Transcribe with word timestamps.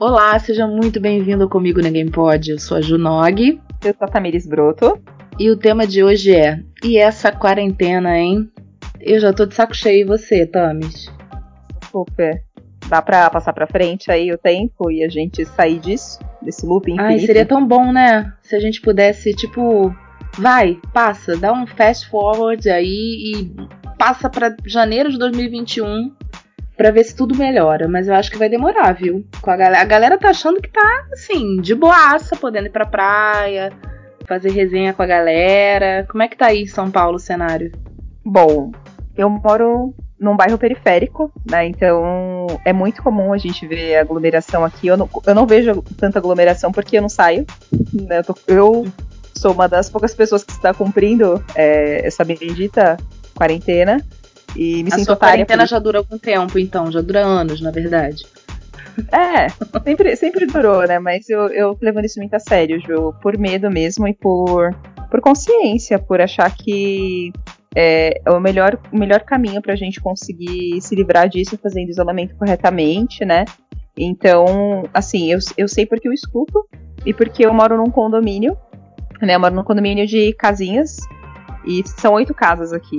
Olá, 0.00 0.38
seja 0.38 0.64
muito 0.64 1.00
bem-vindo 1.00 1.48
comigo 1.48 1.80
Ninguém 1.80 2.08
Pode. 2.08 2.52
Eu 2.52 2.58
sou 2.60 2.76
a 2.76 2.80
Junog. 2.80 3.60
Eu 3.84 3.92
sou 3.98 4.06
a 4.06 4.08
Tamires 4.08 4.46
Broto. 4.46 4.96
E 5.36 5.50
o 5.50 5.56
tema 5.56 5.88
de 5.88 6.04
hoje 6.04 6.36
é: 6.36 6.62
E 6.84 6.96
essa 6.96 7.32
quarentena, 7.32 8.16
hein? 8.16 8.48
Eu 9.00 9.18
já 9.18 9.32
tô 9.32 9.44
de 9.44 9.56
saco 9.56 9.74
cheio 9.74 10.02
e 10.02 10.04
você, 10.04 10.46
Tamis? 10.46 11.12
Super. 11.90 12.44
Dá 12.88 13.02
pra 13.02 13.28
passar 13.28 13.52
pra 13.52 13.66
frente 13.66 14.08
aí 14.08 14.30
o 14.30 14.38
tempo 14.38 14.88
e 14.88 15.02
a 15.02 15.08
gente 15.08 15.44
sair 15.44 15.80
disso? 15.80 16.20
Desse 16.40 16.64
loop 16.64 16.88
infinito? 16.88 17.04
Ai, 17.04 17.18
seria 17.18 17.44
tão 17.44 17.66
bom, 17.66 17.90
né? 17.90 18.32
Se 18.40 18.54
a 18.54 18.60
gente 18.60 18.80
pudesse, 18.80 19.32
tipo, 19.34 19.92
vai, 20.38 20.78
passa, 20.94 21.36
dá 21.36 21.52
um 21.52 21.66
fast 21.66 22.08
forward 22.08 22.70
aí 22.70 22.86
e 23.34 23.52
passa 23.98 24.30
para 24.30 24.54
janeiro 24.64 25.10
de 25.10 25.18
2021 25.18 26.14
para 26.78 26.92
ver 26.92 27.02
se 27.02 27.14
tudo 27.14 27.36
melhora, 27.36 27.88
mas 27.88 28.06
eu 28.06 28.14
acho 28.14 28.30
que 28.30 28.38
vai 28.38 28.48
demorar, 28.48 28.92
viu? 28.92 29.26
A 29.42 29.56
galera, 29.56 29.82
a 29.82 29.84
galera 29.84 30.16
tá 30.16 30.30
achando 30.30 30.62
que 30.62 30.70
tá 30.70 31.06
assim, 31.12 31.60
de 31.60 31.74
boaça, 31.74 32.36
podendo 32.36 32.66
ir 32.66 32.70
pra 32.70 32.86
praia, 32.86 33.72
fazer 34.28 34.52
resenha 34.52 34.94
com 34.94 35.02
a 35.02 35.06
galera. 35.06 36.06
Como 36.08 36.22
é 36.22 36.28
que 36.28 36.36
tá 36.36 36.46
aí 36.46 36.68
São 36.68 36.88
Paulo 36.88 37.16
o 37.16 37.20
cenário? 37.20 37.72
Bom, 38.24 38.70
eu 39.16 39.28
moro 39.28 39.92
num 40.20 40.36
bairro 40.36 40.56
periférico, 40.56 41.32
né? 41.50 41.66
Então 41.66 42.46
é 42.64 42.72
muito 42.72 43.02
comum 43.02 43.32
a 43.32 43.38
gente 43.38 43.66
ver 43.66 43.96
aglomeração 43.96 44.64
aqui. 44.64 44.86
Eu 44.86 44.96
não, 44.96 45.10
eu 45.26 45.34
não 45.34 45.48
vejo 45.48 45.82
tanta 45.96 46.20
aglomeração 46.20 46.70
porque 46.70 46.98
eu 46.98 47.02
não 47.02 47.08
saio. 47.08 47.44
Né? 47.92 48.18
Eu, 48.18 48.24
tô, 48.24 48.34
eu, 48.46 48.86
sou 49.34 49.52
uma 49.52 49.68
das 49.68 49.90
poucas 49.90 50.14
pessoas 50.14 50.44
que 50.44 50.52
está 50.52 50.72
cumprindo 50.72 51.42
é, 51.56 52.06
essa 52.06 52.24
bendita 52.24 52.96
quarentena. 53.34 54.00
E 54.56 54.82
me 54.82 54.90
a 54.92 54.96
sinto 54.96 55.06
sua 55.06 55.16
quarentena 55.16 55.66
já 55.66 55.78
dura 55.78 55.98
algum 55.98 56.18
tempo, 56.18 56.58
então, 56.58 56.90
já 56.90 57.00
dura 57.00 57.20
anos, 57.20 57.60
na 57.60 57.70
verdade. 57.70 58.24
É, 59.12 59.48
sempre, 59.84 60.16
sempre 60.16 60.46
durou, 60.46 60.86
né? 60.86 60.98
Mas 60.98 61.28
eu, 61.28 61.48
eu 61.48 61.78
levando 61.80 62.06
isso 62.06 62.18
muito 62.18 62.34
a 62.34 62.38
sério, 62.38 62.80
Ju, 62.80 63.14
por 63.22 63.38
medo 63.38 63.70
mesmo 63.70 64.08
e 64.08 64.14
por, 64.14 64.74
por 65.10 65.20
consciência, 65.20 65.98
por 65.98 66.20
achar 66.20 66.52
que 66.54 67.32
é, 67.74 68.20
é 68.24 68.30
o 68.30 68.40
melhor, 68.40 68.78
o 68.92 68.98
melhor 68.98 69.20
caminho 69.20 69.62
para 69.62 69.72
a 69.72 69.76
gente 69.76 70.00
conseguir 70.00 70.80
se 70.80 70.94
livrar 70.94 71.28
disso 71.28 71.58
fazendo 71.62 71.90
isolamento 71.90 72.34
corretamente, 72.36 73.24
né? 73.24 73.44
Então, 73.96 74.84
assim, 74.92 75.30
eu, 75.30 75.38
eu 75.56 75.68
sei 75.68 75.86
porque 75.86 76.08
eu 76.08 76.12
escuto 76.12 76.66
e 77.04 77.12
porque 77.12 77.44
eu 77.44 77.52
moro 77.52 77.76
num 77.76 77.90
condomínio, 77.90 78.56
né? 79.20 79.34
Eu 79.34 79.40
moro 79.40 79.54
num 79.54 79.64
condomínio 79.64 80.06
de 80.06 80.32
casinhas 80.34 80.96
e 81.64 81.82
são 81.86 82.14
oito 82.14 82.34
casas 82.34 82.72
aqui. 82.72 82.96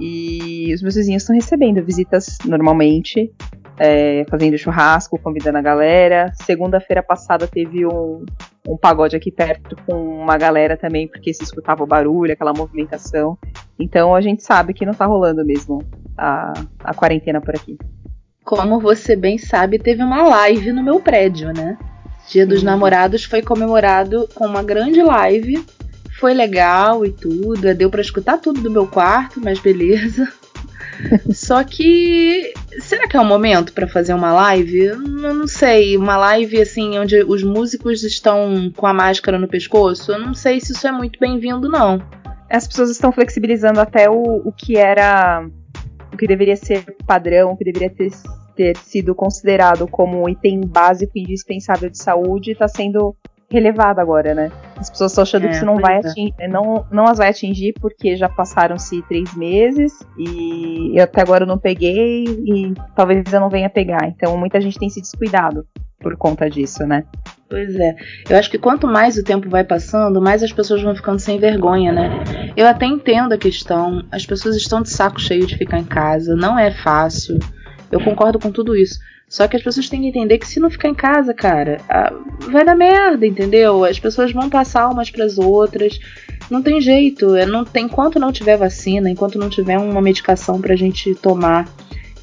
E 0.00 0.72
os 0.74 0.82
meus 0.82 0.94
vizinhos 0.94 1.22
estão 1.22 1.36
recebendo 1.36 1.84
visitas 1.84 2.38
normalmente, 2.46 3.30
é, 3.78 4.24
fazendo 4.28 4.56
churrasco, 4.56 5.18
convidando 5.18 5.58
a 5.58 5.62
galera. 5.62 6.32
Segunda-feira 6.42 7.02
passada 7.02 7.46
teve 7.46 7.86
um, 7.86 8.24
um 8.66 8.76
pagode 8.76 9.14
aqui 9.14 9.30
perto 9.30 9.76
com 9.86 9.94
uma 9.94 10.38
galera 10.38 10.76
também, 10.76 11.06
porque 11.06 11.34
se 11.34 11.42
escutava 11.42 11.82
o 11.84 11.86
barulho, 11.86 12.32
aquela 12.32 12.52
movimentação. 12.52 13.38
Então 13.78 14.14
a 14.14 14.20
gente 14.20 14.42
sabe 14.42 14.72
que 14.72 14.86
não 14.86 14.94
tá 14.94 15.04
rolando 15.06 15.44
mesmo 15.44 15.82
a, 16.16 16.52
a 16.82 16.94
quarentena 16.94 17.40
por 17.40 17.54
aqui. 17.54 17.76
Como 18.42 18.80
você 18.80 19.14
bem 19.14 19.38
sabe, 19.38 19.78
teve 19.78 20.02
uma 20.02 20.22
live 20.22 20.72
no 20.72 20.82
meu 20.82 20.98
prédio, 21.00 21.52
né? 21.52 21.78
Dia 22.28 22.46
dos 22.46 22.62
Namorados 22.62 23.24
foi 23.24 23.42
comemorado 23.42 24.28
com 24.34 24.46
uma 24.46 24.62
grande 24.62 25.02
live 25.02 25.64
foi 26.20 26.34
legal 26.34 27.04
e 27.04 27.10
tudo, 27.10 27.74
deu 27.74 27.90
para 27.90 28.02
escutar 28.02 28.36
tudo 28.36 28.60
do 28.60 28.70
meu 28.70 28.86
quarto, 28.86 29.40
mas 29.42 29.58
beleza. 29.58 30.30
Só 31.32 31.64
que 31.64 32.52
será 32.78 33.08
que 33.08 33.16
é 33.16 33.20
o 33.20 33.24
momento 33.24 33.72
para 33.72 33.88
fazer 33.88 34.12
uma 34.12 34.30
live? 34.34 34.84
Eu 34.84 34.98
não 34.98 35.46
sei, 35.46 35.96
uma 35.96 36.18
live 36.18 36.60
assim 36.60 36.98
onde 36.98 37.24
os 37.24 37.42
músicos 37.42 38.04
estão 38.04 38.70
com 38.76 38.86
a 38.86 38.92
máscara 38.92 39.38
no 39.38 39.48
pescoço. 39.48 40.12
Eu 40.12 40.18
não 40.18 40.34
sei 40.34 40.60
se 40.60 40.72
isso 40.72 40.86
é 40.86 40.92
muito 40.92 41.18
bem-vindo 41.18 41.70
não. 41.70 42.02
As 42.50 42.68
pessoas 42.68 42.90
estão 42.90 43.10
flexibilizando 43.10 43.80
até 43.80 44.10
o, 44.10 44.42
o 44.44 44.52
que 44.52 44.76
era 44.76 45.48
o 46.12 46.16
que 46.18 46.26
deveria 46.26 46.56
ser 46.56 46.84
padrão, 47.06 47.52
o 47.52 47.56
que 47.56 47.64
deveria 47.64 47.88
ter, 47.88 48.10
ter 48.54 48.76
sido 48.76 49.14
considerado 49.14 49.88
como 49.88 50.28
item 50.28 50.60
básico 50.60 51.12
e 51.14 51.22
indispensável 51.22 51.88
de 51.88 51.96
saúde, 51.96 52.50
está 52.50 52.68
sendo 52.68 53.16
relevado 53.50 53.98
agora, 53.98 54.34
né? 54.34 54.50
As 54.76 54.88
pessoas 54.88 55.10
estão 55.10 55.22
achando 55.22 55.46
é, 55.46 55.48
que 55.48 55.56
isso 55.56 55.66
não 55.66 55.76
vai 55.76 55.96
é. 55.96 55.98
atingir, 55.98 56.34
não, 56.48 56.86
não 56.90 57.04
as 57.04 57.18
vai 57.18 57.28
atingir 57.28 57.74
porque 57.80 58.16
já 58.16 58.28
passaram-se 58.28 59.02
três 59.02 59.34
meses 59.34 59.92
e 60.16 60.92
eu 60.96 61.02
até 61.02 61.20
agora 61.20 61.44
não 61.44 61.58
peguei 61.58 62.24
e 62.24 62.74
talvez 62.94 63.32
eu 63.32 63.40
não 63.40 63.50
venha 63.50 63.68
pegar. 63.68 64.06
Então 64.06 64.36
muita 64.36 64.60
gente 64.60 64.78
tem 64.78 64.88
se 64.88 65.00
descuidado 65.00 65.66
por 65.98 66.16
conta 66.16 66.48
disso, 66.48 66.86
né? 66.86 67.04
Pois 67.48 67.74
é. 67.74 67.96
Eu 68.28 68.38
acho 68.38 68.48
que 68.48 68.58
quanto 68.58 68.86
mais 68.86 69.18
o 69.18 69.24
tempo 69.24 69.50
vai 69.50 69.64
passando, 69.64 70.22
mais 70.22 70.42
as 70.42 70.52
pessoas 70.52 70.80
vão 70.82 70.94
ficando 70.94 71.18
sem 71.18 71.38
vergonha, 71.38 71.92
né? 71.92 72.22
Eu 72.56 72.66
até 72.66 72.86
entendo 72.86 73.32
a 73.32 73.38
questão. 73.38 74.04
As 74.10 74.24
pessoas 74.24 74.56
estão 74.56 74.80
de 74.80 74.88
saco 74.88 75.20
cheio 75.20 75.46
de 75.46 75.58
ficar 75.58 75.78
em 75.78 75.84
casa, 75.84 76.36
não 76.36 76.56
é 76.56 76.70
fácil. 76.70 77.38
Eu 77.90 78.00
concordo 78.00 78.38
com 78.38 78.52
tudo 78.52 78.76
isso. 78.76 79.00
Só 79.30 79.46
que 79.46 79.56
as 79.56 79.62
pessoas 79.62 79.88
têm 79.88 80.00
que 80.00 80.08
entender 80.08 80.38
que 80.38 80.46
se 80.46 80.58
não 80.58 80.68
ficar 80.68 80.88
em 80.88 80.94
casa, 80.94 81.32
cara, 81.32 81.78
vai 82.50 82.64
dar 82.64 82.74
merda, 82.74 83.24
entendeu? 83.24 83.84
As 83.84 83.96
pessoas 83.96 84.32
vão 84.32 84.50
passar 84.50 84.90
umas 84.90 85.08
para 85.08 85.24
as 85.24 85.38
outras. 85.38 86.00
Não 86.50 86.60
tem 86.60 86.80
jeito. 86.80 87.36
É, 87.36 87.46
não 87.46 87.64
tem, 87.64 87.84
enquanto 87.84 88.18
não 88.18 88.32
tiver 88.32 88.56
vacina, 88.56 89.08
enquanto 89.08 89.38
não 89.38 89.48
tiver 89.48 89.78
uma 89.78 90.02
medicação 90.02 90.60
pra 90.60 90.74
gente 90.74 91.14
tomar 91.14 91.68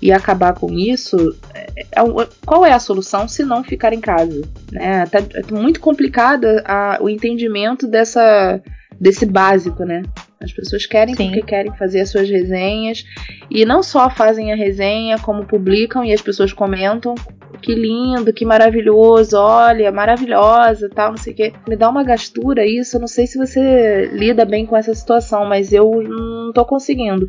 e 0.02 0.12
acabar 0.12 0.54
com 0.54 0.70
isso, 0.74 1.34
é, 1.54 1.86
é, 1.94 2.28
qual 2.46 2.66
é 2.66 2.74
a 2.74 2.80
solução 2.80 3.26
se 3.26 3.46
não 3.46 3.64
ficar 3.64 3.94
em 3.94 4.02
casa? 4.02 4.42
Né? 4.70 5.06
Tá, 5.06 5.20
é 5.20 5.54
muito 5.54 5.80
complicado 5.80 6.46
a, 6.66 6.98
o 7.00 7.08
entendimento 7.08 7.88
dessa, 7.88 8.62
desse 9.00 9.26
básico, 9.26 9.86
né? 9.86 10.04
As 10.42 10.52
pessoas 10.52 10.86
querem 10.86 11.16
Sim. 11.16 11.28
porque 11.28 11.42
querem 11.42 11.74
fazer 11.76 12.02
as 12.02 12.10
suas 12.10 12.30
resenhas 12.30 13.04
e 13.50 13.66
não 13.66 13.82
só 13.82 14.10
fazem 14.10 14.52
a 14.52 14.56
resenha, 14.56 15.18
como 15.18 15.46
publicam 15.46 16.06
e 16.06 16.14
as 16.14 16.22
pessoas 16.22 16.54
comentam. 16.54 17.16
Que 17.62 17.74
lindo, 17.74 18.32
que 18.32 18.46
maravilhoso, 18.46 19.36
olha, 19.38 19.92
maravilhosa, 19.92 20.90
tal, 20.94 21.12
não 21.12 21.18
sei 21.18 21.34
o 21.34 21.36
que. 21.36 21.54
Me 21.68 21.76
dá 21.76 21.90
uma 21.90 22.04
gastura 22.04 22.66
isso. 22.66 22.98
Eu 22.98 23.02
não 23.02 23.08
sei 23.08 23.26
se 23.26 23.38
você 23.38 24.10
lida 24.14 24.46
bem 24.46 24.66
com 24.66 24.78
essa 24.78 24.94
situação, 24.94 25.44
mas 25.46 25.74
eu 25.74 26.04
não 26.04 26.54
tô 26.54 26.64
conseguindo. 26.66 27.28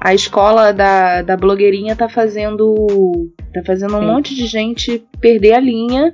A 0.00 0.14
escola 0.14 0.72
da, 0.72 1.22
da 1.22 1.36
blogueirinha 1.36 1.94
tá 1.94 2.08
fazendo. 2.08 3.30
tá 3.52 3.62
fazendo 3.64 3.96
um 3.96 4.00
Sim. 4.00 4.06
monte 4.06 4.34
de 4.34 4.46
gente 4.46 5.04
perder 5.20 5.54
a 5.54 5.60
linha 5.60 6.12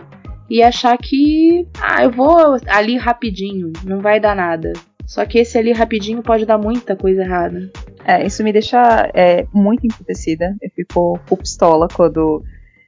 e 0.50 0.62
achar 0.62 0.96
que. 0.98 1.66
Ah, 1.80 2.04
eu 2.04 2.10
vou 2.10 2.58
ali 2.66 2.96
rapidinho, 2.96 3.72
não 3.84 4.00
vai 4.00 4.20
dar 4.20 4.36
nada. 4.36 4.72
Só 5.06 5.24
que 5.24 5.38
esse 5.38 5.58
ali 5.58 5.72
rapidinho 5.72 6.22
pode 6.22 6.46
dar 6.46 6.58
muita 6.58 6.96
coisa 6.96 7.22
errada. 7.22 7.70
É, 8.04 8.26
isso 8.26 8.42
me 8.42 8.52
deixa 8.52 9.10
é, 9.14 9.46
muito 9.52 9.86
emputecida. 9.86 10.56
Eu 10.60 10.70
fico 10.74 11.20
com 11.28 11.36
pistola 11.36 11.88
quando 11.88 12.42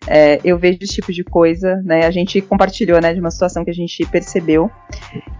é, 0.06 0.40
eu 0.44 0.58
vejo 0.58 0.78
esse 0.80 0.94
tipo 0.94 1.12
de 1.12 1.24
coisa, 1.24 1.82
né? 1.84 2.06
A 2.06 2.10
gente 2.10 2.40
compartilhou, 2.40 3.00
né, 3.00 3.12
de 3.12 3.20
uma 3.20 3.30
situação 3.30 3.64
que 3.64 3.70
a 3.70 3.74
gente 3.74 4.04
percebeu. 4.06 4.70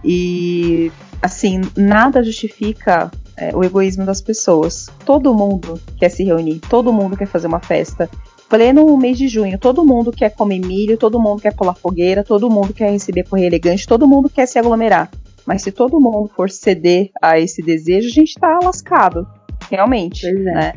E, 0.03 0.91
assim, 1.21 1.61
nada 1.75 2.23
justifica 2.23 3.09
é, 3.35 3.55
o 3.55 3.63
egoísmo 3.63 4.05
das 4.05 4.21
pessoas. 4.21 4.87
Todo 5.05 5.33
mundo 5.33 5.79
quer 5.97 6.09
se 6.09 6.23
reunir, 6.23 6.59
todo 6.69 6.91
mundo 6.91 7.15
quer 7.15 7.27
fazer 7.27 7.47
uma 7.47 7.59
festa. 7.59 8.09
Pleno 8.49 8.97
mês 8.97 9.17
de 9.17 9.27
junho, 9.27 9.57
todo 9.57 9.85
mundo 9.85 10.11
quer 10.11 10.29
comer 10.29 10.59
milho, 10.59 10.97
todo 10.97 11.19
mundo 11.19 11.41
quer 11.41 11.53
pular 11.53 11.75
fogueira, 11.75 12.23
todo 12.23 12.49
mundo 12.49 12.73
quer 12.73 12.91
receber 12.91 13.23
correio 13.23 13.47
elegante, 13.47 13.85
todo 13.85 14.07
mundo 14.07 14.29
quer 14.29 14.45
se 14.45 14.57
aglomerar. 14.57 15.11
Mas 15.47 15.61
se 15.61 15.71
todo 15.71 15.99
mundo 15.99 16.29
for 16.35 16.49
ceder 16.49 17.09
a 17.21 17.39
esse 17.39 17.63
desejo, 17.63 18.09
a 18.09 18.11
gente 18.11 18.35
tá 18.37 18.59
lascado. 18.61 19.25
Realmente. 19.71 20.21
Pois 20.21 20.45
é. 20.45 20.53
Né? 20.53 20.73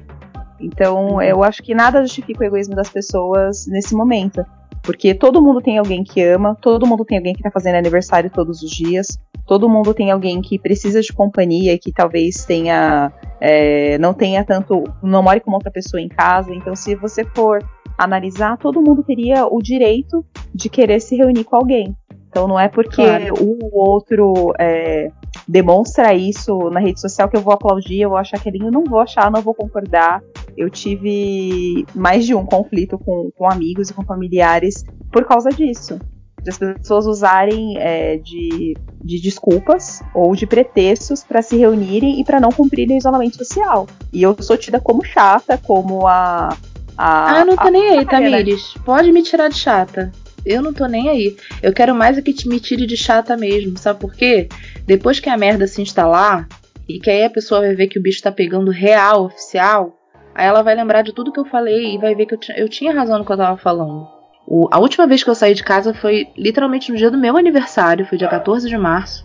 Então, 0.61 1.15
uhum. 1.15 1.23
eu 1.23 1.43
acho 1.43 1.61
que 1.63 1.75
nada 1.75 2.03
justifica 2.03 2.45
o 2.45 2.47
egoísmo 2.47 2.77
das 2.77 2.89
pessoas 2.89 3.67
nesse 3.67 3.95
momento. 3.95 4.45
Porque 4.83 5.13
todo 5.13 5.43
mundo 5.43 5.61
tem 5.61 5.77
alguém 5.77 6.05
que 6.05 6.23
ama, 6.23 6.57
todo 6.61 6.87
mundo 6.87 7.05
tem 7.05 7.19
alguém 7.19 7.35
que 7.35 7.43
tá 7.43 7.51
fazendo 7.51 7.75
aniversário 7.75 8.31
todos 8.31 8.63
os 8.63 8.71
dias, 8.71 9.19
todo 9.47 9.69
mundo 9.69 9.93
tem 9.93 10.11
alguém 10.11 10.41
que 10.41 10.59
precisa 10.59 11.03
de 11.03 11.13
companhia, 11.13 11.77
que 11.79 11.93
talvez 11.93 12.45
tenha. 12.45 13.13
É, 13.41 13.99
não 13.99 14.15
tenha 14.15 14.45
tanto. 14.45 14.85
não 15.03 15.23
more 15.23 15.41
com 15.41 15.51
outra 15.53 15.71
pessoa 15.71 16.01
em 16.01 16.09
casa. 16.09 16.55
Então, 16.55 16.75
se 16.77 16.95
você 16.95 17.25
for 17.25 17.63
analisar, 17.99 18.57
todo 18.57 18.81
mundo 18.81 19.03
teria 19.03 19.47
o 19.47 19.61
direito 19.61 20.25
de 20.55 20.71
querer 20.71 21.01
se 21.01 21.17
reunir 21.17 21.45
com 21.45 21.57
alguém. 21.57 21.95
Então 22.31 22.47
não 22.47 22.59
é 22.59 22.69
porque 22.69 23.05
claro. 23.05 23.35
o 23.41 23.77
outro 23.77 24.55
é, 24.59 25.11
demonstra 25.47 26.15
isso 26.15 26.71
na 26.71 26.79
rede 26.79 27.01
social 27.01 27.29
que 27.29 27.37
eu 27.37 27.41
vou 27.41 27.53
aplaudir, 27.53 28.03
eu 28.03 28.11
vou 28.11 28.19
achar 28.19 28.41
que 28.41 28.49
é 28.49 28.53
não 28.53 28.85
vou 28.85 29.01
achar, 29.01 29.31
não 29.31 29.43
vou 29.43 29.53
concordar. 29.53 30.23
Eu 30.57 30.71
tive 30.71 31.85
mais 31.95 32.25
de 32.25 32.35
um 32.35 32.47
conflito 32.47 32.97
com, 32.99 33.31
com 33.37 33.51
amigos 33.51 33.91
e 33.91 33.95
com 33.95 34.05
familiares 34.05 34.85
por 35.13 35.25
causa 35.25 35.51
disso. 35.51 35.99
De 36.41 36.51
as 36.51 36.57
pessoas 36.57 37.07
usarem 37.07 37.77
é, 37.79 38.17
de, 38.17 38.77
de 39.03 39.21
desculpas 39.21 40.01
ou 40.15 40.35
de 40.35 40.47
pretextos 40.47 41.25
para 41.25 41.43
se 41.43 41.57
reunirem 41.57 42.21
e 42.21 42.25
para 42.25 42.41
não 42.41 42.51
cumprirem 42.51 42.97
o 42.97 42.99
isolamento 42.99 43.37
social. 43.37 43.87
E 44.13 44.23
eu 44.23 44.41
sou 44.41 44.57
tida 44.57 44.81
como 44.81 45.05
chata, 45.05 45.59
como 45.59 46.07
a. 46.07 46.57
a 46.97 47.41
ah, 47.41 47.45
não 47.45 47.57
tô 47.57 47.69
nem 47.69 47.91
aí, 47.91 48.07
Tamires. 48.07 48.75
Pode 48.85 49.13
me 49.13 49.23
tirar 49.23 49.49
de 49.49 49.57
chata. 49.57 50.13
Eu 50.45 50.63
não 50.63 50.73
tô 50.73 50.87
nem 50.87 51.09
aí. 51.09 51.37
Eu 51.63 51.73
quero 51.73 51.95
mais 51.95 52.19
é 52.19 52.23
que 52.23 52.33
te 52.33 52.49
me 52.49 52.59
tire 52.59 52.87
de 52.87 52.97
chata 52.97 53.37
mesmo, 53.37 53.77
sabe 53.77 54.01
por 54.01 54.15
quê? 54.15 54.49
Depois 54.87 55.21
que 55.21 55.29
a 55.29 55.37
merda 55.37 55.67
se 55.67 55.83
instalar 55.83 56.49
e 56.89 56.99
que 56.99 57.11
aí 57.11 57.25
a 57.25 57.31
pessoa 57.31 57.61
vai 57.61 57.75
ver 57.75 57.87
que 57.87 57.99
o 57.99 58.03
bicho 58.03 58.23
tá 58.23 58.33
pegando 58.33 58.71
real, 58.71 59.27
oficial, 59.27 59.97
aí 60.35 60.47
ela 60.47 60.63
vai 60.63 60.75
lembrar 60.75 61.03
de 61.03 61.13
tudo 61.13 61.33
que 61.33 61.39
eu 61.39 61.45
falei 61.45 61.95
e 61.95 61.99
vai 61.99 62.15
ver 62.15 62.27
que 62.27 62.35
eu, 62.35 62.39
eu 62.57 62.69
tinha 62.69 62.93
razão 62.93 63.19
no 63.19 63.25
que 63.25 63.33
eu 63.33 63.37
tava 63.37 63.57
falando. 63.57 64.09
O, 64.47 64.69
a 64.73 64.81
última 64.81 65.07
vez 65.07 65.23
que 65.23 65.31
eu 65.31 65.35
saí 65.35 65.55
de 65.55 65.63
casa 65.63 65.95
foi 65.95 66.27
literalmente 66.37 66.91
no 66.91 66.99
dia 66.99 67.11
do 67.11 67.19
meu 67.19 67.37
aniversário, 67.37 68.07
foi 68.07 68.19
dia 68.19 68.27
14 68.27 68.69
de 68.69 68.77
março. 68.77 69.25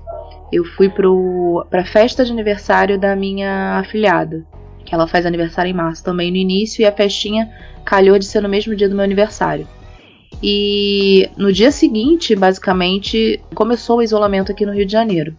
Eu 0.51 0.63
fui 0.63 0.89
pro, 0.89 1.65
pra 1.69 1.83
festa 1.83 2.23
de 2.23 2.31
aniversário 2.31 2.99
da 2.99 3.15
minha 3.15 3.79
afilhada, 3.79 4.45
que 4.85 4.93
ela 4.93 5.07
faz 5.07 5.25
aniversário 5.25 5.71
em 5.71 5.73
março 5.73 6.03
também 6.03 6.29
no 6.29 6.37
início, 6.37 6.83
e 6.83 6.85
a 6.85 6.91
festinha 6.91 7.49
calhou 7.83 8.19
de 8.19 8.25
ser 8.25 8.41
no 8.41 8.49
mesmo 8.49 8.75
dia 8.75 8.87
do 8.87 8.95
meu 8.95 9.03
aniversário. 9.03 9.67
E 10.47 11.27
no 11.35 11.51
dia 11.51 11.71
seguinte, 11.71 12.35
basicamente, 12.35 13.41
começou 13.55 13.97
o 13.97 14.03
isolamento 14.03 14.51
aqui 14.51 14.63
no 14.63 14.71
Rio 14.71 14.85
de 14.85 14.91
Janeiro. 14.91 15.35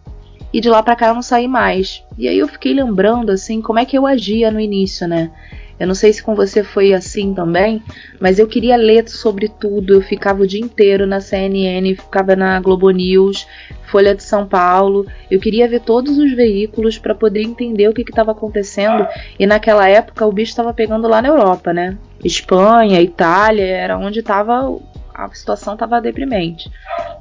E 0.51 0.59
de 0.59 0.67
lá 0.67 0.83
para 0.83 0.97
cá 0.97 1.07
eu 1.07 1.15
não 1.15 1.21
saí 1.21 1.47
mais. 1.47 2.03
E 2.17 2.27
aí 2.27 2.37
eu 2.37 2.47
fiquei 2.49 2.73
lembrando 2.73 3.31
assim 3.31 3.61
como 3.61 3.79
é 3.79 3.85
que 3.85 3.97
eu 3.97 4.05
agia 4.05 4.51
no 4.51 4.59
início, 4.59 5.07
né? 5.07 5.31
Eu 5.79 5.87
não 5.87 5.95
sei 5.95 6.11
se 6.11 6.21
com 6.21 6.35
você 6.35 6.61
foi 6.61 6.93
assim 6.93 7.33
também, 7.33 7.81
mas 8.19 8.37
eu 8.37 8.47
queria 8.47 8.75
ler 8.75 9.07
sobre 9.07 9.47
tudo. 9.47 9.93
Eu 9.93 10.01
ficava 10.01 10.43
o 10.43 10.47
dia 10.47 10.59
inteiro 10.59 11.07
na 11.07 11.21
CNN, 11.21 11.95
ficava 11.95 12.35
na 12.35 12.59
Globo 12.59 12.89
News, 12.89 13.47
Folha 13.83 14.13
de 14.13 14.23
São 14.23 14.45
Paulo. 14.45 15.05
Eu 15.31 15.39
queria 15.39 15.69
ver 15.69 15.79
todos 15.79 16.17
os 16.17 16.33
veículos 16.33 16.97
para 16.97 17.15
poder 17.15 17.43
entender 17.43 17.87
o 17.87 17.93
que 17.93 18.01
estava 18.01 18.33
acontecendo. 18.33 19.07
E 19.39 19.47
naquela 19.47 19.87
época 19.87 20.25
o 20.25 20.33
bicho 20.33 20.49
estava 20.49 20.73
pegando 20.73 21.07
lá 21.07 21.21
na 21.21 21.29
Europa, 21.29 21.71
né? 21.71 21.97
Espanha, 22.25 22.99
Itália, 22.99 23.63
era 23.63 23.97
onde 23.97 24.19
estava 24.19 24.75
a 25.17 25.27
situação 25.33 25.73
estava 25.73 25.99
deprimente. 25.99 26.69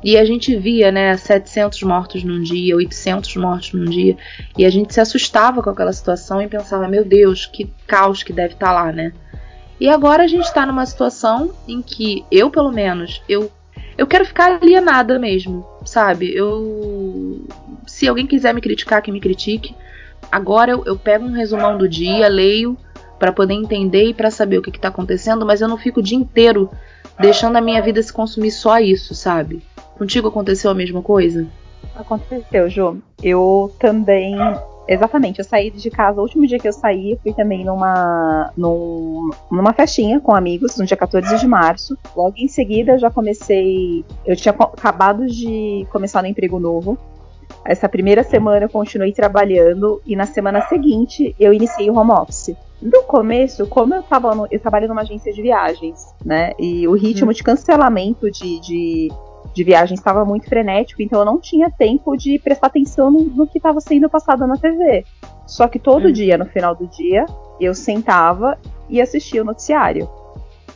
E 0.04 0.19
a 0.19 0.25
gente 0.25 0.54
via, 0.54 0.93
né, 0.93 1.16
700 1.16 1.82
mortos 1.82 2.22
num 2.22 2.43
dia, 2.43 2.76
800 2.76 3.37
mortos 3.37 3.72
num 3.72 3.87
dia, 3.87 4.16
e 4.56 4.66
a 4.66 4.70
gente 4.70 4.93
se 4.93 5.00
assustava 5.00 5.62
com 5.62 5.70
aquela 5.70 5.93
situação 5.93 6.43
e 6.43 6.46
pensava, 6.46 6.87
meu 6.87 7.04
Deus, 7.04 7.46
que 7.46 7.72
caos 7.87 8.22
que 8.22 8.34
deve 8.34 8.52
estar 8.52 8.66
tá 8.66 8.72
lá, 8.72 8.93
né? 8.93 9.12
E 9.81 9.88
agora 9.88 10.25
a 10.25 10.26
gente 10.26 10.44
está 10.44 10.66
numa 10.66 10.84
situação 10.84 11.54
em 11.66 11.81
que 11.81 12.25
eu, 12.31 12.50
pelo 12.50 12.70
menos, 12.70 13.22
eu 13.26 13.50
eu 13.99 14.06
quero 14.06 14.26
ficar 14.26 14.60
alienada 14.60 15.19
mesmo, 15.19 15.66
sabe? 15.87 16.34
Eu 16.34 17.46
se 17.87 18.06
alguém 18.06 18.26
quiser 18.26 18.52
me 18.52 18.60
criticar, 18.60 19.00
que 19.00 19.10
me 19.10 19.20
critique. 19.20 19.75
Agora 20.31 20.70
eu, 20.70 20.84
eu 20.84 20.99
pego 20.99 21.25
um 21.25 21.32
resumão 21.32 21.78
do 21.78 21.88
dia, 21.88 22.28
leio 22.28 22.76
para 23.19 23.32
poder 23.32 23.54
entender 23.54 24.04
e 24.04 24.14
para 24.14 24.31
saber 24.31 24.58
o 24.58 24.62
que 24.62 24.69
está 24.69 24.88
acontecendo, 24.88 25.46
mas 25.46 25.62
eu 25.62 25.69
não 25.69 25.78
fico 25.78 26.00
o 26.00 26.02
dia 26.02 26.19
inteiro 26.19 26.70
deixando 27.18 27.56
a 27.56 27.60
minha 27.60 27.82
vida 27.82 28.02
se 28.02 28.12
consumir 28.12 28.50
só 28.50 28.78
isso, 28.78 29.14
sabe? 29.14 29.62
Contigo 29.98 30.28
aconteceu 30.28 30.70
a 30.70 30.74
mesma 30.74 31.02
coisa? 31.02 31.46
Aconteceu, 31.94 32.68
Ju. 32.68 32.98
Eu 33.22 33.72
também. 33.78 34.36
Exatamente, 34.88 35.40
eu 35.40 35.44
saí 35.44 35.68
de 35.68 35.90
casa, 35.90 36.20
o 36.20 36.22
último 36.22 36.46
dia 36.46 36.60
que 36.60 36.68
eu 36.68 36.72
saí, 36.72 37.18
fui 37.20 37.32
também 37.32 37.64
numa, 37.64 38.52
num, 38.56 39.30
numa 39.50 39.72
festinha 39.72 40.20
com 40.20 40.32
amigos, 40.32 40.76
no 40.76 40.86
dia 40.86 40.96
14 40.96 41.38
de 41.38 41.46
março. 41.48 41.98
Logo 42.14 42.36
em 42.38 42.46
seguida, 42.46 42.92
eu 42.92 42.98
já 42.98 43.10
comecei. 43.10 44.04
Eu 44.24 44.36
tinha 44.36 44.54
acabado 44.54 45.26
de 45.26 45.84
começar 45.90 46.22
no 46.22 46.28
emprego 46.28 46.60
novo. 46.60 46.96
Essa 47.68 47.88
primeira 47.88 48.22
semana 48.22 48.66
eu 48.66 48.68
continuei 48.68 49.12
trabalhando 49.12 50.00
e 50.06 50.14
na 50.14 50.26
semana 50.26 50.62
seguinte 50.68 51.34
eu 51.38 51.52
iniciei 51.52 51.90
o 51.90 51.96
home 51.96 52.12
office. 52.12 52.56
No 52.80 53.02
começo, 53.02 53.66
como 53.66 53.94
eu 53.94 54.02
tava 54.02 54.34
no, 54.34 54.46
eu 54.50 54.60
trabalho 54.60 54.86
numa 54.86 55.00
agência 55.00 55.32
de 55.32 55.42
viagens, 55.42 56.14
né? 56.24 56.52
E 56.58 56.86
o 56.86 56.94
ritmo 56.94 57.30
hum. 57.30 57.34
de 57.34 57.42
cancelamento 57.42 58.30
de, 58.30 58.60
de, 58.60 59.12
de 59.54 59.64
viagens 59.64 59.98
estava 59.98 60.24
muito 60.24 60.46
frenético, 60.46 61.02
então 61.02 61.20
eu 61.20 61.24
não 61.24 61.40
tinha 61.40 61.70
tempo 61.70 62.16
de 62.16 62.38
prestar 62.38 62.68
atenção 62.68 63.10
no, 63.10 63.22
no 63.22 63.46
que 63.46 63.58
estava 63.58 63.80
sendo 63.80 64.08
passado 64.08 64.46
na 64.46 64.56
TV. 64.56 65.04
Só 65.46 65.66
que 65.66 65.78
todo 65.78 66.08
hum. 66.08 66.12
dia, 66.12 66.36
no 66.36 66.46
final 66.46 66.74
do 66.74 66.86
dia, 66.86 67.24
eu 67.60 67.74
sentava 67.74 68.58
e 68.88 69.00
assistia 69.00 69.42
o 69.42 69.44
noticiário. 69.44 70.08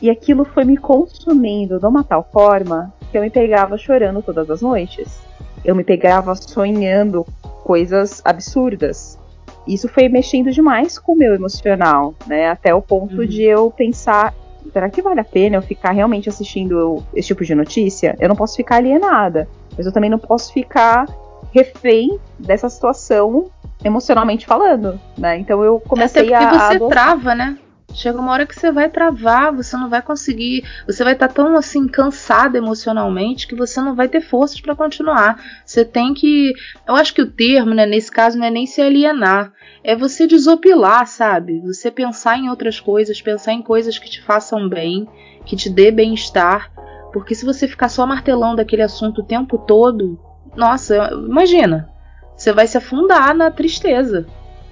E 0.01 0.09
aquilo 0.09 0.43
foi 0.43 0.65
me 0.65 0.77
consumindo 0.77 1.79
de 1.79 1.85
uma 1.85 2.03
tal 2.03 2.27
forma 2.33 2.91
que 3.11 3.17
eu 3.17 3.21
me 3.21 3.29
pegava 3.29 3.77
chorando 3.77 4.23
todas 4.23 4.49
as 4.49 4.61
noites. 4.61 5.20
Eu 5.63 5.75
me 5.75 5.83
pegava 5.83 6.35
sonhando 6.35 7.25
coisas 7.63 8.21
absurdas. 8.25 9.19
Isso 9.67 9.87
foi 9.87 10.09
mexendo 10.09 10.51
demais 10.51 10.97
com 10.97 11.13
o 11.13 11.17
meu 11.17 11.33
emocional, 11.35 12.15
né? 12.25 12.49
Até 12.49 12.73
o 12.73 12.81
ponto 12.81 13.21
uhum. 13.21 13.25
de 13.25 13.43
eu 13.43 13.69
pensar, 13.69 14.33
será 14.73 14.89
que 14.89 15.01
vale 15.01 15.19
a 15.19 15.23
pena 15.23 15.57
eu 15.57 15.61
ficar 15.61 15.91
realmente 15.91 16.27
assistindo 16.27 17.03
esse 17.13 17.27
tipo 17.27 17.45
de 17.45 17.53
notícia? 17.53 18.15
Eu 18.19 18.27
não 18.27 18.35
posso 18.35 18.55
ficar 18.55 18.77
alienada, 18.77 19.47
mas 19.77 19.85
eu 19.85 19.91
também 19.91 20.09
não 20.09 20.17
posso 20.17 20.51
ficar 20.51 21.05
refém 21.53 22.19
dessa 22.39 22.69
situação 22.69 23.51
emocionalmente 23.83 24.45
falando, 24.45 24.99
né? 25.17 25.37
Então 25.37 25.63
eu 25.63 25.79
comecei 25.79 26.33
Até 26.33 26.45
porque 26.45 26.55
a. 26.55 26.67
Você 26.67 26.83
a 26.83 26.87
trava, 26.87 27.35
né? 27.35 27.57
Chega 27.93 28.19
uma 28.19 28.31
hora 28.31 28.45
que 28.45 28.57
você 28.57 28.71
vai 28.71 28.89
travar, 28.89 29.53
você 29.53 29.75
não 29.75 29.89
vai 29.89 30.01
conseguir, 30.01 30.63
você 30.85 31.03
vai 31.03 31.13
estar 31.13 31.27
tá 31.27 31.33
tão 31.33 31.55
assim 31.57 31.87
cansado 31.87 32.55
emocionalmente 32.55 33.47
que 33.47 33.55
você 33.55 33.81
não 33.81 33.95
vai 33.95 34.07
ter 34.07 34.21
forças 34.21 34.61
para 34.61 34.75
continuar. 34.75 35.41
Você 35.65 35.83
tem 35.83 36.13
que, 36.13 36.53
eu 36.87 36.95
acho 36.95 37.13
que 37.13 37.21
o 37.21 37.29
termo, 37.29 37.73
né, 37.73 37.85
nesse 37.85 38.11
caso 38.11 38.37
não 38.37 38.45
é 38.45 38.49
nem 38.49 38.65
se 38.65 38.81
alienar, 38.81 39.51
é 39.83 39.95
você 39.95 40.25
desopilar, 40.25 41.05
sabe? 41.05 41.59
Você 41.61 41.91
pensar 41.91 42.37
em 42.37 42.49
outras 42.49 42.79
coisas, 42.79 43.21
pensar 43.21 43.53
em 43.53 43.61
coisas 43.61 43.97
que 43.97 44.09
te 44.09 44.21
façam 44.21 44.69
bem, 44.69 45.07
que 45.45 45.55
te 45.55 45.69
dê 45.69 45.91
bem-estar, 45.91 46.71
porque 47.11 47.35
se 47.35 47.45
você 47.45 47.67
ficar 47.67 47.89
só 47.89 48.05
martelando 48.05 48.61
aquele 48.61 48.83
assunto 48.83 49.21
o 49.21 49.25
tempo 49.25 49.57
todo, 49.57 50.19
nossa, 50.55 51.11
imagina, 51.13 51.89
você 52.35 52.53
vai 52.53 52.67
se 52.67 52.77
afundar 52.77 53.35
na 53.35 53.51
tristeza. 53.51 54.25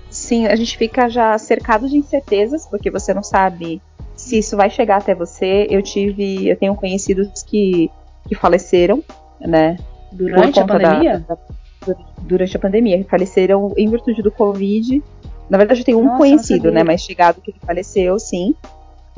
Sim, 0.09 0.47
a 0.47 0.56
gente 0.56 0.77
fica 0.77 1.07
já 1.07 1.38
cercado 1.38 1.88
de 1.88 1.97
incertezas, 1.97 2.65
porque 2.65 2.89
você 2.89 3.13
não 3.13 3.23
sabe 3.23 3.81
se 4.15 4.39
isso 4.39 4.57
vai 4.57 4.69
chegar 4.69 4.97
até 4.97 5.13
você. 5.13 5.67
Eu 5.69 5.81
tive, 5.81 6.50
eu 6.50 6.57
tenho 6.57 6.75
conhecidos 6.75 7.44
que, 7.44 7.91
que 8.27 8.35
faleceram, 8.35 9.03
né? 9.39 9.77
Durante 10.11 10.59
a 10.59 10.65
pandemia? 10.65 11.23
Da, 11.27 11.38
da, 11.85 11.95
durante 12.21 12.57
a 12.57 12.59
pandemia, 12.59 12.97
que 12.97 13.09
faleceram 13.09 13.73
em 13.77 13.89
virtude 13.89 14.21
do 14.21 14.31
Covid. 14.31 15.01
Na 15.50 15.57
verdade, 15.57 15.81
eu 15.81 15.85
tenho 15.85 16.00
um 16.00 16.06
Nossa, 16.06 16.17
conhecido, 16.17 16.71
né? 16.71 16.83
Mais 16.83 17.01
chegado 17.01 17.42
que 17.42 17.51
ele 17.51 17.59
faleceu, 17.66 18.18
sim. 18.19 18.56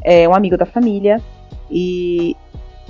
É 0.03 0.27
um 0.27 0.36
amigo 0.36 0.57
da 0.57 0.65
família. 0.65 1.21
E 1.69 2.36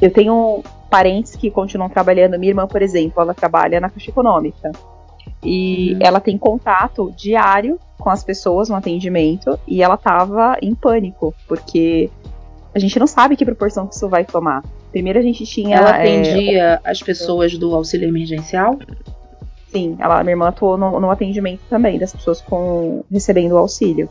eu 0.01 0.12
tenho 0.12 0.63
parentes 0.89 1.36
que 1.36 1.50
continuam 1.51 1.89
trabalhando. 1.89 2.38
Minha 2.38 2.51
irmã, 2.51 2.67
por 2.67 2.81
exemplo, 2.81 3.22
ela 3.22 3.34
trabalha 3.34 3.79
na 3.79 3.89
Caixa 3.89 4.10
Econômica. 4.10 4.72
E 5.44 5.94
uhum. 5.94 6.00
ela 6.01 6.20
tem 6.20 6.38
contato 6.38 7.12
diário 7.16 7.80
com 7.98 8.10
as 8.10 8.24
pessoas 8.24 8.70
no 8.70 8.75
atendimento 8.75 9.60
e 9.68 9.82
ela 9.82 9.98
tava 9.98 10.58
em 10.62 10.74
pânico, 10.74 11.34
porque 11.48 12.10
a 12.74 12.80
gente 12.80 12.98
não 13.00 13.08
sabe 13.08 13.36
que 13.36 13.46
proporção 13.46 13.88
que 13.88 13.96
isso 13.96 14.08
vai 14.08 14.25
tomar. 14.25 14.63
Primeiro 14.92 15.20
a 15.20 15.22
gente 15.22 15.46
tinha. 15.46 15.78
Ela 15.78 15.92
atendia 15.92 16.63
é, 16.63 16.80
as 16.84 17.01
pessoas 17.01 17.58
do 17.58 17.74
auxílio 17.75 18.08
emergencial? 18.08 18.78
Sim, 19.72 19.96
ela, 20.00 20.22
minha 20.22 20.34
irmã 20.34 20.50
atuou 20.50 20.78
no, 20.78 21.00
no 21.00 21.10
atendimento 21.10 21.62
também 21.70 21.98
das 21.98 22.12
pessoas 22.12 22.42
com 22.42 23.06
recebendo 23.10 23.54
o 23.54 23.58
auxílio. 23.58 24.10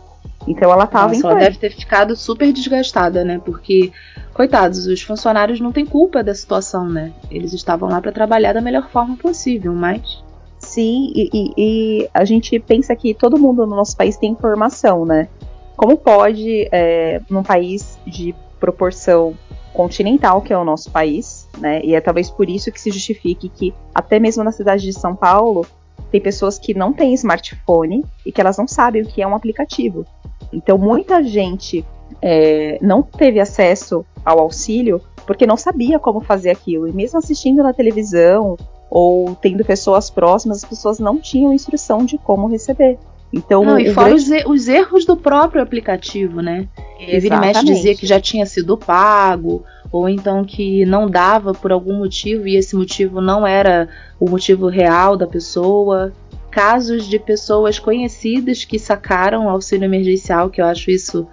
Então 0.48 0.72
ela 0.72 0.86
tava 0.86 1.08
Nossa, 1.08 1.26
em 1.26 1.30
ela 1.30 1.38
deve 1.38 1.58
ter 1.58 1.70
ficado 1.70 2.16
super 2.16 2.50
desgastada, 2.50 3.24
né? 3.24 3.40
Porque, 3.44 3.92
coitados, 4.32 4.86
os 4.86 5.02
funcionários 5.02 5.60
não 5.60 5.70
têm 5.70 5.84
culpa 5.84 6.24
da 6.24 6.34
situação, 6.34 6.88
né? 6.88 7.12
Eles 7.30 7.52
estavam 7.52 7.90
lá 7.90 8.00
para 8.00 8.10
trabalhar 8.10 8.54
da 8.54 8.62
melhor 8.62 8.88
forma 8.88 9.16
possível, 9.16 9.74
mas 9.74 10.22
Sim, 10.60 11.10
e, 11.16 11.30
e, 11.32 11.52
e, 11.56 12.08
a 12.12 12.24
gente 12.24 12.58
pensa 12.60 12.94
que 12.94 13.14
todo 13.14 13.38
mundo 13.38 13.66
no 13.66 13.74
nosso 13.74 13.96
país 13.96 14.16
tem 14.16 14.30
informação, 14.30 15.06
né? 15.06 15.26
Como 15.74 15.96
pode, 15.96 16.68
é, 16.70 17.20
num 17.30 17.42
país 17.42 17.98
de 18.06 18.34
proporção 18.60 19.34
continental, 19.72 20.42
que 20.42 20.52
é 20.52 20.58
o 20.58 20.64
nosso 20.64 20.90
país, 20.90 21.48
né? 21.58 21.80
E 21.82 21.94
é 21.94 22.00
talvez 22.00 22.30
por 22.30 22.48
isso 22.48 22.70
que 22.70 22.80
se 22.80 22.90
justifique 22.90 23.48
que 23.48 23.74
até 23.94 24.18
mesmo 24.18 24.44
na 24.44 24.52
cidade 24.52 24.84
de 24.84 24.92
São 24.92 25.16
Paulo 25.16 25.66
tem 26.10 26.20
pessoas 26.20 26.58
que 26.58 26.74
não 26.74 26.92
têm 26.92 27.14
smartphone 27.14 28.04
e 28.26 28.30
que 28.30 28.40
elas 28.40 28.58
não 28.58 28.68
sabem 28.68 29.02
o 29.02 29.06
que 29.06 29.22
é 29.22 29.26
um 29.26 29.34
aplicativo. 29.34 30.04
Então 30.52 30.76
muita 30.76 31.22
gente 31.22 31.84
é, 32.20 32.78
não 32.82 33.02
teve 33.02 33.40
acesso 33.40 34.04
ao 34.24 34.40
auxílio 34.40 35.00
porque 35.26 35.46
não 35.46 35.56
sabia 35.56 35.98
como 35.98 36.20
fazer 36.20 36.50
aquilo. 36.50 36.86
E 36.86 36.92
mesmo 36.92 37.18
assistindo 37.18 37.62
na 37.62 37.72
televisão 37.72 38.56
ou 38.90 39.36
tendo 39.36 39.64
pessoas 39.64 40.10
próximas, 40.10 40.64
as 40.64 40.68
pessoas 40.68 40.98
não 40.98 41.18
tinham 41.18 41.52
instrução 41.52 42.04
de 42.04 42.18
como 42.18 42.48
receber. 42.48 42.98
Então, 43.32 43.64
não, 43.64 43.78
e 43.78 43.94
fora 43.94 44.08
grande... 44.08 44.44
os, 44.46 44.66
erros 44.66 45.04
do 45.04 45.16
próprio 45.16 45.62
aplicativo, 45.62 46.42
né? 46.42 46.66
E 46.98 47.18
vira 47.20 47.36
e 47.36 47.40
mexe 47.40 47.64
dizia 47.64 47.94
que 47.94 48.04
já 48.04 48.20
tinha 48.20 48.44
sido 48.44 48.76
pago, 48.76 49.64
ou 49.92 50.08
então 50.08 50.44
que 50.44 50.84
não 50.84 51.08
dava 51.08 51.52
por 51.52 51.70
algum 51.70 51.96
motivo 51.96 52.48
e 52.48 52.56
esse 52.56 52.74
motivo 52.74 53.20
não 53.20 53.46
era 53.46 53.88
o 54.18 54.28
motivo 54.28 54.66
real 54.66 55.16
da 55.16 55.28
pessoa. 55.28 56.12
Casos 56.50 57.06
de 57.06 57.20
pessoas 57.20 57.78
conhecidas 57.78 58.64
que 58.64 58.76
sacaram 58.76 59.48
auxílio 59.48 59.84
emergencial, 59.84 60.50
que 60.50 60.60
eu 60.60 60.64
acho 60.64 60.90
isso 60.90 61.28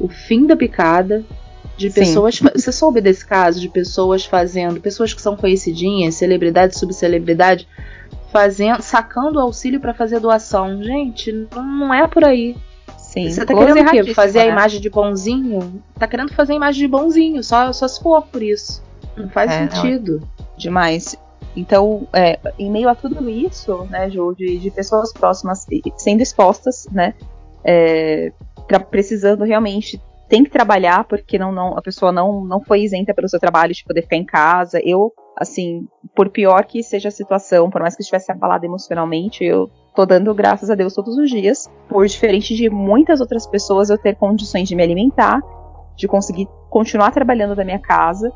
o 0.00 0.08
fim 0.08 0.46
da 0.46 0.56
picada. 0.56 1.24
De 1.76 1.90
pessoas. 1.90 2.40
Você 2.40 2.72
soube 2.72 3.00
desse 3.00 3.24
caso 3.24 3.60
de 3.60 3.68
pessoas 3.68 4.24
fazendo, 4.24 4.80
pessoas 4.80 5.12
que 5.12 5.20
são 5.20 5.36
conhecidinhas, 5.36 6.14
celebridade, 6.14 6.78
subcelebridade, 6.78 7.68
fazendo, 8.32 8.82
sacando 8.82 9.40
auxílio 9.40 9.80
para 9.80 9.94
fazer 9.94 10.20
doação. 10.20 10.82
Gente, 10.82 11.46
não 11.54 11.92
é 11.92 12.06
por 12.06 12.24
aí. 12.24 12.56
Sim, 12.98 13.30
você 13.30 13.46
tá 13.46 13.54
querendo 13.54 13.80
o 13.80 13.90
quê? 13.90 14.14
Fazer 14.14 14.40
né? 14.40 14.44
a 14.44 14.48
imagem 14.48 14.80
de 14.80 14.90
bonzinho? 14.90 15.82
Tá 15.98 16.06
querendo 16.06 16.32
fazer 16.34 16.52
a 16.52 16.56
imagem 16.56 16.82
de 16.82 16.88
bonzinho, 16.88 17.42
só, 17.42 17.72
só 17.72 17.88
se 17.88 18.00
for 18.02 18.22
por 18.26 18.42
isso. 18.42 18.82
Não 19.16 19.28
faz 19.30 19.50
é, 19.50 19.66
sentido. 19.66 20.20
Não. 20.20 20.46
Demais. 20.58 21.16
Então, 21.56 22.06
é, 22.12 22.38
em 22.58 22.70
meio 22.70 22.88
a 22.88 22.94
tudo 22.94 23.28
isso, 23.30 23.84
né, 23.90 24.10
Ju, 24.10 24.34
de, 24.36 24.58
de 24.58 24.70
pessoas 24.70 25.12
próximas 25.12 25.66
sendo 25.96 26.20
expostas, 26.20 26.86
né, 26.92 27.14
é, 27.64 28.30
precisando 28.90 29.42
realmente 29.42 29.98
tem 30.28 30.44
que 30.44 30.50
trabalhar 30.50 31.04
porque 31.04 31.38
não, 31.38 31.52
não 31.52 31.76
a 31.76 31.82
pessoa 31.82 32.10
não, 32.10 32.44
não 32.44 32.60
foi 32.60 32.82
isenta 32.82 33.14
pelo 33.14 33.28
seu 33.28 33.38
trabalho 33.38 33.72
de 33.72 33.84
poder 33.84 34.02
ficar 34.02 34.16
em 34.16 34.24
casa. 34.24 34.80
Eu, 34.84 35.12
assim, 35.36 35.86
por 36.14 36.28
pior 36.30 36.64
que 36.64 36.82
seja 36.82 37.08
a 37.08 37.12
situação, 37.12 37.70
por 37.70 37.80
mais 37.80 37.94
que 37.94 38.02
estivesse 38.02 38.32
abalada 38.32 38.66
emocionalmente, 38.66 39.44
eu 39.44 39.70
tô 39.94 40.04
dando 40.04 40.34
graças 40.34 40.68
a 40.68 40.74
Deus 40.74 40.94
todos 40.94 41.16
os 41.16 41.30
dias, 41.30 41.70
por 41.88 42.06
diferente 42.06 42.54
de 42.54 42.68
muitas 42.68 43.20
outras 43.20 43.46
pessoas, 43.46 43.88
eu 43.88 43.96
ter 43.96 44.16
condições 44.16 44.68
de 44.68 44.74
me 44.74 44.82
alimentar, 44.82 45.40
de 45.96 46.06
conseguir 46.06 46.48
continuar 46.68 47.10
trabalhando 47.12 47.54
da 47.54 47.64
minha 47.64 47.78
casa. 47.78 48.30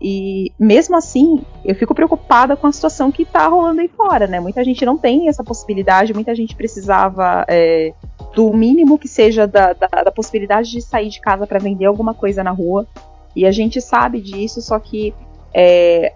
E 0.00 0.52
mesmo 0.58 0.94
assim, 0.94 1.42
eu 1.64 1.74
fico 1.74 1.94
preocupada 1.94 2.54
com 2.54 2.66
a 2.66 2.72
situação 2.72 3.10
que 3.10 3.24
tá 3.24 3.46
rolando 3.46 3.80
aí 3.80 3.88
fora, 3.88 4.26
né? 4.26 4.38
Muita 4.38 4.62
gente 4.62 4.84
não 4.84 4.98
tem 4.98 5.28
essa 5.28 5.42
possibilidade, 5.42 6.12
muita 6.12 6.34
gente 6.34 6.54
precisava 6.54 7.46
é, 7.48 7.94
do 8.36 8.52
mínimo 8.52 8.98
que 8.98 9.08
seja 9.08 9.46
da, 9.46 9.72
da, 9.72 9.86
da 10.04 10.12
possibilidade 10.12 10.70
de 10.70 10.82
sair 10.82 11.08
de 11.08 11.22
casa 11.22 11.46
para 11.46 11.58
vender 11.58 11.86
alguma 11.86 12.12
coisa 12.12 12.44
na 12.44 12.50
rua. 12.50 12.86
E 13.34 13.46
a 13.46 13.50
gente 13.50 13.80
sabe 13.80 14.20
disso, 14.20 14.60
só 14.60 14.78
que 14.78 15.14
é, 15.54 16.12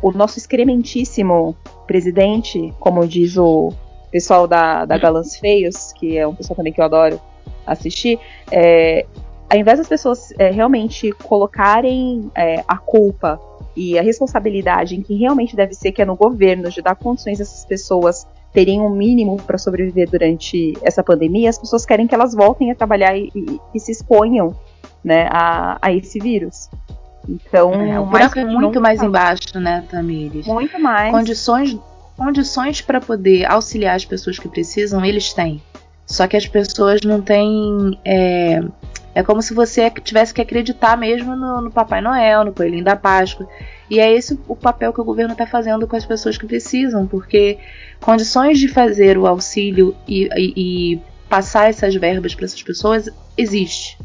o 0.00 0.10
nosso 0.10 0.38
excrementíssimo 0.38 1.54
presidente, 1.86 2.72
como 2.80 3.06
diz 3.06 3.36
o 3.36 3.74
pessoal 4.10 4.48
da, 4.48 4.86
da 4.86 4.96
Galãs 4.96 5.36
Feios, 5.36 5.92
que 5.92 6.16
é 6.16 6.26
um 6.26 6.34
pessoal 6.34 6.56
também 6.56 6.72
que 6.72 6.80
eu 6.80 6.84
adoro 6.86 7.20
assistir, 7.66 8.18
é, 8.50 9.04
ao 9.50 9.58
invés 9.58 9.76
das 9.76 9.88
pessoas 9.88 10.32
é, 10.38 10.50
realmente 10.50 11.12
colocarem 11.12 12.30
é, 12.34 12.64
a 12.66 12.78
culpa 12.78 13.38
e 13.76 13.98
a 13.98 14.02
responsabilidade 14.02 14.96
em 14.96 15.02
quem 15.02 15.18
realmente 15.18 15.54
deve 15.54 15.74
ser, 15.74 15.92
que 15.92 16.00
é 16.00 16.06
no 16.06 16.16
governo, 16.16 16.70
de 16.70 16.80
dar 16.80 16.94
condições 16.94 17.38
a 17.38 17.42
essas 17.42 17.66
pessoas 17.66 18.26
terem 18.52 18.80
um 18.80 18.90
mínimo 18.90 19.36
para 19.36 19.58
sobreviver 19.58 20.08
durante 20.10 20.74
essa 20.82 21.02
pandemia, 21.02 21.50
as 21.50 21.58
pessoas 21.58 21.86
querem 21.86 22.06
que 22.06 22.14
elas 22.14 22.34
voltem 22.34 22.70
a 22.70 22.74
trabalhar 22.74 23.16
e, 23.16 23.30
e, 23.34 23.60
e 23.74 23.80
se 23.80 23.92
exponham 23.92 24.54
né, 25.04 25.28
a, 25.30 25.78
a, 25.80 25.92
esse 25.92 26.18
vírus. 26.18 26.68
Então, 27.28 27.72
é, 27.74 28.00
o 28.00 28.06
buraco 28.06 28.38
é 28.38 28.44
muito 28.44 28.80
mais 28.80 29.02
embaixo, 29.02 29.60
né, 29.60 29.84
Tamires? 29.88 30.46
Muito 30.46 30.78
mais. 30.80 31.12
Condições, 31.12 31.78
condições 32.16 32.80
para 32.80 33.00
poder 33.00 33.44
auxiliar 33.50 33.94
as 33.94 34.04
pessoas 34.04 34.38
que 34.38 34.48
precisam, 34.48 35.04
eles 35.04 35.32
têm. 35.32 35.62
Só 36.06 36.26
que 36.26 36.36
as 36.36 36.46
pessoas 36.46 37.02
não 37.02 37.22
têm. 37.22 37.98
É, 38.04 38.60
é 39.14 39.22
como 39.22 39.40
se 39.40 39.54
você 39.54 39.88
tivesse 39.90 40.34
que 40.34 40.40
acreditar 40.40 40.96
mesmo 40.96 41.36
no, 41.36 41.60
no 41.60 41.70
Papai 41.70 42.00
Noel, 42.00 42.44
no 42.44 42.52
Coelhinho 42.52 42.84
da 42.84 42.96
Páscoa. 42.96 43.46
E 43.90 43.98
é 43.98 44.12
esse 44.12 44.38
o 44.46 44.54
papel 44.54 44.92
que 44.92 45.00
o 45.00 45.04
governo 45.04 45.32
está 45.32 45.44
fazendo 45.44 45.86
com 45.86 45.96
as 45.96 46.06
pessoas 46.06 46.38
que 46.38 46.46
precisam, 46.46 47.08
porque 47.08 47.58
condições 48.00 48.58
de 48.60 48.68
fazer 48.68 49.18
o 49.18 49.26
auxílio 49.26 49.96
e, 50.06 50.28
e, 50.36 50.52
e 50.94 51.02
passar 51.28 51.68
essas 51.68 51.94
verbas 51.96 52.32
para 52.32 52.44
essas 52.44 52.62
pessoas 52.62 53.08
existe. 53.36 53.98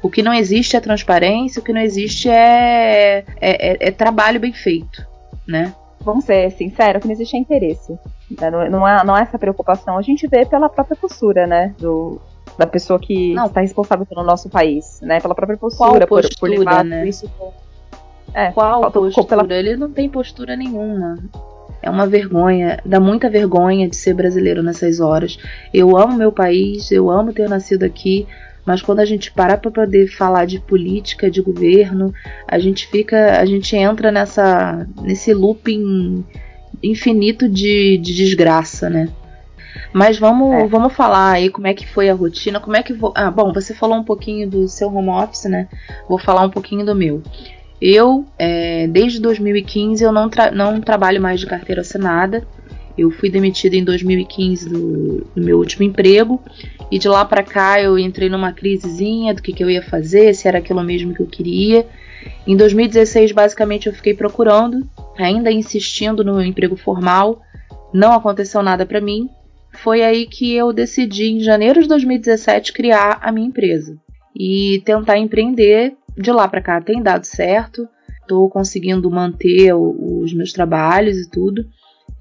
O 0.00 0.08
que 0.08 0.22
não 0.22 0.32
existe 0.32 0.76
é 0.76 0.80
transparência, 0.80 1.60
o 1.60 1.64
que 1.64 1.72
não 1.72 1.80
existe 1.80 2.28
é, 2.28 3.24
é, 3.40 3.72
é, 3.72 3.88
é 3.88 3.90
trabalho 3.90 4.38
bem 4.38 4.52
feito, 4.52 5.04
né? 5.46 5.74
Vamos 6.00 6.24
ser 6.24 6.52
sinceros, 6.52 7.02
que 7.02 7.08
não 7.08 7.14
existe 7.14 7.36
interesse. 7.36 7.98
Né? 8.30 8.48
Não, 8.48 8.70
não, 8.70 8.88
é, 8.88 9.04
não 9.04 9.16
é 9.16 9.22
essa 9.22 9.36
preocupação. 9.36 9.98
A 9.98 10.02
gente 10.02 10.28
vê 10.28 10.46
pela 10.46 10.68
própria 10.68 10.96
postura, 10.96 11.48
né? 11.48 11.74
Do, 11.78 12.20
da 12.56 12.66
pessoa 12.66 13.00
que 13.00 13.32
está 13.32 13.60
responsável 13.60 14.06
pelo 14.06 14.22
nosso 14.22 14.48
país, 14.48 15.00
né? 15.02 15.18
Pela 15.18 15.34
própria 15.34 15.58
postura, 15.58 16.06
postura 16.06 16.28
por, 16.38 16.38
por 16.38 16.50
levar 16.50 16.84
né? 16.84 17.08
isso 17.08 17.28
é, 18.34 18.50
Qual 18.52 18.90
postura? 18.90 19.44
Pela... 19.44 19.54
Ele 19.54 19.76
não 19.76 19.90
tem 19.90 20.08
postura 20.08 20.56
nenhuma. 20.56 21.18
É 21.82 21.90
uma 21.90 22.06
vergonha, 22.06 22.80
dá 22.84 22.98
muita 22.98 23.30
vergonha 23.30 23.88
de 23.88 23.96
ser 23.96 24.14
brasileiro 24.14 24.62
nessas 24.62 24.98
horas. 24.98 25.38
Eu 25.72 25.96
amo 25.96 26.16
meu 26.16 26.32
país, 26.32 26.90
eu 26.90 27.10
amo 27.10 27.32
ter 27.32 27.48
nascido 27.48 27.84
aqui, 27.84 28.26
mas 28.64 28.82
quando 28.82 29.00
a 29.00 29.04
gente 29.04 29.30
parar 29.30 29.58
para 29.58 29.70
poder 29.70 30.08
falar 30.08 30.46
de 30.46 30.58
política, 30.58 31.30
de 31.30 31.40
governo, 31.40 32.12
a 32.48 32.58
gente 32.58 32.88
fica, 32.88 33.38
a 33.38 33.46
gente 33.46 33.76
entra 33.76 34.10
nessa 34.10 34.86
nesse 35.00 35.32
looping 35.32 36.24
infinito 36.82 37.48
de, 37.48 37.98
de 37.98 38.14
desgraça, 38.14 38.90
né? 38.90 39.08
Mas 39.92 40.18
vamos, 40.18 40.52
é. 40.54 40.66
vamos 40.66 40.92
falar 40.92 41.32
aí 41.32 41.50
como 41.50 41.66
é 41.66 41.74
que 41.74 41.86
foi 41.86 42.08
a 42.10 42.14
rotina, 42.14 42.60
como 42.60 42.76
é 42.76 42.82
que. 42.82 42.98
Ah, 43.14 43.30
bom, 43.30 43.52
você 43.52 43.72
falou 43.72 43.96
um 43.96 44.04
pouquinho 44.04 44.48
do 44.48 44.68
seu 44.68 44.92
home 44.92 45.10
office, 45.10 45.44
né? 45.44 45.68
Vou 46.08 46.18
falar 46.18 46.42
um 46.42 46.50
pouquinho 46.50 46.84
do 46.84 46.94
meu. 46.94 47.22
Eu, 47.80 48.24
é, 48.38 48.86
desde 48.86 49.20
2015, 49.20 50.02
eu 50.02 50.12
não, 50.12 50.28
tra 50.28 50.50
não 50.50 50.80
trabalho 50.80 51.20
mais 51.20 51.40
de 51.40 51.46
carteira 51.46 51.82
assinada. 51.82 52.46
Eu 52.96 53.10
fui 53.10 53.28
demitida 53.28 53.76
em 53.76 53.84
2015 53.84 54.68
do, 54.68 55.26
do 55.34 55.42
meu 55.42 55.58
último 55.58 55.84
emprego 55.84 56.42
e 56.90 56.98
de 56.98 57.08
lá 57.08 57.24
para 57.24 57.42
cá 57.42 57.80
eu 57.80 57.98
entrei 57.98 58.28
numa 58.30 58.52
crisezinha 58.52 59.34
do 59.34 59.42
que, 59.42 59.52
que 59.52 59.62
eu 59.62 59.68
ia 59.68 59.82
fazer, 59.82 60.34
se 60.34 60.48
era 60.48 60.58
aquilo 60.58 60.82
mesmo 60.82 61.12
que 61.12 61.20
eu 61.20 61.26
queria. 61.26 61.86
Em 62.46 62.56
2016, 62.56 63.32
basicamente, 63.32 63.86
eu 63.86 63.92
fiquei 63.92 64.14
procurando, 64.14 64.88
ainda 65.18 65.50
insistindo 65.50 66.24
no 66.24 66.42
emprego 66.42 66.76
formal. 66.76 67.40
Não 67.92 68.12
aconteceu 68.12 68.62
nada 68.62 68.86
para 68.86 69.00
mim. 69.00 69.28
Foi 69.82 70.02
aí 70.02 70.26
que 70.26 70.54
eu 70.54 70.72
decidi, 70.72 71.26
em 71.26 71.40
janeiro 71.40 71.82
de 71.82 71.88
2017, 71.88 72.72
criar 72.72 73.18
a 73.20 73.30
minha 73.30 73.46
empresa 73.46 73.96
e 74.34 74.82
tentar 74.84 75.18
empreender 75.18 75.94
de 76.16 76.32
lá 76.32 76.48
para 76.48 76.62
cá 76.62 76.80
tem 76.80 77.02
dado 77.02 77.24
certo, 77.24 77.88
estou 78.20 78.48
conseguindo 78.48 79.10
manter 79.10 79.72
os 79.74 80.32
meus 80.34 80.52
trabalhos 80.52 81.16
e 81.16 81.30
tudo. 81.30 81.64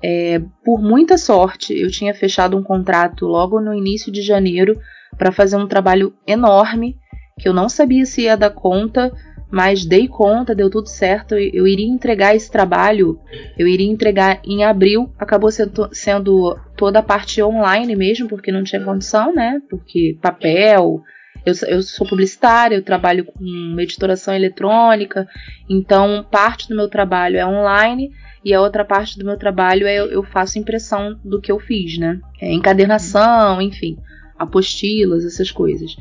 É, 0.04 0.40
por 0.64 0.82
muita 0.82 1.18
sorte, 1.18 1.74
eu 1.74 1.90
tinha 1.90 2.14
fechado 2.14 2.58
um 2.58 2.64
contrato 2.64 3.26
logo 3.26 3.60
no 3.60 3.74
início 3.74 4.12
de 4.12 4.22
janeiro 4.22 4.78
para 5.18 5.32
fazer 5.32 5.56
um 5.56 5.68
trabalho 5.68 6.14
enorme 6.28 6.98
que 7.40 7.48
eu 7.50 7.54
não 7.54 7.68
sabia 7.68 8.06
se 8.06 8.22
ia 8.22 8.38
dar 8.38 8.50
conta, 8.50 9.12
mas 9.52 9.86
dei 9.86 10.08
conta, 10.08 10.56
deu 10.56 10.70
tudo 10.70 10.88
certo. 10.88 11.36
Eu 11.36 11.68
iria 11.68 11.88
entregar 11.88 12.36
esse 12.36 12.50
trabalho, 12.50 13.20
eu 13.58 13.68
iria 13.68 13.92
entregar 13.92 14.42
em 14.46 14.64
abril. 14.64 15.12
Acabou 15.20 15.52
sendo, 15.52 15.90
sendo 15.92 16.58
toda 16.78 17.00
a 17.00 17.04
parte 17.04 17.42
online 17.42 17.96
mesmo, 17.96 18.28
porque 18.28 18.52
não 18.52 18.64
tinha 18.64 18.84
condição, 18.84 19.34
né? 19.34 19.62
Porque 19.70 20.18
papel, 20.22 21.02
eu, 21.46 21.54
eu 21.68 21.82
sou 21.82 22.08
publicitária, 22.08 22.76
eu 22.76 22.84
trabalho 22.84 23.26
com 23.26 23.80
editoração 23.80 24.34
eletrônica, 24.34 25.28
então 25.70 26.26
parte 26.30 26.68
do 26.68 26.76
meu 26.76 26.90
trabalho 26.90 27.38
é 27.38 27.46
online 27.46 28.12
e 28.44 28.54
a 28.54 28.62
outra 28.62 28.84
parte 28.84 29.18
do 29.18 29.26
meu 29.26 29.38
trabalho 29.38 29.88
é 29.88 29.98
eu 29.98 30.24
faço 30.24 30.60
impressão 30.60 31.18
do 31.24 31.40
que 31.40 31.52
eu 31.52 31.60
fiz, 31.60 31.98
né? 31.98 32.20
É 32.42 32.52
encadernação, 32.52 33.62
enfim, 33.62 33.98
apostilas, 34.38 35.26
essas 35.26 35.52
coisas. 35.52 35.96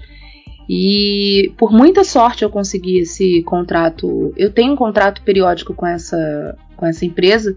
E 0.69 1.53
por 1.59 1.73
muita 1.73 2.05
sorte 2.05 2.43
eu 2.43 2.51
consegui 2.51 2.99
esse 2.99 3.43
contrato. 3.43 4.33
Eu 4.37 4.51
tenho 4.51 4.73
um 4.73 4.77
contrato 4.77 5.23
periódico 5.23 5.75
com 5.75 5.87
essa, 5.87 6.57
com 6.77 6.87
essa 6.87 7.05
empresa 7.05 7.57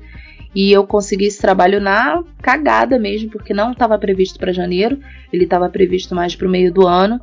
e 0.53 0.71
eu 0.71 0.85
consegui 0.85 1.25
esse 1.25 1.39
trabalho 1.39 1.79
na 1.79 2.23
cagada 2.41 2.97
mesmo, 2.97 3.29
porque 3.29 3.53
não 3.53 3.71
estava 3.71 3.97
previsto 3.97 4.39
para 4.39 4.51
janeiro, 4.51 4.99
ele 5.31 5.43
estava 5.43 5.69
previsto 5.69 6.15
mais 6.15 6.35
para 6.35 6.47
o 6.47 6.51
meio 6.51 6.73
do 6.73 6.87
ano. 6.87 7.21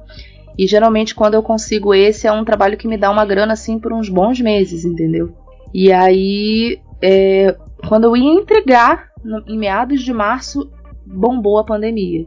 E 0.59 0.67
geralmente 0.67 1.15
quando 1.15 1.35
eu 1.35 1.43
consigo 1.43 1.95
esse 1.95 2.27
é 2.27 2.33
um 2.33 2.45
trabalho 2.45 2.77
que 2.77 2.89
me 2.89 2.97
dá 2.97 3.11
uma 3.11 3.25
grana 3.25 3.53
assim 3.53 3.79
por 3.79 3.93
uns 3.93 4.09
bons 4.09 4.41
meses, 4.41 4.85
entendeu? 4.85 5.35
E 5.73 5.93
aí, 5.93 6.79
é, 7.03 7.57
quando 7.89 8.05
eu 8.05 8.17
ia 8.17 8.33
entregar, 8.33 9.09
no, 9.25 9.43
em 9.49 9.59
meados 9.59 10.03
de 10.03 10.13
março, 10.13 10.71
bombou 11.05 11.59
a 11.59 11.65
pandemia. 11.65 12.27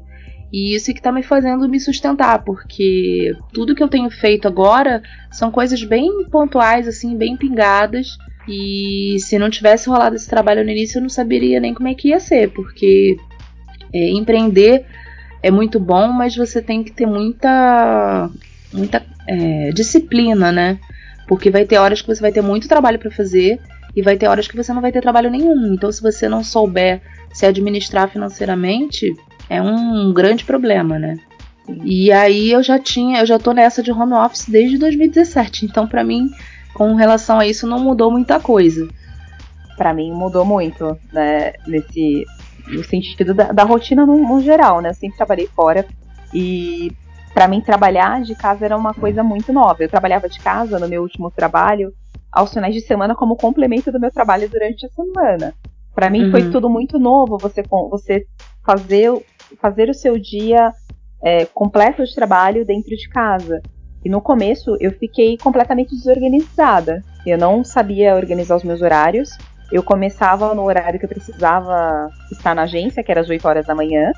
E 0.51 0.75
isso 0.75 0.93
que 0.93 1.01
tá 1.01 1.11
me 1.11 1.23
fazendo 1.23 1.67
me 1.67 1.79
sustentar, 1.79 2.43
porque 2.43 3.33
tudo 3.53 3.75
que 3.75 3.83
eu 3.83 3.87
tenho 3.87 4.09
feito 4.09 4.47
agora 4.47 5.01
são 5.31 5.51
coisas 5.51 5.83
bem 5.83 6.25
pontuais, 6.25 6.87
assim, 6.87 7.17
bem 7.17 7.35
pingadas. 7.35 8.17
E 8.47 9.17
se 9.19 9.37
não 9.37 9.49
tivesse 9.49 9.89
rolado 9.89 10.15
esse 10.15 10.29
trabalho 10.29 10.63
no 10.63 10.71
início, 10.71 10.97
eu 10.97 11.01
não 11.01 11.09
saberia 11.09 11.59
nem 11.59 11.73
como 11.73 11.89
é 11.89 11.93
que 11.93 12.09
ia 12.09 12.19
ser, 12.19 12.49
porque 12.51 13.17
é, 13.93 14.09
empreender 14.11 14.85
é 15.41 15.51
muito 15.51 15.79
bom, 15.79 16.07
mas 16.11 16.35
você 16.35 16.61
tem 16.61 16.83
que 16.83 16.91
ter 16.91 17.05
muita, 17.05 18.29
muita 18.73 19.05
é, 19.27 19.71
disciplina, 19.71 20.51
né? 20.51 20.79
Porque 21.27 21.49
vai 21.49 21.65
ter 21.65 21.77
horas 21.77 22.01
que 22.01 22.07
você 22.07 22.21
vai 22.21 22.31
ter 22.31 22.41
muito 22.41 22.67
trabalho 22.67 22.99
para 22.99 23.11
fazer 23.11 23.59
e 23.95 24.01
vai 24.01 24.17
ter 24.17 24.27
horas 24.27 24.47
que 24.47 24.55
você 24.55 24.73
não 24.73 24.81
vai 24.81 24.91
ter 24.91 25.01
trabalho 25.01 25.29
nenhum. 25.29 25.73
Então, 25.73 25.91
se 25.91 26.01
você 26.01 26.29
não 26.29 26.43
souber 26.43 27.01
se 27.33 27.45
administrar 27.45 28.09
financeiramente, 28.09 29.13
é 29.49 29.61
um 29.61 30.13
grande 30.13 30.45
problema, 30.45 30.97
né? 30.97 31.17
E 31.83 32.11
aí 32.11 32.51
eu 32.51 32.63
já 32.63 32.79
tinha, 32.79 33.19
eu 33.19 33.25
já 33.25 33.37
tô 33.37 33.51
nessa 33.51 33.83
de 33.83 33.91
home 33.91 34.13
office 34.13 34.47
desde 34.47 34.77
2017. 34.77 35.65
Então, 35.65 35.85
para 35.85 36.03
mim, 36.03 36.29
com 36.73 36.95
relação 36.95 37.39
a 37.39 37.47
isso, 37.47 37.67
não 37.67 37.79
mudou 37.79 38.11
muita 38.11 38.39
coisa. 38.39 38.87
Para 39.75 39.93
mim 39.93 40.11
mudou 40.11 40.45
muito, 40.45 40.97
né, 41.11 41.53
nesse 41.67 42.25
no 42.67 42.83
sentido 42.83 43.33
da, 43.33 43.51
da 43.51 43.63
rotina 43.63 44.05
no, 44.05 44.17
no, 44.17 44.41
geral, 44.41 44.81
né? 44.81 44.89
Eu 44.89 44.93
sempre 44.93 45.17
trabalhei 45.17 45.47
fora 45.47 45.85
e 46.33 46.91
para 47.33 47.47
mim 47.47 47.61
trabalhar 47.61 48.21
de 48.21 48.35
casa 48.35 48.65
era 48.65 48.77
uma 48.77 48.93
coisa 48.93 49.23
muito 49.23 49.53
nova. 49.53 49.83
Eu 49.83 49.89
trabalhava 49.89 50.27
de 50.27 50.39
casa 50.39 50.79
no 50.79 50.87
meu 50.87 51.01
último 51.01 51.31
trabalho 51.31 51.93
aos 52.31 52.53
finais 52.53 52.73
de 52.73 52.81
semana 52.81 53.15
como 53.15 53.37
complemento 53.37 53.91
do 53.91 53.99
meu 53.99 54.11
trabalho 54.11 54.49
durante 54.49 54.85
a 54.85 54.89
semana. 54.89 55.53
Para 55.93 56.09
mim 56.09 56.25
uhum. 56.25 56.31
foi 56.31 56.51
tudo 56.51 56.69
muito 56.69 56.99
novo. 56.99 57.37
Você 57.37 57.63
você 57.89 58.25
fazer 58.65 59.11
fazer 59.61 59.89
o 59.89 59.93
seu 59.93 60.19
dia 60.19 60.71
é, 61.23 61.45
completo 61.45 62.03
de 62.03 62.13
trabalho 62.13 62.65
dentro 62.65 62.95
de 62.95 63.07
casa. 63.09 63.61
E 64.03 64.09
no 64.09 64.21
começo 64.21 64.77
eu 64.79 64.91
fiquei 64.91 65.37
completamente 65.37 65.95
desorganizada. 65.95 67.03
Eu 67.25 67.37
não 67.37 67.63
sabia 67.63 68.15
organizar 68.15 68.55
os 68.55 68.63
meus 68.63 68.81
horários. 68.81 69.29
Eu 69.71 69.83
começava 69.83 70.53
no 70.53 70.63
horário 70.63 70.99
que 70.99 71.05
eu 71.05 71.09
precisava 71.09 72.09
estar 72.31 72.55
na 72.55 72.63
agência, 72.63 73.03
que 73.03 73.11
era 73.11 73.21
às 73.21 73.29
8 73.29 73.47
horas 73.47 73.65
da 73.65 73.75
manhã. 73.75 74.11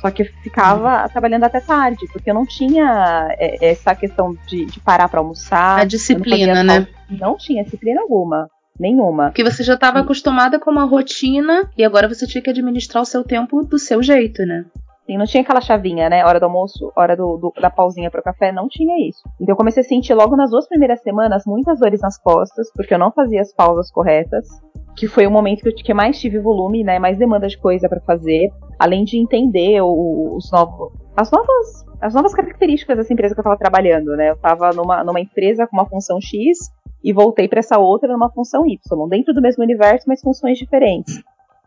Só 0.00 0.10
que 0.10 0.22
eu 0.22 0.26
ficava 0.42 1.02
uhum. 1.02 1.08
trabalhando 1.08 1.44
até 1.44 1.60
tarde, 1.60 2.06
porque 2.12 2.30
eu 2.30 2.34
não 2.34 2.46
tinha 2.46 3.28
é, 3.38 3.70
essa 3.70 3.94
questão 3.94 4.36
de, 4.46 4.66
de 4.66 4.80
parar 4.80 5.08
para 5.08 5.20
almoçar. 5.20 5.80
A 5.80 5.84
disciplina, 5.84 6.62
não 6.62 6.80
né? 6.80 6.88
Não 7.10 7.36
tinha 7.36 7.64
disciplina 7.64 8.00
alguma. 8.02 8.48
Nenhuma. 8.78 9.26
Porque 9.26 9.42
você 9.42 9.62
já 9.62 9.74
estava 9.74 10.00
acostumada 10.00 10.58
com 10.58 10.70
uma 10.70 10.84
rotina 10.84 11.70
e 11.78 11.84
agora 11.84 12.08
você 12.08 12.26
tinha 12.26 12.42
que 12.42 12.50
administrar 12.50 13.02
o 13.02 13.06
seu 13.06 13.24
tempo 13.24 13.64
do 13.64 13.78
seu 13.78 14.02
jeito, 14.02 14.44
né? 14.44 14.66
Sim, 15.06 15.18
não 15.18 15.24
tinha 15.24 15.42
aquela 15.42 15.60
chavinha, 15.60 16.10
né? 16.10 16.24
Hora 16.24 16.40
do 16.40 16.46
almoço, 16.46 16.92
hora 16.96 17.16
do, 17.16 17.36
do 17.36 17.52
da 17.60 17.70
pausinha 17.70 18.10
para 18.10 18.20
o 18.20 18.24
café, 18.24 18.50
não 18.50 18.68
tinha 18.68 19.08
isso. 19.08 19.22
Então 19.40 19.52
eu 19.52 19.56
comecei 19.56 19.80
a 19.82 19.86
sentir 19.86 20.14
logo 20.14 20.36
nas 20.36 20.50
duas 20.50 20.68
primeiras 20.68 21.00
semanas 21.00 21.44
muitas 21.46 21.78
dores 21.78 22.00
nas 22.00 22.18
costas, 22.18 22.72
porque 22.74 22.92
eu 22.92 22.98
não 22.98 23.12
fazia 23.12 23.40
as 23.40 23.54
pausas 23.54 23.90
corretas 23.90 24.48
que 24.96 25.06
foi 25.06 25.26
o 25.26 25.30
momento 25.30 25.62
que 25.62 25.92
eu 25.92 25.96
mais 25.96 26.18
tive 26.18 26.38
volume, 26.38 26.82
né, 26.82 26.98
mais 26.98 27.18
demanda 27.18 27.46
de 27.46 27.58
coisa 27.58 27.86
para 27.86 28.00
fazer, 28.00 28.50
além 28.78 29.04
de 29.04 29.18
entender 29.18 29.80
o, 29.82 30.36
os 30.36 30.50
novos, 30.50 30.90
as 31.14 31.30
novas, 31.30 31.84
as 32.00 32.14
novas 32.14 32.34
características 32.34 32.96
dessa 32.96 33.12
empresa 33.12 33.34
que 33.34 33.40
eu 33.40 33.42
estava 33.42 33.58
trabalhando, 33.58 34.16
né? 34.16 34.30
Eu 34.30 34.34
estava 34.34 34.70
numa, 34.70 35.04
numa 35.04 35.20
empresa 35.20 35.66
com 35.66 35.76
uma 35.76 35.86
função 35.86 36.18
X 36.20 36.72
e 37.04 37.12
voltei 37.12 37.46
para 37.46 37.58
essa 37.58 37.78
outra 37.78 38.10
numa 38.10 38.30
função 38.30 38.66
Y, 38.66 38.78
dentro 39.08 39.34
do 39.34 39.42
mesmo 39.42 39.62
universo, 39.62 40.06
mas 40.08 40.22
funções 40.22 40.58
diferentes. 40.58 41.22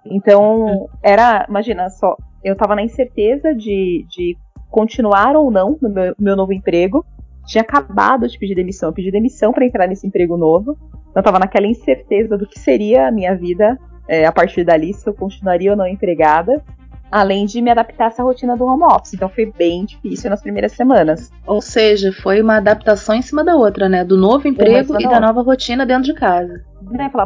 Então, 0.05 0.89
era, 1.03 1.45
imagina 1.47 1.89
só, 1.89 2.15
eu 2.43 2.53
estava 2.53 2.75
na 2.75 2.83
incerteza 2.83 3.53
de, 3.53 4.05
de 4.09 4.37
continuar 4.69 5.35
ou 5.35 5.49
não 5.51 5.77
no 5.81 5.89
meu, 5.89 6.15
meu 6.19 6.35
novo 6.35 6.53
emprego, 6.53 7.05
tinha 7.45 7.61
acabado 7.61 8.27
de 8.27 8.37
pedir 8.37 8.55
demissão. 8.55 8.89
Eu 8.89 8.93
pedi 8.93 9.11
demissão 9.11 9.51
para 9.51 9.65
entrar 9.65 9.87
nesse 9.87 10.05
emprego 10.05 10.37
novo. 10.37 10.77
Eu 11.15 11.19
estava 11.19 11.39
naquela 11.39 11.65
incerteza 11.65 12.37
do 12.37 12.47
que 12.47 12.59
seria 12.59 13.07
a 13.07 13.11
minha 13.11 13.35
vida 13.35 13.77
é, 14.07 14.25
a 14.25 14.31
partir 14.31 14.63
dali, 14.63 14.93
se 14.93 15.07
eu 15.07 15.13
continuaria 15.13 15.71
ou 15.71 15.77
não 15.77 15.87
empregada 15.87 16.63
além 17.11 17.45
de 17.45 17.61
me 17.61 17.71
adaptar 17.71 18.05
a 18.05 18.07
essa 18.07 18.23
rotina 18.23 18.55
do 18.55 18.65
home 18.65 18.83
office. 18.83 19.13
Então 19.13 19.29
foi 19.29 19.51
bem 19.57 19.85
difícil 19.85 20.29
nas 20.29 20.41
primeiras 20.41 20.73
semanas. 20.73 21.31
Ou 21.45 21.61
seja, 21.61 22.11
foi 22.21 22.41
uma 22.41 22.57
adaptação 22.57 23.15
em 23.15 23.21
cima 23.21 23.43
da 23.43 23.55
outra, 23.55 23.89
né? 23.89 24.03
Do 24.03 24.17
novo 24.17 24.47
emprego 24.47 24.99
e 24.99 25.07
da 25.07 25.19
nova 25.19 25.41
rotina 25.41 25.85
dentro 25.85 26.03
de 26.03 26.13
casa. 26.13 26.63
Né, 26.81 27.09
falar, 27.09 27.25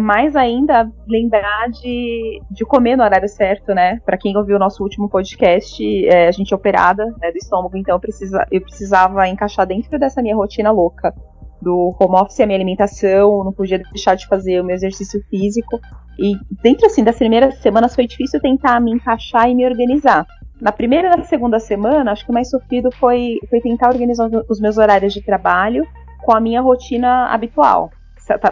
mais, 0.00 0.36
ainda 0.36 0.90
lembrar 1.08 1.68
de, 1.70 2.40
de 2.50 2.64
comer 2.64 2.96
no 2.96 3.02
horário 3.02 3.28
certo, 3.28 3.74
né? 3.74 3.98
Para 4.06 4.16
quem 4.16 4.36
ouviu 4.36 4.56
o 4.56 4.58
nosso 4.58 4.82
último 4.82 5.08
podcast, 5.08 5.82
é, 6.06 6.28
a 6.28 6.30
gente 6.30 6.52
é 6.52 6.56
operada 6.56 7.06
né, 7.20 7.32
do 7.32 7.36
estômago, 7.36 7.76
então 7.76 7.96
eu, 7.96 8.00
precisa, 8.00 8.46
eu 8.50 8.60
precisava 8.60 9.26
encaixar 9.28 9.66
dentro 9.66 9.98
dessa 9.98 10.22
minha 10.22 10.36
rotina 10.36 10.70
louca 10.70 11.12
do 11.62 11.94
home 11.98 12.20
office 12.20 12.40
a 12.40 12.46
minha 12.46 12.56
alimentação, 12.56 13.44
não 13.44 13.52
podia 13.52 13.78
deixar 13.78 14.16
de 14.16 14.26
fazer 14.26 14.60
o 14.60 14.64
meu 14.64 14.74
exercício 14.74 15.22
físico. 15.30 15.80
E 16.18 16.34
dentro 16.62 16.86
assim 16.86 17.04
das 17.04 17.16
primeiras 17.16 17.58
semanas 17.58 17.94
foi 17.94 18.06
difícil 18.06 18.40
tentar 18.40 18.80
me 18.80 18.90
encaixar 18.90 19.48
e 19.48 19.54
me 19.54 19.64
organizar. 19.64 20.26
Na 20.60 20.72
primeira 20.72 21.08
e 21.08 21.16
na 21.16 21.24
segunda 21.24 21.58
semana, 21.58 22.12
acho 22.12 22.24
que 22.24 22.30
o 22.30 22.34
mais 22.34 22.50
sofrido 22.50 22.90
foi, 22.92 23.38
foi 23.48 23.60
tentar 23.60 23.88
organizar 23.88 24.28
os 24.48 24.60
meus 24.60 24.76
horários 24.76 25.12
de 25.12 25.22
trabalho 25.22 25.86
com 26.24 26.36
a 26.36 26.40
minha 26.40 26.60
rotina 26.60 27.26
habitual. 27.26 27.90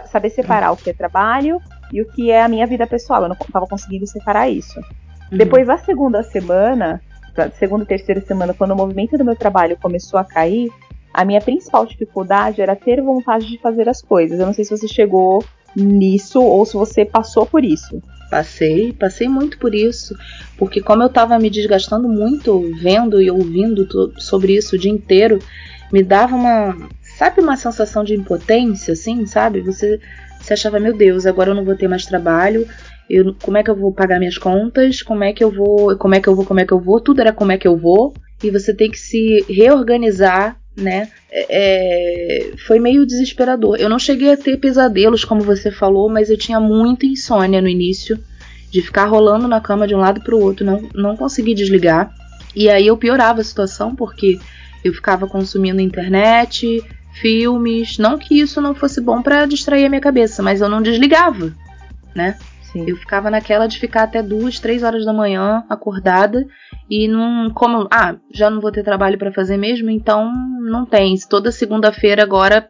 Saber 0.05 0.29
separar 0.29 0.71
o 0.71 0.77
que 0.77 0.89
é 0.89 0.93
trabalho 0.93 1.61
e 1.91 2.01
o 2.01 2.05
que 2.05 2.29
é 2.29 2.43
a 2.43 2.47
minha 2.47 2.67
vida 2.67 2.85
pessoal. 2.85 3.23
Eu 3.23 3.29
não 3.29 3.37
estava 3.39 3.65
conseguindo 3.67 4.05
separar 4.05 4.49
isso. 4.49 4.79
Uhum. 5.31 5.37
Depois 5.37 5.67
da 5.67 5.77
segunda 5.77 6.21
semana, 6.23 7.01
da 7.35 7.49
segunda 7.51 7.83
e 7.83 7.87
terceira 7.87 8.21
semana, 8.21 8.53
quando 8.53 8.71
o 8.71 8.75
movimento 8.75 9.17
do 9.17 9.25
meu 9.25 9.35
trabalho 9.35 9.77
começou 9.81 10.19
a 10.19 10.25
cair, 10.25 10.69
a 11.13 11.25
minha 11.25 11.41
principal 11.41 11.85
dificuldade 11.85 12.61
era 12.61 12.75
ter 12.75 13.01
vontade 13.01 13.47
de 13.47 13.57
fazer 13.59 13.87
as 13.89 14.01
coisas. 14.01 14.39
Eu 14.39 14.45
não 14.45 14.53
sei 14.53 14.65
se 14.65 14.77
você 14.77 14.87
chegou 14.87 15.43
nisso 15.75 16.41
ou 16.41 16.65
se 16.65 16.73
você 16.73 17.05
passou 17.05 17.45
por 17.45 17.63
isso. 17.63 18.01
Passei, 18.29 18.93
passei 18.93 19.27
muito 19.27 19.57
por 19.57 19.75
isso, 19.75 20.15
porque 20.57 20.81
como 20.81 21.03
eu 21.03 21.07
estava 21.07 21.37
me 21.37 21.49
desgastando 21.49 22.07
muito 22.07 22.61
vendo 22.81 23.21
e 23.21 23.29
ouvindo 23.29 23.85
sobre 24.21 24.55
isso 24.55 24.75
o 24.77 24.79
dia 24.79 24.91
inteiro, 24.91 25.39
me 25.91 26.01
dava 26.01 26.35
uma, 26.37 26.77
sabe, 27.21 27.39
uma 27.39 27.55
sensação 27.55 28.03
de 28.03 28.15
impotência, 28.15 28.93
assim, 28.93 29.27
sabe? 29.27 29.61
Você 29.61 29.99
se 30.41 30.51
achava, 30.51 30.79
meu 30.79 30.97
Deus, 30.97 31.27
agora 31.27 31.51
eu 31.51 31.55
não 31.55 31.63
vou 31.63 31.75
ter 31.75 31.87
mais 31.87 32.03
trabalho, 32.03 32.67
eu, 33.07 33.35
como 33.43 33.57
é 33.57 33.63
que 33.63 33.69
eu 33.69 33.75
vou 33.75 33.93
pagar 33.93 34.17
minhas 34.17 34.39
contas? 34.39 35.03
Como 35.03 35.23
é 35.23 35.31
que 35.31 35.43
eu 35.43 35.51
vou, 35.51 35.95
como 35.97 36.15
é 36.15 36.19
que 36.19 36.27
eu 36.27 36.35
vou, 36.35 36.45
como 36.45 36.59
é 36.59 36.65
que 36.65 36.71
eu 36.71 36.79
vou? 36.79 36.99
Tudo 36.99 37.21
era 37.21 37.31
como 37.31 37.51
é 37.51 37.59
que 37.59 37.67
eu 37.67 37.77
vou, 37.77 38.11
e 38.43 38.49
você 38.49 38.73
tem 38.73 38.89
que 38.89 38.97
se 38.97 39.45
reorganizar 39.47 40.57
né? 40.75 41.09
É, 41.29 41.45
é, 41.49 42.57
foi 42.65 42.79
meio 42.79 43.05
desesperador. 43.05 43.75
Eu 43.77 43.89
não 43.89 43.99
cheguei 43.99 44.31
a 44.31 44.37
ter 44.37 44.57
pesadelos, 44.57 45.23
como 45.23 45.41
você 45.41 45.69
falou, 45.69 46.09
mas 46.09 46.29
eu 46.29 46.37
tinha 46.37 46.59
muita 46.59 47.05
insônia 47.05 47.61
no 47.61 47.67
início, 47.67 48.17
de 48.71 48.81
ficar 48.81 49.05
rolando 49.05 49.49
na 49.49 49.59
cama 49.59 49.85
de 49.85 49.93
um 49.93 49.99
lado 49.99 50.21
para 50.21 50.33
o 50.33 50.41
outro, 50.41 50.65
não, 50.65 50.89
não 50.95 51.17
consegui 51.17 51.53
desligar. 51.53 52.11
E 52.55 52.69
aí 52.69 52.87
eu 52.87 52.97
piorava 52.97 53.41
a 53.41 53.43
situação 53.43 53.93
porque 53.93 54.39
eu 54.83 54.93
ficava 54.93 55.27
consumindo 55.27 55.81
internet, 55.81 56.81
filmes, 57.13 57.97
não 57.97 58.17
que 58.17 58.39
isso 58.39 58.61
não 58.61 58.73
fosse 58.73 59.01
bom 59.01 59.21
para 59.21 59.45
distrair 59.45 59.85
a 59.85 59.89
minha 59.89 60.01
cabeça, 60.01 60.41
mas 60.41 60.61
eu 60.61 60.69
não 60.69 60.81
desligava, 60.81 61.53
né? 62.15 62.37
Sim. 62.71 62.85
Eu 62.87 62.95
ficava 62.95 63.29
naquela 63.29 63.67
de 63.67 63.77
ficar 63.77 64.03
até 64.03 64.23
duas, 64.23 64.59
três 64.59 64.81
horas 64.81 65.05
da 65.05 65.11
manhã 65.11 65.63
acordada 65.69 66.45
e 66.89 67.07
não. 67.07 67.49
Como. 67.51 67.87
Ah, 67.91 68.15
já 68.33 68.49
não 68.49 68.61
vou 68.61 68.71
ter 68.71 68.83
trabalho 68.83 69.17
para 69.17 69.31
fazer 69.31 69.57
mesmo, 69.57 69.89
então 69.89 70.31
não 70.61 70.85
tem. 70.85 71.15
Toda 71.29 71.51
segunda-feira 71.51 72.23
agora 72.23 72.69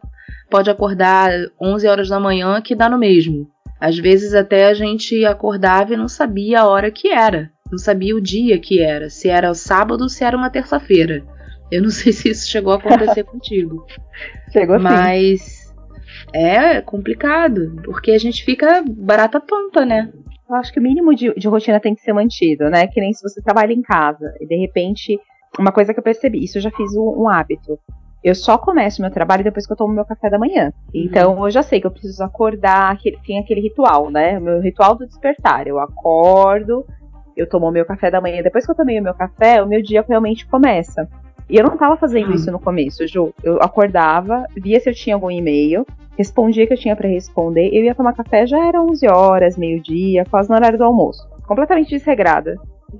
pode 0.50 0.68
acordar 0.68 1.30
11 1.60 1.86
horas 1.86 2.08
da 2.08 2.18
manhã 2.18 2.60
que 2.60 2.74
dá 2.74 2.88
no 2.88 2.98
mesmo. 2.98 3.48
Às 3.80 3.96
vezes 3.98 4.34
até 4.34 4.66
a 4.66 4.74
gente 4.74 5.24
acordava 5.24 5.94
e 5.94 5.96
não 5.96 6.08
sabia 6.08 6.60
a 6.60 6.66
hora 6.66 6.90
que 6.90 7.08
era. 7.08 7.50
Não 7.70 7.78
sabia 7.78 8.14
o 8.14 8.20
dia 8.20 8.58
que 8.58 8.80
era. 8.80 9.08
Se 9.08 9.28
era 9.28 9.50
o 9.50 9.54
sábado 9.54 10.02
ou 10.02 10.08
se 10.08 10.24
era 10.24 10.36
uma 10.36 10.50
terça-feira. 10.50 11.24
Eu 11.72 11.82
não 11.82 11.90
sei 11.90 12.12
se 12.12 12.28
isso 12.28 12.48
chegou 12.48 12.74
a 12.74 12.76
acontecer 12.76 13.24
contigo. 13.26 13.86
Chegou 14.52 14.76
sim. 14.76 14.84
Mas 14.84 15.72
é 16.34 16.82
complicado, 16.82 17.80
porque 17.82 18.10
a 18.10 18.18
gente 18.18 18.44
fica 18.44 18.84
barata 18.86 19.40
tonta, 19.40 19.86
né? 19.86 20.12
Eu 20.48 20.56
acho 20.56 20.70
que 20.70 20.78
o 20.78 20.82
mínimo 20.82 21.14
de, 21.14 21.32
de 21.34 21.48
rotina 21.48 21.80
tem 21.80 21.94
que 21.94 22.02
ser 22.02 22.12
mantido, 22.12 22.68
né? 22.68 22.86
Que 22.86 23.00
nem 23.00 23.12
se 23.14 23.22
você 23.22 23.40
trabalha 23.40 23.72
em 23.72 23.80
casa 23.80 24.34
e 24.38 24.46
de 24.46 24.56
repente, 24.56 25.18
uma 25.58 25.72
coisa 25.72 25.94
que 25.94 25.98
eu 25.98 26.04
percebi, 26.04 26.44
isso 26.44 26.58
eu 26.58 26.62
já 26.62 26.70
fiz 26.70 26.94
um, 26.94 27.22
um 27.22 27.28
hábito. 27.28 27.78
Eu 28.22 28.34
só 28.34 28.56
começo 28.56 29.00
meu 29.00 29.10
trabalho 29.10 29.42
depois 29.42 29.66
que 29.66 29.72
eu 29.72 29.76
tomo 29.76 29.94
meu 29.94 30.04
café 30.04 30.30
da 30.30 30.38
manhã. 30.38 30.66
Uhum. 30.66 30.90
Então 30.94 31.44
eu 31.44 31.50
já 31.50 31.62
sei 31.62 31.80
que 31.80 31.86
eu 31.86 31.90
preciso 31.90 32.22
acordar, 32.22 32.98
tem 33.26 33.38
aquele 33.38 33.62
ritual, 33.62 34.10
né? 34.10 34.38
O 34.38 34.42
meu 34.42 34.60
ritual 34.60 34.94
do 34.94 35.06
despertar. 35.06 35.66
Eu 35.66 35.80
acordo, 35.80 36.84
eu 37.36 37.48
tomo 37.48 37.70
meu 37.70 37.84
café 37.84 38.10
da 38.10 38.20
manhã. 38.20 38.42
Depois 38.42 38.64
que 38.64 38.70
eu 38.70 38.76
tomei 38.76 39.00
o 39.00 39.02
meu 39.02 39.14
café, 39.14 39.62
o 39.62 39.66
meu 39.66 39.82
dia 39.82 40.04
realmente 40.06 40.46
começa. 40.46 41.08
E 41.48 41.56
eu 41.56 41.64
não 41.64 41.76
tava 41.76 41.96
fazendo 41.96 42.28
uhum. 42.28 42.34
isso 42.34 42.50
no 42.50 42.58
começo, 42.58 43.06
Ju. 43.06 43.34
Eu 43.42 43.60
acordava, 43.60 44.46
via 44.56 44.80
se 44.80 44.88
eu 44.88 44.94
tinha 44.94 45.16
algum 45.16 45.30
e-mail, 45.30 45.86
respondia 46.16 46.66
que 46.66 46.72
eu 46.72 46.78
tinha 46.78 46.96
para 46.96 47.08
responder, 47.08 47.70
eu 47.72 47.84
ia 47.84 47.94
tomar 47.94 48.14
café, 48.14 48.46
já 48.46 48.66
era 48.66 48.82
11 48.82 49.06
horas, 49.08 49.56
meio-dia, 49.56 50.24
quase 50.30 50.48
no 50.48 50.54
horário 50.54 50.78
do 50.78 50.84
almoço. 50.84 51.26
Completamente 51.46 51.90
desregrada. 51.90 52.56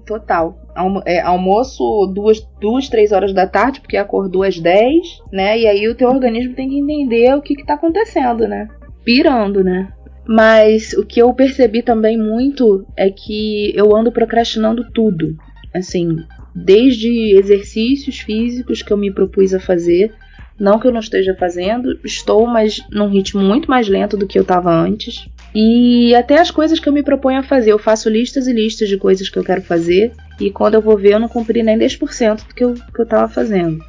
Total. 0.07 0.57
Almo 0.75 1.03
é, 1.05 1.21
almoço 1.21 2.07
duas, 2.07 2.41
duas, 2.61 2.89
três 2.89 3.13
horas 3.13 3.33
da 3.33 3.47
tarde, 3.47 3.81
porque 3.81 3.97
acordou 3.97 4.43
às 4.43 4.59
10, 4.59 5.23
né? 5.31 5.59
E 5.59 5.67
aí 5.67 5.89
o 5.89 5.95
teu 5.95 6.09
organismo 6.09 6.55
tem 6.55 6.69
que 6.69 6.79
entender 6.79 7.35
o 7.35 7.43
que, 7.43 7.55
que 7.55 7.65
tá 7.65 7.75
acontecendo, 7.75 8.49
né? 8.49 8.69
Pirando, 9.05 9.63
né? 9.63 9.93
Mas 10.27 10.93
o 10.95 11.05
que 11.05 11.21
eu 11.21 11.33
percebi 11.35 11.83
também 11.83 12.17
muito 12.17 12.87
é 12.97 13.11
que 13.11 13.73
eu 13.77 13.95
ando 13.95 14.13
procrastinando 14.13 14.91
tudo. 14.93 15.37
Assim, 15.75 16.17
desde 16.55 17.37
exercícios 17.37 18.19
físicos 18.19 18.83
que 18.83 18.93
eu 18.93 18.97
me 18.97 19.13
propus 19.13 19.55
a 19.55 19.61
fazer, 19.61 20.13
não 20.59 20.79
que 20.79 20.87
eu 20.87 20.93
não 20.93 21.01
esteja 21.01 21.35
fazendo, 21.35 21.99
estou, 22.05 22.47
mas 22.47 22.81
num 22.91 23.09
ritmo 23.09 23.43
muito 23.43 23.69
mais 23.69 23.89
lento 23.89 24.17
do 24.17 24.27
que 24.27 24.39
eu 24.39 24.43
estava 24.43 24.73
antes. 24.73 25.27
E 25.55 26.15
até 26.15 26.39
as 26.39 26.51
coisas 26.51 26.79
que 26.79 26.89
eu 26.89 26.93
me 26.93 27.03
proponho 27.03 27.41
a 27.41 27.43
fazer, 27.43 27.73
eu 27.73 27.79
faço 27.79 28.09
listas 28.09 28.47
e 28.47 28.53
listas 28.53 28.89
de 28.89 28.97
coisas 28.97 29.29
que 29.29 29.39
eu 29.39 29.45
quero 29.45 29.63
fazer, 29.63 30.13
e 30.41 30.51
quando 30.51 30.75
eu 30.75 30.83
vou 30.83 30.97
ver, 30.97 31.15
eu 31.15 31.21
não 31.21 31.29
cumpri 31.29 31.63
nem 31.63 31.79
10% 31.79 32.47
do 32.47 32.55
que 32.55 32.65
eu, 32.65 32.75
que 32.75 33.01
eu 33.01 33.07
tava 33.07 33.29
fazendo. 33.29 33.85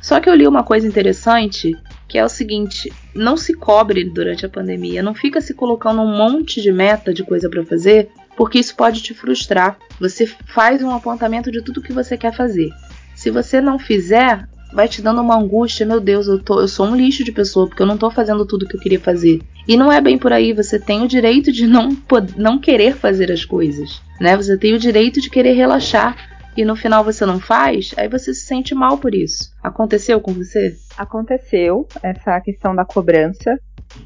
Só 0.00 0.20
que 0.20 0.28
eu 0.28 0.34
li 0.34 0.46
uma 0.46 0.62
coisa 0.62 0.86
interessante, 0.86 1.74
que 2.06 2.18
é 2.18 2.24
o 2.24 2.28
seguinte: 2.28 2.92
não 3.14 3.36
se 3.36 3.54
cobre 3.54 4.04
durante 4.04 4.44
a 4.44 4.48
pandemia, 4.48 5.02
não 5.02 5.14
fica 5.14 5.40
se 5.40 5.54
colocando 5.54 6.02
um 6.02 6.16
monte 6.16 6.60
de 6.60 6.70
meta 6.70 7.12
de 7.12 7.22
coisa 7.22 7.48
para 7.48 7.64
fazer, 7.64 8.08
porque 8.36 8.58
isso 8.58 8.74
pode 8.76 9.02
te 9.02 9.14
frustrar. 9.14 9.76
Você 10.00 10.26
faz 10.26 10.82
um 10.82 10.90
apontamento 10.90 11.50
de 11.50 11.62
tudo 11.62 11.82
que 11.82 11.92
você 11.92 12.16
quer 12.16 12.34
fazer. 12.34 12.70
Se 13.14 13.30
você 13.30 13.60
não 13.60 13.78
fizer, 13.78 14.48
vai 14.72 14.88
te 14.88 15.00
dando 15.00 15.20
uma 15.20 15.36
angústia, 15.36 15.86
meu 15.86 16.00
Deus, 16.00 16.26
eu, 16.26 16.42
tô, 16.42 16.60
eu 16.60 16.68
sou 16.68 16.86
um 16.86 16.96
lixo 16.96 17.22
de 17.22 17.30
pessoa, 17.30 17.66
porque 17.68 17.82
eu 17.82 17.86
não 17.86 17.96
tô 17.96 18.10
fazendo 18.10 18.44
tudo 18.44 18.66
que 18.66 18.76
eu 18.76 18.80
queria 18.80 19.00
fazer. 19.00 19.40
E 19.68 19.76
não 19.76 19.90
é 19.90 20.00
bem 20.00 20.18
por 20.18 20.32
aí, 20.32 20.52
você 20.52 20.78
tem 20.78 21.02
o 21.02 21.08
direito 21.08 21.52
de 21.52 21.66
não, 21.66 21.96
não 22.36 22.58
querer 22.58 22.96
fazer 22.96 23.30
as 23.30 23.44
coisas, 23.44 24.02
né? 24.20 24.36
Você 24.36 24.58
tem 24.58 24.74
o 24.74 24.78
direito 24.78 25.20
de 25.20 25.30
querer 25.30 25.52
relaxar 25.52 26.16
e 26.56 26.64
no 26.64 26.76
final 26.76 27.02
você 27.02 27.24
não 27.24 27.40
faz, 27.40 27.94
aí 27.96 28.08
você 28.08 28.34
se 28.34 28.46
sente 28.46 28.74
mal 28.74 28.98
por 28.98 29.14
isso. 29.14 29.52
Aconteceu 29.62 30.20
com 30.20 30.32
você? 30.32 30.76
Aconteceu 30.96 31.86
essa 32.02 32.40
questão 32.40 32.74
da 32.74 32.84
cobrança, 32.84 33.58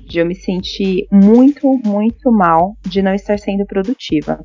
de 0.07 0.19
eu 0.19 0.27
me 0.27 0.35
sentir 0.35 1.07
muito, 1.11 1.67
muito 1.85 2.31
mal 2.31 2.77
de 2.87 3.03
não 3.03 3.15
estar 3.15 3.39
sendo 3.39 3.67
produtiva. 3.67 4.45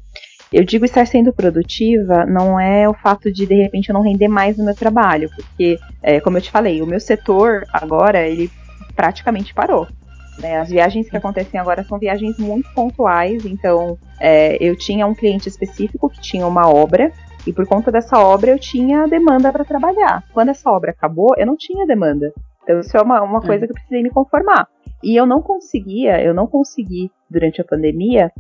Eu 0.52 0.64
digo 0.64 0.86
estar 0.86 1.08
sendo 1.08 1.34
produtiva 1.34 2.26
não 2.28 2.60
é 2.60 2.88
o 2.88 2.94
fato 2.94 3.32
de 3.32 3.46
de 3.46 3.56
repente 3.56 3.90
eu 3.90 3.94
não 3.94 4.04
render 4.04 4.28
mais 4.28 4.56
no 4.56 4.64
meu 4.64 4.76
trabalho, 4.76 5.30
porque, 5.36 5.80
é, 6.02 6.20
como 6.20 6.38
eu 6.38 6.42
te 6.42 6.52
falei, 6.52 6.82
o 6.82 6.86
meu 6.86 7.00
setor 7.00 7.66
agora 7.74 8.28
ele 8.28 8.52
praticamente 8.96 9.54
parou. 9.54 9.88
Né? 10.40 10.58
As 10.60 10.70
viagens 10.70 11.10
que 11.10 11.18
acontecem 11.18 11.60
agora 11.60 11.84
são 11.84 11.98
viagens 11.98 12.38
muito 12.38 12.72
pontuais, 12.74 13.46
então 13.46 13.98
é, 14.20 14.58
eu 14.64 14.76
tinha 14.78 15.08
um 15.08 15.16
cliente 15.16 15.50
específico 15.50 16.10
que 16.10 16.22
tinha 16.22 16.46
uma 16.46 16.70
obra 16.70 17.12
e 17.46 17.52
por 17.52 17.66
conta 17.68 17.92
dessa 17.92 18.20
obra 18.20 18.52
eu 18.52 18.60
tinha 18.60 19.08
demanda 19.08 19.52
para 19.52 19.66
trabalhar. 19.66 20.24
Quando 20.34 20.50
essa 20.50 20.70
obra 20.70 20.92
acabou, 20.92 21.34
eu 21.38 21.46
não 21.46 21.58
tinha 21.58 21.86
demanda. 21.86 22.32
Então 22.64 22.80
isso 22.80 22.96
é 22.96 23.02
uma, 23.02 23.22
uma 23.22 23.42
coisa 23.42 23.66
que 23.66 23.72
eu 23.72 23.76
precisei 23.76 24.02
me 24.02 24.10
conformar. 24.10 24.68
E 25.04 25.16
eu 25.16 25.26
não 25.26 25.42
conseguia, 25.42 26.24
eu 26.24 26.34
não 26.34 26.48
consegui 26.48 27.12
durante 27.30 27.62
a 27.62 27.66
pandemia 27.66 28.32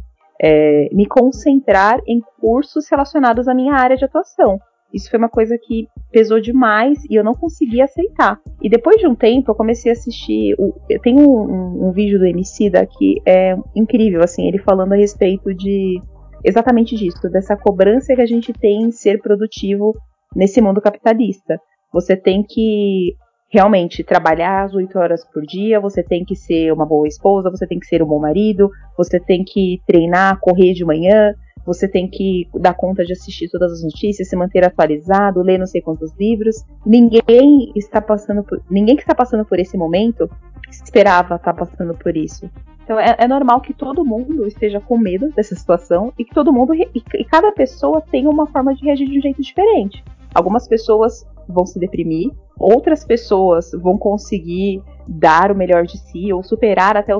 é, 0.41 0.89
me 0.91 1.05
concentrar 1.05 1.99
em 2.07 2.21
cursos 2.39 2.87
relacionados 2.89 3.47
à 3.47 3.53
minha 3.53 3.73
área 3.73 3.97
de 3.97 4.05
atuação. 4.05 4.59
Isso 4.93 5.09
foi 5.09 5.17
uma 5.17 5.29
coisa 5.29 5.57
que 5.57 5.87
pesou 6.11 6.39
demais 6.39 7.03
e 7.09 7.15
eu 7.15 7.23
não 7.23 7.33
conseguia 7.33 7.85
aceitar. 7.85 8.39
E 8.61 8.69
depois 8.69 8.97
de 8.97 9.07
um 9.07 9.15
tempo 9.15 9.49
eu 9.49 9.55
comecei 9.55 9.91
a 9.91 9.93
assistir. 9.93 10.53
O, 10.59 10.71
tenho 11.01 11.21
um, 11.21 11.51
um, 11.51 11.87
um 11.87 11.91
vídeo 11.91 12.19
do 12.19 12.25
MC 12.25 12.69
que 12.97 13.19
é 13.25 13.55
incrível, 13.75 14.21
assim, 14.23 14.47
ele 14.47 14.59
falando 14.59 14.93
a 14.93 14.95
respeito 14.95 15.53
de 15.53 15.99
exatamente 16.43 16.95
disso, 16.95 17.27
dessa 17.29 17.55
cobrança 17.55 18.13
que 18.13 18.21
a 18.21 18.25
gente 18.25 18.53
tem 18.53 18.83
em 18.83 18.91
ser 18.91 19.19
produtivo 19.19 19.95
nesse 20.35 20.61
mundo 20.61 20.81
capitalista. 20.81 21.59
Você 21.91 22.15
tem 22.15 22.43
que 22.43 23.15
realmente 23.53 24.03
trabalhar 24.03 24.63
as 24.63 24.73
oito 24.73 24.97
horas 24.97 25.23
por 25.23 25.43
dia, 25.43 25.79
você 25.79 26.01
tem 26.01 26.25
que 26.25 26.35
ser 26.35 26.73
uma 26.73 26.87
boa 26.87 27.07
esposa, 27.07 27.51
você 27.51 27.67
tem 27.67 27.79
que 27.79 27.85
ser 27.85 28.01
um 28.01 28.07
bom 28.07 28.19
marido, 28.19 28.71
você 28.97 29.19
tem 29.19 29.43
que 29.43 29.79
treinar, 29.85 30.39
correr 30.39 30.73
de 30.73 30.83
manhã, 30.83 31.35
você 31.63 31.87
tem 31.87 32.09
que 32.09 32.49
dar 32.55 32.73
conta 32.73 33.05
de 33.05 33.13
assistir 33.13 33.47
todas 33.49 33.71
as 33.71 33.83
notícias, 33.83 34.27
se 34.27 34.35
manter 34.35 34.65
atualizado, 34.65 35.43
ler 35.43 35.59
não 35.59 35.67
sei 35.67 35.81
quantos 35.81 36.11
livros. 36.19 36.65
Ninguém 36.83 37.71
está 37.75 38.01
passando 38.01 38.43
por, 38.43 38.59
ninguém 38.71 38.95
que 38.95 39.03
está 39.03 39.13
passando 39.13 39.45
por 39.45 39.59
esse 39.59 39.77
momento 39.77 40.27
esperava 40.67 41.35
estar 41.35 41.53
passando 41.53 41.93
por 41.93 42.17
isso. 42.17 42.49
Então 42.83 42.99
é, 42.99 43.15
é, 43.19 43.27
normal 43.27 43.61
que 43.61 43.71
todo 43.71 44.03
mundo 44.03 44.47
esteja 44.47 44.81
com 44.81 44.97
medo 44.97 45.29
dessa 45.29 45.55
situação 45.55 46.11
e 46.17 46.25
que 46.25 46.33
todo 46.33 46.51
mundo 46.51 46.73
e, 46.73 46.89
e 46.95 47.23
cada 47.23 47.51
pessoa 47.51 48.01
tenha 48.01 48.27
uma 48.27 48.47
forma 48.47 48.73
de 48.73 48.83
reagir 48.83 49.07
de 49.07 49.19
um 49.19 49.21
jeito 49.21 49.43
diferente. 49.43 50.03
Algumas 50.33 50.67
pessoas 50.67 51.23
vão 51.47 51.65
se 51.65 51.79
deprimir, 51.79 52.31
outras 52.57 53.03
pessoas 53.03 53.71
vão 53.73 53.97
conseguir 53.97 54.81
dar 55.07 55.51
o 55.51 55.55
melhor 55.55 55.85
de 55.85 55.97
si 55.97 56.31
ou 56.31 56.43
superar 56.43 56.95
até 56.97 57.15
o. 57.15 57.19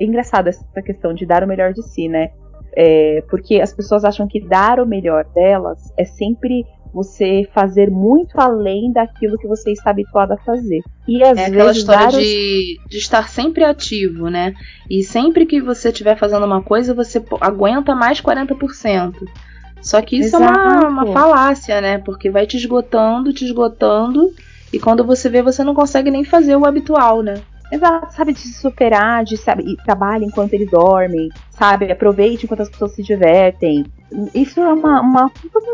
É 0.00 0.04
engraçado 0.04 0.48
essa 0.48 0.82
questão 0.82 1.14
de 1.14 1.24
dar 1.24 1.42
o 1.42 1.46
melhor 1.46 1.72
de 1.72 1.82
si, 1.82 2.08
né? 2.08 2.30
É, 2.74 3.22
porque 3.28 3.60
as 3.60 3.72
pessoas 3.72 4.04
acham 4.04 4.26
que 4.26 4.40
dar 4.40 4.80
o 4.80 4.86
melhor 4.86 5.24
delas 5.34 5.92
é 5.98 6.04
sempre 6.04 6.64
você 6.92 7.48
fazer 7.54 7.90
muito 7.90 8.38
além 8.38 8.92
daquilo 8.92 9.38
que 9.38 9.48
você 9.48 9.72
está 9.72 9.90
habituado 9.90 10.32
a 10.32 10.36
fazer. 10.38 10.80
E 11.08 11.22
às 11.22 11.38
é 11.38 11.50
vezes 11.50 11.52
aquela 11.52 11.72
história 11.72 12.18
os... 12.18 12.24
de, 12.24 12.80
de 12.88 12.98
estar 12.98 13.28
sempre 13.28 13.64
ativo, 13.64 14.28
né? 14.28 14.52
E 14.90 15.02
sempre 15.02 15.46
que 15.46 15.60
você 15.60 15.88
estiver 15.88 16.18
fazendo 16.18 16.44
uma 16.44 16.62
coisa, 16.62 16.94
você 16.94 17.22
aguenta 17.40 17.94
mais 17.94 18.20
40%. 18.20 19.14
Só 19.82 20.00
que 20.00 20.16
isso 20.16 20.36
Exato. 20.36 20.44
é 20.44 20.88
uma, 20.88 20.88
uma 20.88 21.12
falácia, 21.12 21.80
né? 21.80 21.98
Porque 21.98 22.30
vai 22.30 22.46
te 22.46 22.56
esgotando, 22.56 23.32
te 23.32 23.44
esgotando, 23.44 24.30
e 24.72 24.78
quando 24.78 25.04
você 25.04 25.28
vê, 25.28 25.42
você 25.42 25.62
não 25.62 25.74
consegue 25.74 26.10
nem 26.10 26.24
fazer 26.24 26.56
o 26.56 26.64
habitual, 26.64 27.22
né? 27.22 27.34
Exato, 27.70 28.14
sabe, 28.14 28.34
de 28.34 28.40
se 28.40 28.52
superar, 28.52 29.24
de 29.24 29.34
sabe, 29.36 29.76
trabalhe 29.82 30.26
enquanto 30.26 30.52
eles 30.52 30.70
dormem, 30.70 31.30
sabe, 31.50 31.90
aproveite 31.90 32.44
enquanto 32.44 32.60
as 32.60 32.68
pessoas 32.68 32.94
se 32.94 33.02
divertem. 33.02 33.86
Isso 34.34 34.60
é 34.60 34.72
uma, 34.74 35.00
uma 35.00 35.30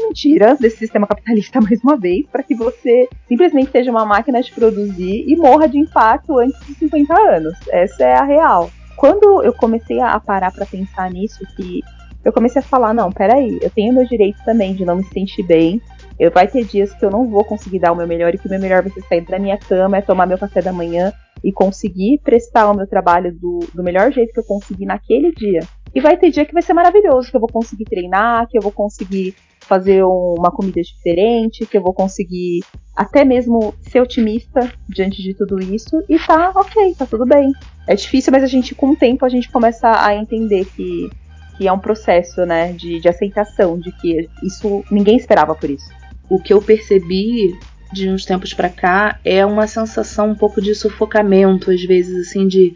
mentira 0.06 0.54
desse 0.54 0.76
sistema 0.78 1.08
capitalista, 1.08 1.58
mais 1.60 1.82
uma 1.82 1.96
vez, 1.96 2.24
para 2.30 2.44
que 2.44 2.54
você 2.54 3.08
simplesmente 3.26 3.72
seja 3.72 3.90
uma 3.90 4.06
máquina 4.06 4.40
de 4.40 4.52
produzir 4.52 5.24
e 5.26 5.36
morra 5.36 5.68
de 5.68 5.76
infarto 5.78 6.38
antes 6.38 6.58
de 6.66 6.74
50 6.74 7.20
anos. 7.20 7.54
Essa 7.68 8.04
é 8.04 8.14
a 8.14 8.24
real. 8.24 8.70
Quando 8.96 9.42
eu 9.42 9.52
comecei 9.52 10.00
a 10.00 10.18
parar 10.20 10.52
para 10.52 10.66
pensar 10.66 11.10
nisso, 11.10 11.44
que 11.56 11.82
eu 12.24 12.32
comecei 12.32 12.60
a 12.60 12.64
falar, 12.64 12.92
não, 12.92 13.10
peraí, 13.10 13.58
eu 13.62 13.70
tenho 13.70 13.92
meu 13.92 14.04
direito 14.04 14.38
também 14.44 14.74
de 14.74 14.84
não 14.84 14.96
me 14.96 15.04
sentir 15.04 15.42
bem. 15.42 15.80
Eu 16.18 16.30
vai 16.30 16.48
ter 16.48 16.64
dias 16.64 16.92
que 16.92 17.04
eu 17.04 17.10
não 17.10 17.28
vou 17.28 17.44
conseguir 17.44 17.78
dar 17.78 17.92
o 17.92 17.96
meu 17.96 18.06
melhor 18.06 18.34
e 18.34 18.38
que 18.38 18.46
o 18.46 18.50
meu 18.50 18.60
melhor 18.60 18.82
vai 18.82 18.90
ser 18.90 19.02
sair 19.02 19.20
da 19.20 19.38
minha 19.38 19.56
cama, 19.56 19.98
é 19.98 20.02
tomar 20.02 20.26
meu 20.26 20.36
café 20.36 20.60
da 20.60 20.72
manhã 20.72 21.12
e 21.44 21.52
conseguir 21.52 22.20
prestar 22.24 22.70
o 22.70 22.76
meu 22.76 22.86
trabalho 22.86 23.32
do, 23.32 23.60
do 23.72 23.82
melhor 23.82 24.10
jeito 24.10 24.32
que 24.32 24.40
eu 24.40 24.44
conseguir 24.44 24.86
naquele 24.86 25.32
dia. 25.32 25.60
E 25.94 26.00
vai 26.00 26.16
ter 26.16 26.30
dia 26.30 26.44
que 26.44 26.52
vai 26.52 26.62
ser 26.62 26.74
maravilhoso, 26.74 27.30
que 27.30 27.36
eu 27.36 27.40
vou 27.40 27.48
conseguir 27.48 27.84
treinar, 27.84 28.48
que 28.48 28.58
eu 28.58 28.62
vou 28.62 28.72
conseguir 28.72 29.34
fazer 29.60 30.02
uma 30.02 30.50
comida 30.50 30.80
diferente, 30.80 31.66
que 31.66 31.76
eu 31.76 31.82
vou 31.82 31.92
conseguir 31.92 32.64
até 32.96 33.24
mesmo 33.24 33.74
ser 33.82 34.00
otimista 34.00 34.72
diante 34.88 35.22
de 35.22 35.34
tudo 35.34 35.60
isso 35.60 36.02
e 36.08 36.18
tá 36.18 36.52
ok, 36.54 36.94
tá 36.94 37.06
tudo 37.06 37.24
bem. 37.24 37.52
É 37.86 37.94
difícil, 37.94 38.32
mas 38.32 38.42
a 38.42 38.46
gente, 38.46 38.74
com 38.74 38.90
o 38.90 38.96
tempo, 38.96 39.24
a 39.24 39.28
gente 39.28 39.50
começa 39.50 39.92
a 40.04 40.14
entender 40.14 40.64
que 40.64 41.10
que 41.58 41.66
é 41.66 41.72
um 41.72 41.78
processo, 41.78 42.46
né, 42.46 42.72
de, 42.72 43.00
de 43.00 43.08
aceitação 43.08 43.76
de 43.76 43.90
que 43.90 44.28
isso 44.44 44.84
ninguém 44.90 45.16
esperava 45.16 45.56
por 45.56 45.68
isso. 45.68 45.90
O 46.30 46.40
que 46.40 46.52
eu 46.52 46.62
percebi 46.62 47.58
de 47.92 48.08
uns 48.08 48.24
tempos 48.24 48.54
para 48.54 48.68
cá 48.68 49.18
é 49.24 49.44
uma 49.44 49.66
sensação 49.66 50.30
um 50.30 50.34
pouco 50.36 50.62
de 50.62 50.72
sufocamento, 50.74 51.72
às 51.72 51.82
vezes 51.82 52.28
assim 52.28 52.46
de, 52.46 52.74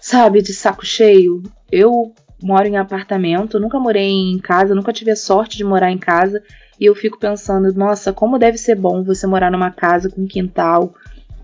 sabe, 0.00 0.42
de 0.42 0.52
saco 0.52 0.84
cheio. 0.84 1.44
Eu 1.70 2.12
moro 2.42 2.66
em 2.66 2.76
apartamento, 2.76 3.60
nunca 3.60 3.78
morei 3.78 4.10
em 4.10 4.38
casa, 4.38 4.74
nunca 4.74 4.92
tive 4.92 5.12
a 5.12 5.16
sorte 5.16 5.56
de 5.56 5.62
morar 5.62 5.92
em 5.92 5.98
casa, 5.98 6.42
e 6.80 6.86
eu 6.86 6.94
fico 6.96 7.20
pensando, 7.20 7.72
nossa, 7.72 8.12
como 8.12 8.38
deve 8.38 8.58
ser 8.58 8.74
bom 8.74 9.04
você 9.04 9.26
morar 9.28 9.50
numa 9.50 9.70
casa 9.70 10.10
com 10.10 10.26
quintal, 10.26 10.92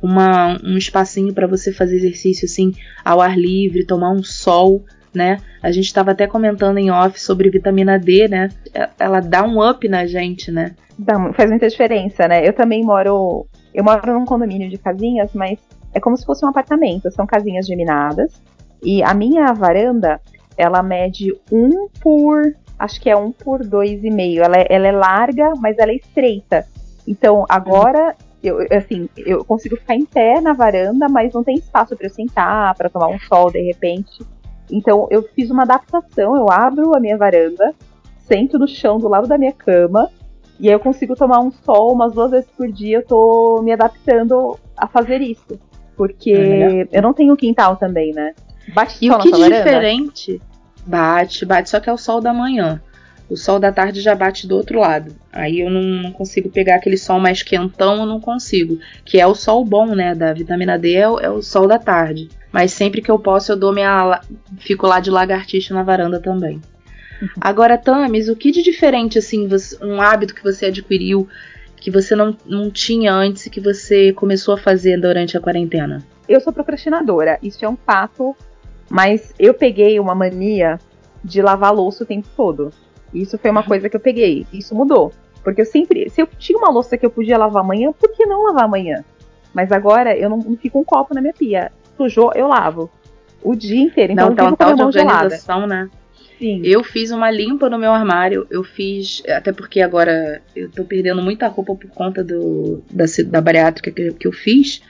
uma, 0.03 0.61
um 0.65 0.77
espacinho 0.77 1.33
para 1.33 1.47
você 1.47 1.73
fazer 1.73 1.97
exercício 1.97 2.47
assim 2.47 2.73
ao 3.05 3.21
ar 3.21 3.39
livre, 3.39 3.87
tomar 3.87 4.11
um 4.11 4.25
sol 4.25 4.85
né? 5.15 5.39
A 5.63 5.71
gente 5.71 5.87
estava 5.87 6.11
até 6.11 6.27
comentando 6.27 6.79
em 6.79 6.91
off 6.91 7.21
sobre 7.21 7.51
vitamina 7.51 7.99
D, 7.99 8.29
né? 8.29 8.49
Ela 8.99 9.21
dá 9.21 9.43
um 9.45 9.67
up 9.69 9.89
na 9.89 10.07
gente, 10.07 10.51
né? 10.51 10.75
Dá, 10.99 11.33
faz 11.33 11.51
muita 11.51 11.69
diferença, 11.69 12.29
né? 12.29 12.47
Eu 12.47 12.53
também 12.53 12.85
moro. 12.85 13.47
Eu 13.73 13.83
moro 13.83 14.13
num 14.13 14.25
condomínio 14.25 14.69
de 14.69 14.79
casinhas, 14.79 15.31
mas 15.35 15.59
é 15.93 16.01
como 16.01 16.17
se 16.17 16.25
fosse 16.25 16.45
um 16.45 16.49
apartamento. 16.49 17.11
São 17.11 17.27
casinhas 17.27 17.67
geminadas. 17.67 18.41
E 18.83 19.03
a 19.03 19.15
minha 19.15 19.53
varanda, 19.53 20.21
ela 20.57 20.83
mede 20.83 21.33
um 21.51 21.89
por. 22.01 22.55
Acho 22.79 23.01
que 23.01 23.09
é 23.09 23.17
um 23.17 23.33
por 23.33 23.65
dois 23.65 24.03
e 24.05 24.11
meio. 24.11 24.43
Ela 24.43 24.57
é, 24.59 24.67
ela 24.69 24.87
é 24.87 24.93
larga, 24.93 25.53
mas 25.59 25.79
ela 25.79 25.93
é 25.93 25.97
estreita. 25.97 26.67
Então, 27.07 27.45
agora 27.49 28.15
eu, 28.43 28.59
assim, 28.71 29.09
eu 29.17 29.45
consigo 29.45 29.77
ficar 29.77 29.95
em 29.95 30.05
pé 30.05 30.41
na 30.41 30.53
varanda, 30.53 31.09
mas 31.09 31.33
não 31.33 31.43
tem 31.43 31.57
espaço 31.57 31.97
para 31.97 32.07
eu 32.07 32.11
sentar, 32.11 32.75
para 32.75 32.91
tomar 32.91 33.09
um 33.09 33.19
sol 33.19 33.51
de 33.51 33.61
repente. 33.63 34.23
Então 34.71 35.07
eu 35.11 35.23
fiz 35.23 35.51
uma 35.51 35.63
adaptação, 35.63 36.37
eu 36.37 36.51
abro 36.51 36.97
a 36.97 37.01
minha 37.01 37.17
varanda, 37.17 37.75
sento 38.19 38.59
no 38.59 38.67
chão 38.67 38.99
do 38.99 39.09
lado 39.09 39.27
da 39.27 39.39
minha 39.39 39.53
cama, 39.53 40.11
e 40.59 40.69
aí 40.69 40.75
eu 40.75 40.81
consigo 40.81 41.15
tomar 41.15 41.41
um 41.41 41.51
sol 41.51 41.93
umas 41.93 42.13
duas 42.13 42.31
vezes 42.31 42.49
por 42.57 42.71
dia, 42.71 42.99
eu 42.99 43.07
tô 43.07 43.61
me 43.63 43.73
adaptando 43.73 44.59
a 44.77 44.87
fazer 44.87 45.21
isso. 45.21 45.59
Porque 45.97 46.33
é 46.33 46.89
eu 46.91 47.03
não 47.03 47.13
tenho 47.13 47.37
quintal 47.37 47.77
também, 47.77 48.13
né? 48.13 48.35
Bate 48.75 49.05
e 49.05 49.11
o 49.11 49.19
que 49.19 49.31
de 49.31 49.43
diferente 49.45 50.41
bate, 50.87 51.45
bate, 51.45 51.71
só 51.71 51.81
que 51.81 51.89
é 51.89 51.93
o 51.93 51.99
sol 51.99 52.21
da 52.21 52.33
manhã. 52.33 52.81
O 53.35 53.37
sol 53.37 53.59
da 53.59 53.73
tarde 53.73 54.01
já 54.01 54.15
bate 54.15 54.47
do 54.47 54.57
outro 54.57 54.79
lado. 54.79 55.15
Aí 55.33 55.61
eu 55.61 55.69
não, 55.69 55.83
não, 55.83 56.13
consigo 56.13 56.49
pegar 56.49 56.77
aquele 56.77 56.97
sol 56.97 57.19
mais 57.19 57.43
quentão, 57.43 57.97
eu 57.97 58.07
não 58.07 58.21
consigo. 58.21 58.79
Que 59.05 59.21
é 59.21 59.27
o 59.27 59.35
sol 59.35 59.65
bom, 59.65 59.95
né? 59.95 60.15
Da 60.15 60.33
vitamina 60.33 60.79
D 60.79 60.95
é 60.95 61.09
o, 61.09 61.19
é 61.19 61.29
o 61.29 61.43
sol 61.43 61.67
da 61.67 61.79
tarde. 61.79 62.29
Mas 62.53 62.73
sempre 62.73 63.03
que 63.03 63.11
eu 63.11 63.19
posso, 63.19 63.53
eu 63.53 63.57
dou 63.57 63.73
minha. 63.73 64.21
Fico 64.59 64.87
lá 64.87 65.01
de 65.01 65.11
lagartixa 65.11 65.75
na 65.75 65.83
varanda 65.83 66.21
também. 66.21 66.63
Uhum. 67.21 67.29
Agora, 67.41 67.77
Tamis, 67.77 68.29
o 68.29 68.37
que 68.37 68.53
de 68.53 68.63
diferente, 68.63 69.19
assim, 69.19 69.49
você, 69.49 69.77
um 69.85 70.01
hábito 70.01 70.35
que 70.35 70.43
você 70.43 70.67
adquiriu 70.67 71.29
que 71.77 71.91
você 71.91 72.17
não, 72.17 72.35
não 72.47 72.71
tinha 72.71 73.13
antes 73.13 73.45
e 73.45 73.51
que 73.51 73.61
você 73.61 74.11
começou 74.13 74.55
a 74.55 74.59
fazer 74.59 74.99
durante 74.99 75.37
a 75.37 75.41
quarentena? 75.41 76.03
Eu 76.27 76.41
sou 76.41 76.53
procrastinadora, 76.53 77.39
isso 77.43 77.63
é 77.63 77.69
um 77.69 77.77
fato, 77.77 78.35
mas 78.89 79.35
eu 79.39 79.53
peguei 79.53 80.01
uma 80.01 80.15
mania 80.15 80.79
de 81.23 81.43
lavar 81.43 81.75
louça 81.75 82.05
o 82.05 82.07
tempo 82.07 82.29
todo. 82.37 82.73
Isso 83.15 83.39
foi 83.39 83.51
uma 83.51 83.63
coisa 83.63 83.89
que 83.89 83.97
eu 83.97 84.01
peguei. 84.01 84.47
Isso 84.53 84.75
mudou. 84.75 85.13
Porque 85.43 85.61
eu 85.61 85.67
sempre. 85.67 86.09
Se 86.11 86.21
eu 86.23 86.27
tinha 86.39 86.59
uma 86.59 86.71
louça 86.71 86.97
que 86.97 87.07
eu 87.07 87.11
podia 87.11 87.39
lavar 87.39 87.63
amanhã, 87.63 87.93
por 87.93 88.11
que 88.13 88.27
não 88.27 88.45
lavar 88.45 88.65
amanhã? 88.65 89.05
Mas 89.53 89.71
agora 89.71 90.17
eu 90.17 90.29
não, 90.29 90.39
não 90.39 90.57
fico 90.57 90.81
um 90.81 90.85
copo 90.85 91.15
na 91.15 91.21
minha 91.21 91.35
pia. 91.35 91.71
Sujou, 91.97 92.33
eu 92.35 92.49
lavo. 92.49 92.91
O 93.43 93.55
dia 93.55 93.81
inteiro. 93.81 94.13
Então 94.13 94.31
não, 94.31 94.37
eu 94.37 94.45
fico 94.45 94.57
tal 94.57 94.75
de 94.75 94.83
organização, 94.83 95.61
gelada. 95.61 95.67
né? 95.67 95.91
Sim. 96.39 96.63
Eu 96.65 96.83
fiz 96.83 97.11
uma 97.11 97.31
limpa 97.31 97.71
no 97.71 97.79
meu 97.79 97.93
armário. 97.93 98.47
Eu 98.51 98.65
fiz. 98.65 99.23
Até 99.29 99.53
porque 99.53 99.81
agora 99.81 100.43
eu 100.57 100.71
tô 100.71 100.85
perdendo 100.85 101.23
muita 101.23 101.47
roupa 101.47 101.75
por 101.75 101.91
conta 101.91 102.25
do, 102.25 102.83
da, 102.91 103.05
da 103.27 103.41
bariátrica 103.41 103.91
que, 103.91 104.13
que 104.13 104.27
eu 104.27 104.33
fiz. 104.33 104.83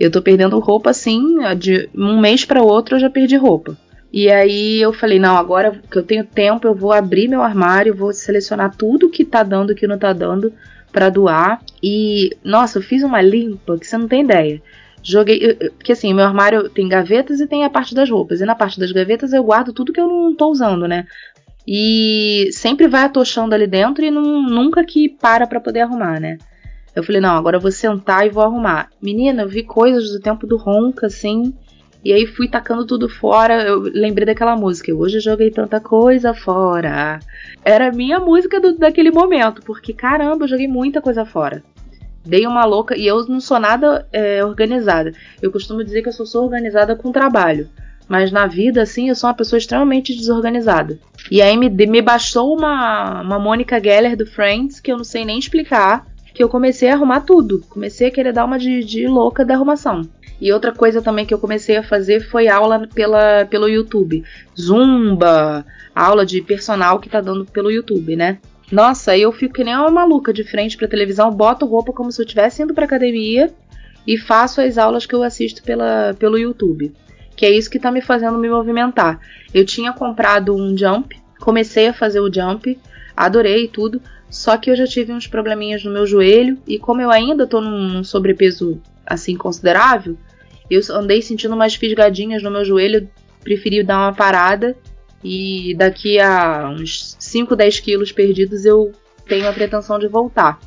Eu 0.00 0.10
tô 0.10 0.22
perdendo 0.22 0.58
roupa 0.60 0.90
assim, 0.90 1.20
de 1.58 1.90
um 1.94 2.20
mês 2.20 2.44
para 2.44 2.62
outro 2.62 2.94
eu 2.94 3.00
já 3.00 3.10
perdi 3.10 3.36
roupa. 3.36 3.76
E 4.12 4.30
aí 4.30 4.80
eu 4.80 4.92
falei, 4.92 5.18
não, 5.18 5.36
agora 5.36 5.80
que 5.90 5.98
eu 5.98 6.02
tenho 6.02 6.24
tempo, 6.24 6.66
eu 6.66 6.74
vou 6.74 6.92
abrir 6.92 7.28
meu 7.28 7.42
armário, 7.42 7.94
vou 7.94 8.12
selecionar 8.12 8.74
tudo 8.74 9.10
que 9.10 9.24
tá 9.24 9.42
dando 9.42 9.74
que 9.74 9.86
não 9.86 9.98
tá 9.98 10.12
dando 10.12 10.52
para 10.90 11.10
doar. 11.10 11.60
E, 11.82 12.36
nossa, 12.42 12.78
eu 12.78 12.82
fiz 12.82 13.02
uma 13.02 13.20
limpa 13.20 13.78
que 13.78 13.86
você 13.86 13.98
não 13.98 14.08
tem 14.08 14.24
ideia. 14.24 14.62
Joguei, 15.02 15.54
porque 15.54 15.92
assim, 15.92 16.12
meu 16.12 16.24
armário 16.24 16.68
tem 16.68 16.88
gavetas 16.88 17.40
e 17.40 17.46
tem 17.46 17.64
a 17.64 17.70
parte 17.70 17.94
das 17.94 18.10
roupas. 18.10 18.40
E 18.40 18.44
na 18.44 18.54
parte 18.54 18.80
das 18.80 18.92
gavetas 18.92 19.32
eu 19.32 19.44
guardo 19.44 19.72
tudo 19.72 19.92
que 19.92 20.00
eu 20.00 20.08
não 20.08 20.34
tô 20.34 20.50
usando, 20.50 20.88
né? 20.88 21.06
E 21.66 22.48
sempre 22.52 22.88
vai 22.88 23.02
atochando 23.02 23.54
ali 23.54 23.66
dentro 23.66 24.02
e 24.02 24.10
não, 24.10 24.42
nunca 24.42 24.82
que 24.84 25.08
para 25.08 25.46
para 25.46 25.60
poder 25.60 25.80
arrumar, 25.80 26.18
né? 26.18 26.38
Eu 26.96 27.04
falei, 27.04 27.20
não, 27.20 27.36
agora 27.36 27.58
eu 27.58 27.60
vou 27.60 27.70
sentar 27.70 28.26
e 28.26 28.30
vou 28.30 28.42
arrumar. 28.42 28.88
Menina, 29.00 29.42
eu 29.42 29.48
vi 29.48 29.62
coisas 29.62 30.10
do 30.10 30.18
tempo 30.18 30.46
do 30.46 30.56
Ronca, 30.56 31.06
assim, 31.06 31.54
e 32.04 32.12
aí 32.12 32.26
fui 32.26 32.48
tacando 32.48 32.86
tudo 32.86 33.08
fora. 33.08 33.62
Eu 33.62 33.80
lembrei 33.80 34.24
daquela 34.24 34.56
música. 34.56 34.94
Hoje 34.94 35.16
eu 35.16 35.20
joguei 35.20 35.50
tanta 35.50 35.80
coisa 35.80 36.32
fora. 36.32 37.18
Era 37.64 37.88
a 37.88 37.92
minha 37.92 38.20
música 38.20 38.60
do, 38.60 38.76
daquele 38.76 39.10
momento, 39.10 39.62
porque 39.62 39.92
caramba, 39.92 40.44
eu 40.44 40.48
joguei 40.48 40.68
muita 40.68 41.00
coisa 41.00 41.24
fora. 41.24 41.62
Dei 42.24 42.46
uma 42.46 42.64
louca 42.64 42.96
e 42.96 43.06
eu 43.06 43.24
não 43.26 43.40
sou 43.40 43.58
nada 43.58 44.06
é, 44.12 44.44
organizada. 44.44 45.12
Eu 45.40 45.50
costumo 45.50 45.82
dizer 45.82 46.02
que 46.02 46.08
eu 46.08 46.12
só 46.12 46.24
sou 46.24 46.44
organizada 46.44 46.94
com 46.94 47.10
trabalho. 47.10 47.68
Mas 48.08 48.32
na 48.32 48.46
vida, 48.46 48.82
assim, 48.82 49.08
eu 49.08 49.14
sou 49.14 49.28
uma 49.28 49.36
pessoa 49.36 49.58
extremamente 49.58 50.16
desorganizada. 50.16 50.98
E 51.30 51.42
aí 51.42 51.56
me, 51.56 51.68
me 51.68 52.00
baixou 52.00 52.56
uma, 52.56 53.20
uma 53.20 53.38
Mônica 53.38 53.78
Geller 53.78 54.16
do 54.16 54.24
Friends, 54.24 54.80
que 54.80 54.90
eu 54.90 54.96
não 54.96 55.04
sei 55.04 55.26
nem 55.26 55.38
explicar, 55.38 56.06
que 56.32 56.42
eu 56.42 56.48
comecei 56.48 56.88
a 56.88 56.94
arrumar 56.94 57.20
tudo. 57.20 57.62
Comecei 57.68 58.08
a 58.08 58.10
querer 58.10 58.32
dar 58.32 58.46
uma 58.46 58.58
de, 58.58 58.82
de 58.82 59.06
louca 59.06 59.44
da 59.44 59.54
arrumação. 59.54 60.02
E 60.40 60.52
outra 60.52 60.72
coisa 60.72 61.02
também 61.02 61.26
que 61.26 61.34
eu 61.34 61.38
comecei 61.38 61.76
a 61.76 61.82
fazer 61.82 62.20
foi 62.20 62.48
aula 62.48 62.86
pela, 62.94 63.44
pelo 63.46 63.68
YouTube. 63.68 64.24
Zumba, 64.58 65.66
aula 65.94 66.24
de 66.24 66.40
personal 66.40 67.00
que 67.00 67.08
tá 67.08 67.20
dando 67.20 67.44
pelo 67.44 67.70
YouTube, 67.70 68.14
né? 68.14 68.38
Nossa, 68.70 69.16
eu 69.16 69.32
fico 69.32 69.54
que 69.54 69.64
nem 69.64 69.74
uma 69.74 69.90
maluca 69.90 70.32
de 70.32 70.44
frente 70.44 70.76
pra 70.76 70.86
televisão, 70.86 71.30
boto 71.30 71.66
roupa 71.66 71.92
como 71.92 72.12
se 72.12 72.20
eu 72.20 72.24
estivesse 72.24 72.62
indo 72.62 72.74
pra 72.74 72.84
academia 72.84 73.52
e 74.06 74.16
faço 74.16 74.60
as 74.60 74.78
aulas 74.78 75.06
que 75.06 75.14
eu 75.14 75.22
assisto 75.22 75.62
pela, 75.62 76.14
pelo 76.18 76.38
YouTube. 76.38 76.92
Que 77.34 77.46
é 77.46 77.50
isso 77.50 77.70
que 77.70 77.78
tá 77.78 77.90
me 77.90 78.00
fazendo 78.00 78.38
me 78.38 78.48
movimentar. 78.48 79.20
Eu 79.54 79.64
tinha 79.64 79.92
comprado 79.92 80.54
um 80.54 80.76
jump, 80.76 81.16
comecei 81.40 81.88
a 81.88 81.94
fazer 81.94 82.20
o 82.20 82.32
jump, 82.32 82.78
adorei 83.16 83.68
tudo, 83.68 84.00
só 84.30 84.56
que 84.56 84.70
eu 84.70 84.76
já 84.76 84.86
tive 84.86 85.12
uns 85.12 85.26
probleminhas 85.26 85.82
no 85.82 85.90
meu 85.90 86.06
joelho 86.06 86.58
e 86.66 86.78
como 86.78 87.00
eu 87.00 87.10
ainda 87.10 87.46
tô 87.46 87.60
num 87.60 88.04
sobrepeso 88.04 88.80
assim 89.06 89.34
considerável, 89.36 90.16
eu 90.70 90.80
andei 90.90 91.22
sentindo 91.22 91.54
umas 91.54 91.74
fisgadinhas 91.74 92.42
no 92.42 92.50
meu 92.50 92.64
joelho, 92.64 93.08
preferi 93.42 93.82
dar 93.82 93.98
uma 93.98 94.12
parada 94.12 94.76
e 95.22 95.74
daqui 95.76 96.18
a 96.20 96.68
uns 96.70 97.16
5, 97.18 97.56
10 97.56 97.80
quilos 97.80 98.12
perdidos 98.12 98.64
eu 98.64 98.92
tenho 99.26 99.48
a 99.48 99.52
pretensão 99.52 99.98
de 99.98 100.08
voltar. 100.08 100.58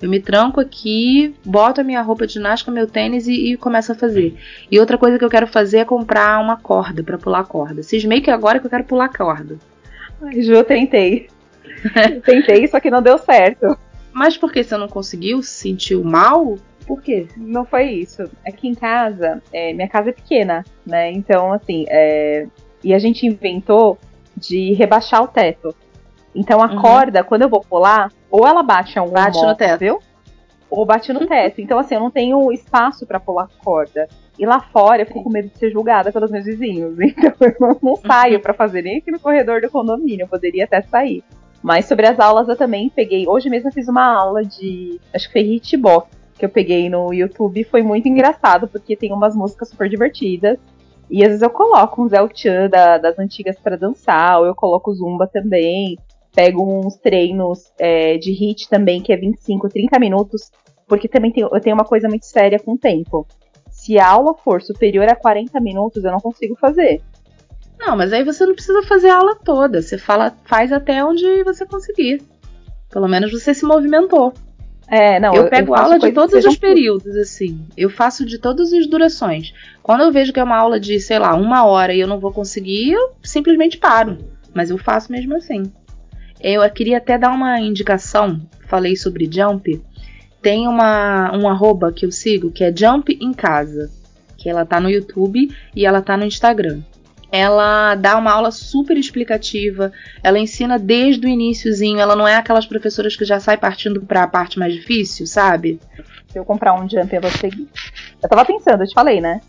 Eu 0.00 0.08
me 0.08 0.20
tranco 0.20 0.60
aqui, 0.60 1.34
boto 1.44 1.80
a 1.80 1.84
minha 1.84 2.00
roupa 2.02 2.26
de 2.26 2.34
ginástica, 2.34 2.70
meu 2.70 2.86
tênis 2.86 3.26
e, 3.26 3.52
e 3.52 3.56
começo 3.56 3.90
a 3.90 3.94
fazer. 3.96 4.36
E 4.70 4.78
outra 4.78 4.96
coisa 4.96 5.18
que 5.18 5.24
eu 5.24 5.30
quero 5.30 5.46
fazer 5.46 5.78
é 5.78 5.84
comprar 5.84 6.40
uma 6.40 6.56
corda 6.56 7.02
para 7.02 7.18
pular 7.18 7.44
corda. 7.44 7.82
Cismei 7.82 8.20
que 8.20 8.30
agora 8.30 8.60
que 8.60 8.66
eu 8.66 8.70
quero 8.70 8.84
pular 8.84 9.08
corda. 9.08 9.58
Ai, 10.22 10.40
Ju, 10.40 10.52
eu 10.52 10.64
tentei. 10.64 11.28
tentei, 12.24 12.66
só 12.68 12.78
que 12.78 12.90
não 12.90 13.02
deu 13.02 13.18
certo. 13.18 13.76
Mas 14.12 14.36
por 14.36 14.52
que 14.52 14.62
você 14.62 14.76
não 14.76 14.88
conseguiu? 14.88 15.42
Sentiu 15.42 16.04
mal? 16.04 16.56
Por 16.88 17.02
quê? 17.02 17.28
Não 17.36 17.66
foi 17.66 17.90
isso. 17.90 18.24
Aqui 18.46 18.66
em 18.66 18.74
casa, 18.74 19.42
é, 19.52 19.74
minha 19.74 19.86
casa 19.86 20.08
é 20.08 20.12
pequena, 20.12 20.64
né? 20.86 21.12
Então, 21.12 21.52
assim, 21.52 21.84
é, 21.86 22.46
e 22.82 22.94
a 22.94 22.98
gente 22.98 23.26
inventou 23.26 23.98
de 24.34 24.72
rebaixar 24.72 25.22
o 25.22 25.28
teto. 25.28 25.74
Então 26.34 26.62
a 26.62 26.66
uhum. 26.66 26.80
corda, 26.80 27.22
quando 27.22 27.42
eu 27.42 27.48
vou 27.50 27.60
pular, 27.60 28.10
ou 28.30 28.46
ela 28.46 28.62
bate 28.62 28.98
algum 28.98 29.12
bate 29.12 29.36
móvel, 29.36 29.50
no 29.50 29.54
teto. 29.54 29.98
ou 30.70 30.86
bate 30.86 31.12
no 31.12 31.26
teto. 31.28 31.60
Então, 31.60 31.78
assim, 31.78 31.94
eu 31.94 32.00
não 32.00 32.10
tenho 32.10 32.50
espaço 32.50 33.06
para 33.06 33.20
pular 33.20 33.48
corda. 33.62 34.08
E 34.38 34.46
lá 34.46 34.58
fora 34.58 35.02
eu 35.02 35.06
fico 35.06 35.22
com 35.22 35.28
medo 35.28 35.48
de 35.48 35.58
ser 35.58 35.70
julgada 35.70 36.10
pelos 36.10 36.30
meus 36.30 36.46
vizinhos. 36.46 36.96
Então 36.98 37.34
eu 37.38 37.54
não, 37.60 37.78
não 37.82 37.96
saio 37.96 38.36
uhum. 38.36 38.42
para 38.42 38.54
fazer 38.54 38.80
nem 38.80 38.96
aqui 38.96 39.10
no 39.10 39.20
corredor 39.20 39.60
do 39.60 39.70
condomínio. 39.70 40.24
Eu 40.24 40.28
poderia 40.28 40.64
até 40.64 40.80
sair. 40.80 41.22
Mas 41.62 41.84
sobre 41.84 42.06
as 42.06 42.18
aulas 42.18 42.48
eu 42.48 42.56
também 42.56 42.88
peguei. 42.88 43.28
Hoje 43.28 43.50
mesmo 43.50 43.68
eu 43.68 43.74
fiz 43.74 43.88
uma 43.88 44.06
aula 44.06 44.42
de. 44.42 44.98
Acho 45.12 45.26
que 45.26 45.32
foi 45.34 45.42
hitbox 45.42 46.17
que 46.38 46.44
eu 46.44 46.48
peguei 46.48 46.88
no 46.88 47.12
YouTube 47.12 47.64
foi 47.64 47.82
muito 47.82 48.08
engraçado, 48.08 48.68
porque 48.68 48.96
tem 48.96 49.12
umas 49.12 49.34
músicas 49.34 49.68
super 49.68 49.88
divertidas. 49.88 50.58
E 51.10 51.22
às 51.22 51.28
vezes 51.28 51.42
eu 51.42 51.50
coloco 51.50 52.02
um 52.02 52.08
Zé 52.08 52.18
Chan 52.34 52.68
da, 52.68 52.98
das 52.98 53.18
antigas 53.18 53.58
para 53.58 53.76
dançar, 53.76 54.40
ou 54.40 54.46
eu 54.46 54.54
coloco 54.54 54.94
Zumba 54.94 55.26
também. 55.26 55.98
Pego 56.34 56.62
uns 56.62 56.96
treinos 56.96 57.72
é, 57.78 58.16
de 58.16 58.30
hit 58.32 58.68
também, 58.68 59.02
que 59.02 59.12
é 59.12 59.16
25, 59.16 59.68
30 59.68 59.98
minutos, 59.98 60.50
porque 60.86 61.08
também 61.08 61.32
tem, 61.32 61.42
eu 61.42 61.60
tenho 61.60 61.74
uma 61.74 61.84
coisa 61.84 62.08
muito 62.08 62.26
séria 62.26 62.58
com 62.58 62.74
o 62.74 62.78
tempo. 62.78 63.26
Se 63.70 63.98
a 63.98 64.08
aula 64.08 64.34
for 64.34 64.62
superior 64.62 65.08
a 65.08 65.16
40 65.16 65.58
minutos, 65.60 66.04
eu 66.04 66.12
não 66.12 66.20
consigo 66.20 66.54
fazer. 66.56 67.02
Não, 67.78 67.96
mas 67.96 68.12
aí 68.12 68.24
você 68.24 68.44
não 68.44 68.54
precisa 68.54 68.82
fazer 68.82 69.08
a 69.08 69.16
aula 69.16 69.36
toda. 69.36 69.80
Você 69.80 69.96
fala, 69.96 70.36
faz 70.44 70.72
até 70.72 71.02
onde 71.04 71.42
você 71.44 71.64
conseguir. 71.64 72.22
Pelo 72.90 73.08
menos 73.08 73.32
você 73.32 73.54
se 73.54 73.64
movimentou. 73.64 74.32
É, 74.90 75.20
não, 75.20 75.34
eu 75.34 75.48
pego 75.50 75.74
eu 75.74 75.76
aula 75.76 75.98
de 75.98 76.12
todos 76.12 76.44
os 76.44 76.56
períodos, 76.56 77.14
assim. 77.16 77.66
Eu 77.76 77.90
faço 77.90 78.24
de 78.24 78.38
todas 78.38 78.72
as 78.72 78.86
durações. 78.86 79.52
Quando 79.82 80.02
eu 80.02 80.12
vejo 80.12 80.32
que 80.32 80.40
é 80.40 80.44
uma 80.44 80.56
aula 80.56 80.80
de, 80.80 80.98
sei 80.98 81.18
lá, 81.18 81.34
uma 81.34 81.66
hora 81.66 81.92
e 81.94 82.00
eu 82.00 82.06
não 82.06 82.18
vou 82.18 82.32
conseguir, 82.32 82.92
eu 82.92 83.12
simplesmente 83.22 83.76
paro. 83.76 84.18
Mas 84.54 84.70
eu 84.70 84.78
faço 84.78 85.12
mesmo 85.12 85.36
assim. 85.36 85.70
Eu 86.40 86.68
queria 86.70 86.96
até 86.96 87.18
dar 87.18 87.30
uma 87.30 87.60
indicação. 87.60 88.40
Falei 88.66 88.96
sobre 88.96 89.28
jump. 89.30 89.80
Tem 90.40 90.66
uma 90.66 91.36
um 91.36 91.48
arroba 91.48 91.92
que 91.92 92.06
eu 92.06 92.12
sigo 92.12 92.50
que 92.50 92.64
é 92.64 92.74
Jump 92.74 93.18
em 93.20 93.32
Casa. 93.32 93.90
Que 94.38 94.48
ela 94.48 94.64
tá 94.64 94.80
no 94.80 94.88
YouTube 94.88 95.50
e 95.74 95.84
ela 95.84 96.00
tá 96.00 96.16
no 96.16 96.24
Instagram 96.24 96.80
ela 97.30 97.94
dá 97.94 98.16
uma 98.16 98.32
aula 98.32 98.50
super 98.50 98.96
explicativa, 98.96 99.92
ela 100.22 100.38
ensina 100.38 100.78
desde 100.78 101.26
o 101.26 101.28
iníciozinho, 101.28 102.00
ela 102.00 102.16
não 102.16 102.26
é 102.26 102.36
aquelas 102.36 102.66
professoras 102.66 103.16
que 103.16 103.24
já 103.24 103.38
sai 103.38 103.56
partindo 103.56 104.00
para 104.02 104.22
a 104.22 104.26
parte 104.26 104.58
mais 104.58 104.72
difícil, 104.72 105.26
sabe? 105.26 105.78
Se 106.28 106.38
eu 106.38 106.44
comprar 106.44 106.74
um 106.74 106.88
jump, 106.88 107.14
eu 107.14 107.20
vou 107.20 107.30
seguir. 107.30 107.68
Eu 108.22 108.28
tava 108.28 108.44
pensando, 108.44 108.82
eu 108.82 108.86
te 108.86 108.94
falei, 108.94 109.20
né? 109.20 109.40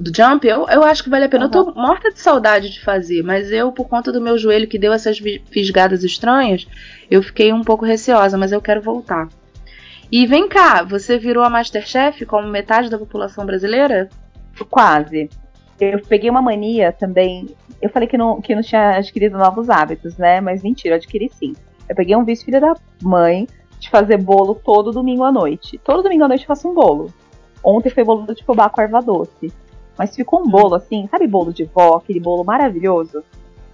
Do 0.00 0.12
jump, 0.14 0.46
eu, 0.46 0.66
eu 0.68 0.82
acho 0.82 1.02
que 1.02 1.10
vale 1.10 1.24
a 1.24 1.28
pena. 1.28 1.46
Uhum. 1.46 1.50
Eu 1.52 1.64
tô 1.64 1.80
morta 1.80 2.10
de 2.10 2.18
saudade 2.18 2.70
de 2.70 2.80
fazer, 2.80 3.22
mas 3.22 3.50
eu, 3.52 3.70
por 3.72 3.88
conta 3.88 4.12
do 4.12 4.20
meu 4.20 4.36
joelho 4.36 4.66
que 4.66 4.78
deu 4.78 4.92
essas 4.92 5.18
fisgadas 5.50 6.04
estranhas, 6.04 6.66
eu 7.10 7.22
fiquei 7.22 7.52
um 7.52 7.62
pouco 7.62 7.84
receosa, 7.84 8.36
mas 8.36 8.52
eu 8.52 8.60
quero 8.60 8.82
voltar. 8.82 9.28
E 10.10 10.26
vem 10.26 10.48
cá, 10.48 10.82
você 10.82 11.18
virou 11.18 11.44
a 11.44 11.50
Masterchef 11.50 12.24
como 12.24 12.48
metade 12.48 12.88
da 12.88 12.98
população 12.98 13.44
brasileira? 13.44 14.08
Quase 14.70 15.28
eu 15.80 16.00
peguei 16.02 16.30
uma 16.30 16.42
mania 16.42 16.92
também. 16.92 17.46
Eu 17.80 17.90
falei 17.90 18.08
que 18.08 18.18
não, 18.18 18.40
que 18.40 18.54
não 18.54 18.62
tinha 18.62 18.96
adquirido 18.96 19.38
novos 19.38 19.70
hábitos, 19.70 20.16
né? 20.16 20.40
Mas 20.40 20.62
mentira, 20.62 20.96
adquiri 20.96 21.30
sim. 21.32 21.54
Eu 21.88 21.94
peguei 21.94 22.16
um 22.16 22.24
vício 22.24 22.44
filha 22.44 22.60
da 22.60 22.74
mãe 23.02 23.46
de 23.78 23.88
fazer 23.88 24.18
bolo 24.18 24.54
todo 24.54 24.92
domingo 24.92 25.24
à 25.24 25.32
noite. 25.32 25.78
Todo 25.78 26.02
domingo 26.02 26.24
à 26.24 26.28
noite 26.28 26.42
eu 26.42 26.48
faço 26.48 26.68
um 26.68 26.74
bolo. 26.74 27.12
Ontem 27.64 27.90
foi 27.90 28.04
bolo 28.04 28.26
de 28.34 28.44
fubá 28.44 28.68
com 28.68 28.80
erva 28.80 29.00
doce. 29.00 29.52
Mas 29.96 30.14
ficou 30.14 30.40
um 30.40 30.48
bolo 30.48 30.74
assim, 30.74 31.08
sabe 31.10 31.26
bolo 31.26 31.52
de 31.52 31.64
vó, 31.64 31.96
aquele 31.96 32.20
bolo 32.20 32.44
maravilhoso? 32.44 33.24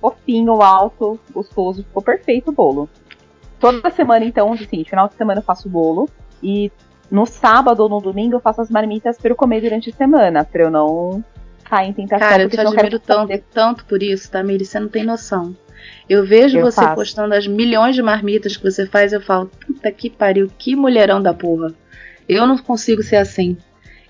fofinho, 0.04 0.60
alto, 0.60 1.18
gostoso, 1.32 1.82
ficou 1.82 2.02
perfeito 2.02 2.50
o 2.50 2.52
bolo. 2.52 2.90
Toda 3.58 3.90
semana, 3.90 4.22
então, 4.26 4.52
assim, 4.52 4.84
final 4.84 5.08
de 5.08 5.14
semana 5.14 5.40
eu 5.40 5.44
faço 5.44 5.66
bolo. 5.66 6.10
E 6.42 6.70
no 7.10 7.24
sábado 7.24 7.80
ou 7.80 7.88
no 7.88 8.00
domingo 8.00 8.36
eu 8.36 8.40
faço 8.40 8.60
as 8.60 8.70
marmitas 8.70 9.16
para 9.16 9.30
eu 9.30 9.36
comer 9.36 9.62
durante 9.62 9.88
a 9.88 9.94
semana, 9.94 10.44
pra 10.44 10.64
eu 10.64 10.70
não 10.70 11.24
cair 11.64 11.90
em 11.90 11.92
tentação. 11.92 12.28
Cara, 12.28 12.42
eu 12.42 12.48
te 12.48 12.60
admiro 12.60 12.98
tanto, 12.98 13.44
tanto 13.52 13.84
por 13.84 14.02
isso, 14.02 14.30
tá, 14.30 14.42
Miri? 14.42 14.64
Você 14.64 14.78
não 14.78 14.88
tem 14.88 15.04
noção. 15.04 15.56
Eu 16.08 16.24
vejo 16.24 16.58
eu 16.58 16.64
você 16.64 16.80
faço. 16.80 16.94
postando 16.94 17.34
as 17.34 17.46
milhões 17.46 17.94
de 17.94 18.02
marmitas 18.02 18.56
que 18.56 18.62
você 18.62 18.86
faz, 18.86 19.12
eu 19.12 19.20
falo, 19.20 19.50
puta 19.66 19.90
que 19.90 20.08
pariu, 20.10 20.50
que 20.58 20.76
mulherão 20.76 21.20
da 21.20 21.34
porra. 21.34 21.74
Eu 22.28 22.46
não 22.46 22.56
consigo 22.58 23.02
ser 23.02 23.16
assim. 23.16 23.56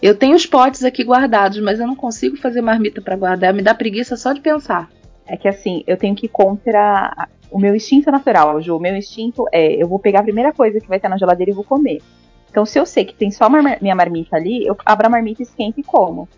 Eu 0.02 0.14
tenho 0.14 0.36
os 0.36 0.46
potes 0.46 0.84
aqui 0.84 1.02
guardados, 1.02 1.58
mas 1.60 1.80
eu 1.80 1.86
não 1.86 1.96
consigo 1.96 2.36
fazer 2.36 2.60
marmita 2.60 3.00
para 3.00 3.16
guardar. 3.16 3.54
Me 3.54 3.62
dá 3.62 3.74
preguiça 3.74 4.16
só 4.16 4.32
de 4.32 4.40
pensar. 4.40 4.90
É 5.26 5.36
que 5.36 5.48
assim, 5.48 5.82
eu 5.86 5.96
tenho 5.96 6.14
que 6.14 6.26
ir 6.26 6.28
contra 6.28 7.28
o 7.50 7.58
meu 7.58 7.74
instinto 7.74 8.10
natural, 8.10 8.60
Ju. 8.60 8.76
O 8.76 8.80
meu 8.80 8.94
instinto 8.94 9.46
é, 9.52 9.82
eu 9.82 9.88
vou 9.88 9.98
pegar 9.98 10.20
a 10.20 10.24
primeira 10.24 10.52
coisa 10.52 10.80
que 10.80 10.88
vai 10.88 10.98
estar 10.98 11.08
na 11.08 11.16
geladeira 11.16 11.50
e 11.50 11.54
vou 11.54 11.64
comer. 11.64 12.02
Então, 12.50 12.64
se 12.64 12.78
eu 12.78 12.86
sei 12.86 13.04
que 13.04 13.14
tem 13.14 13.30
só 13.30 13.48
mar 13.48 13.62
minha 13.80 13.94
marmita 13.94 14.36
ali, 14.36 14.64
eu 14.64 14.76
abro 14.84 15.06
a 15.06 15.10
marmita, 15.10 15.42
esquento 15.42 15.80
e 15.80 15.82
como. 15.82 16.28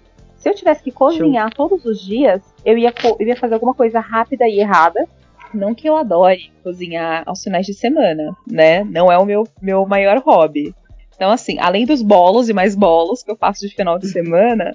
Se 0.46 0.50
eu 0.50 0.54
tivesse 0.54 0.85
que 0.85 0.92
cozinhar 0.92 1.50
Show. 1.56 1.68
todos 1.68 1.85
os 1.85 2.00
dias, 2.00 2.40
eu 2.64 2.78
ia, 2.78 2.94
eu 3.18 3.26
ia 3.26 3.35
fazer 3.35 3.54
alguma 3.54 3.74
coisa 3.74 3.98
rápida 3.98 4.46
e 4.46 4.61
errada. 4.61 5.04
Não 5.52 5.74
que 5.74 5.88
eu 5.88 5.96
adore 5.96 6.52
cozinhar 6.62 7.24
aos 7.26 7.42
finais 7.42 7.66
de 7.66 7.74
semana, 7.74 8.30
né? 8.48 8.85
Não 8.85 9.11
é 9.11 9.18
o 9.18 9.24
meu, 9.24 9.42
meu 9.61 9.85
maior 9.87 10.18
hobby. 10.18 10.72
Então, 11.16 11.32
assim, 11.32 11.59
além 11.59 11.85
dos 11.85 12.00
bolos 12.00 12.48
e 12.48 12.52
mais 12.52 12.76
bolos 12.76 13.24
que 13.24 13.30
eu 13.32 13.37
faço 13.37 13.66
de 13.66 13.74
final 13.74 13.98
de 13.98 14.06
semana, 14.06 14.72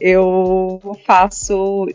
eu 0.00 0.80
faço 1.06 1.86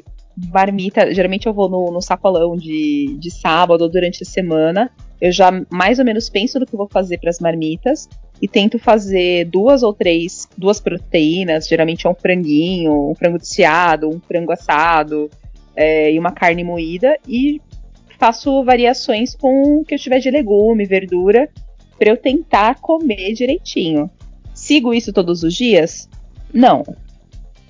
marmita. 0.53 1.13
Geralmente 1.13 1.47
eu 1.47 1.53
vou 1.53 1.67
no, 1.67 1.91
no 1.91 2.01
sacolão 2.01 2.55
de, 2.55 3.17
de 3.19 3.29
sábado 3.29 3.81
ou 3.81 3.89
durante 3.89 4.23
a 4.23 4.25
semana. 4.25 4.89
Eu 5.19 5.33
já 5.33 5.51
mais 5.69 5.99
ou 5.99 6.05
menos 6.05 6.29
penso 6.29 6.61
no 6.61 6.65
que 6.65 6.73
eu 6.73 6.77
vou 6.77 6.87
fazer 6.87 7.17
para 7.17 7.29
as 7.29 7.39
marmitas 7.39 8.07
e 8.41 8.47
tento 8.47 8.77
fazer 8.77 9.45
duas 9.45 9.83
ou 9.83 9.93
três, 9.93 10.47
duas 10.57 10.79
proteínas. 10.79 11.67
Geralmente 11.67 12.05
é 12.05 12.09
um 12.09 12.15
franguinho, 12.15 13.09
um 13.09 13.15
frango 13.15 13.37
desfiado, 13.37 14.09
um 14.09 14.19
frango 14.19 14.51
assado 14.51 15.29
é, 15.75 16.11
e 16.11 16.19
uma 16.19 16.31
carne 16.31 16.63
moída. 16.63 17.17
E 17.27 17.61
faço 18.19 18.63
variações 18.63 19.35
com 19.35 19.79
o 19.79 19.85
que 19.85 19.95
eu 19.95 19.99
tiver 19.99 20.19
de 20.19 20.29
legume, 20.29 20.85
verdura 20.85 21.49
para 21.97 22.09
eu 22.09 22.17
tentar 22.17 22.75
comer 22.79 23.33
direitinho. 23.33 24.09
Sigo 24.53 24.93
isso 24.93 25.11
todos 25.11 25.43
os 25.43 25.53
dias? 25.53 26.09
Não. 26.53 26.83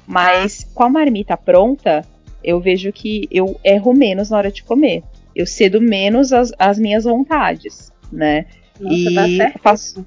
Mas 0.06 0.64
com 0.74 0.84
a 0.84 0.90
marmita 0.90 1.36
pronta, 1.36 2.06
eu 2.44 2.60
vejo 2.60 2.92
que 2.92 3.28
eu 3.32 3.60
erro 3.64 3.94
menos 3.94 4.30
na 4.30 4.38
hora 4.38 4.52
de 4.52 4.64
comer. 4.64 5.04
Eu 5.36 5.46
cedo 5.46 5.82
menos 5.82 6.34
as, 6.34 6.52
as 6.58 6.78
minhas 6.78 7.04
vontades, 7.04 7.92
né? 8.12 8.46
Nossa, 8.80 8.96
e 8.96 9.14
tá 9.14 9.28
certo. 9.28 9.60
faço 9.60 10.06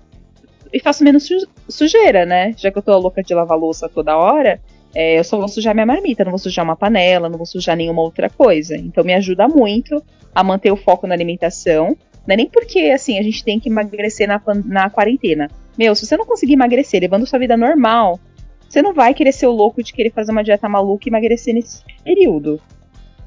e 0.73 0.81
faço 0.81 1.05
menos 1.05 1.29
sujeira, 1.69 2.25
né? 2.25 2.55
Já 2.57 2.71
que 2.71 2.79
eu 2.79 2.83
tô 2.83 2.97
louca 2.99 3.23
de 3.23 3.35
lavar 3.35 3.59
louça 3.59 3.89
toda 3.89 4.17
hora, 4.17 4.61
é, 4.95 5.19
eu 5.19 5.25
só 5.25 5.39
vou 5.39 5.49
sujar 5.49 5.75
minha 5.75 5.87
marmita, 5.87 6.25
não 6.25 6.33
vou 6.33 6.39
sujar 6.39 6.65
uma 6.65 6.77
panela, 6.77 7.29
não 7.29 7.37
vou 7.37 7.47
sujar 7.47 7.77
nenhuma 7.77 8.03
outra 8.03 8.29
coisa. 8.29 8.77
Então 8.77 9.05
me 9.05 9.15
ajuda 9.15 9.49
muito 9.49 10.03
a 10.35 10.43
manter 10.43 10.71
o 10.71 10.77
foco 10.77 11.07
na 11.07 11.15
alimentação 11.15 11.97
não 12.27 12.35
é 12.35 12.37
nem 12.37 12.49
porque, 12.49 12.79
assim, 12.95 13.19
a 13.19 13.23
gente 13.23 13.43
tem 13.45 13.59
que 13.59 13.69
emagrecer 13.69 14.29
na, 14.29 14.41
na 14.65 14.91
quarentena. 14.91 15.49
Meu, 15.77 15.95
se 15.95 16.07
você 16.07 16.17
não 16.17 16.27
conseguir 16.27 16.53
emagrecer 16.53 17.01
levando 17.01 17.27
sua 17.27 17.39
vida 17.39 17.57
normal, 17.57 18.21
você 18.69 18.83
não 18.83 18.93
vai 18.93 19.15
querer 19.15 19.33
ser 19.33 19.47
o 19.47 19.53
louco 19.53 19.83
de 19.83 19.93
querer 19.93 20.11
fazer 20.11 20.31
uma 20.31 20.45
dieta 20.45 20.69
maluca 20.69 21.09
e 21.09 21.11
emagrecer 21.11 21.55
nesse 21.55 21.83
período. 22.05 22.61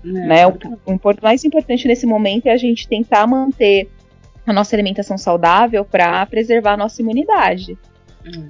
É, 0.06 0.08
né? 0.08 0.48
O, 0.48 0.54
o, 0.86 1.00
mais 1.22 1.44
importante 1.44 1.88
nesse 1.88 2.06
momento 2.06 2.48
é 2.48 2.52
a 2.52 2.58
gente 2.58 2.88
tentar 2.88 3.26
manter 3.28 3.90
a 4.46 4.54
nossa 4.54 4.76
alimentação 4.76 5.18
saudável 5.18 5.86
para 5.86 6.26
preservar 6.26 6.74
a 6.74 6.78
nossa 6.78 7.02
imunidade. 7.02 7.78
Hum. 8.26 8.50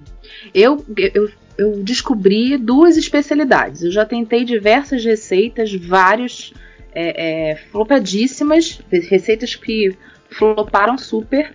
Eu, 0.54 0.84
eu, 0.98 1.30
eu 1.58 1.84
descobri 1.84 2.58
duas 2.58 2.98
especialidades. 2.98 3.84
Eu 3.84 3.92
já 3.92 4.06
tentei 4.06 4.44
diversas 4.44 5.04
receitas, 5.04 5.74
vários 5.74 6.54
é, 6.94 7.52
é, 7.52 7.56
flopadíssimas, 7.56 8.82
receitas 8.92 9.56
que 9.56 9.96
floparam 10.30 10.98
super, 10.98 11.54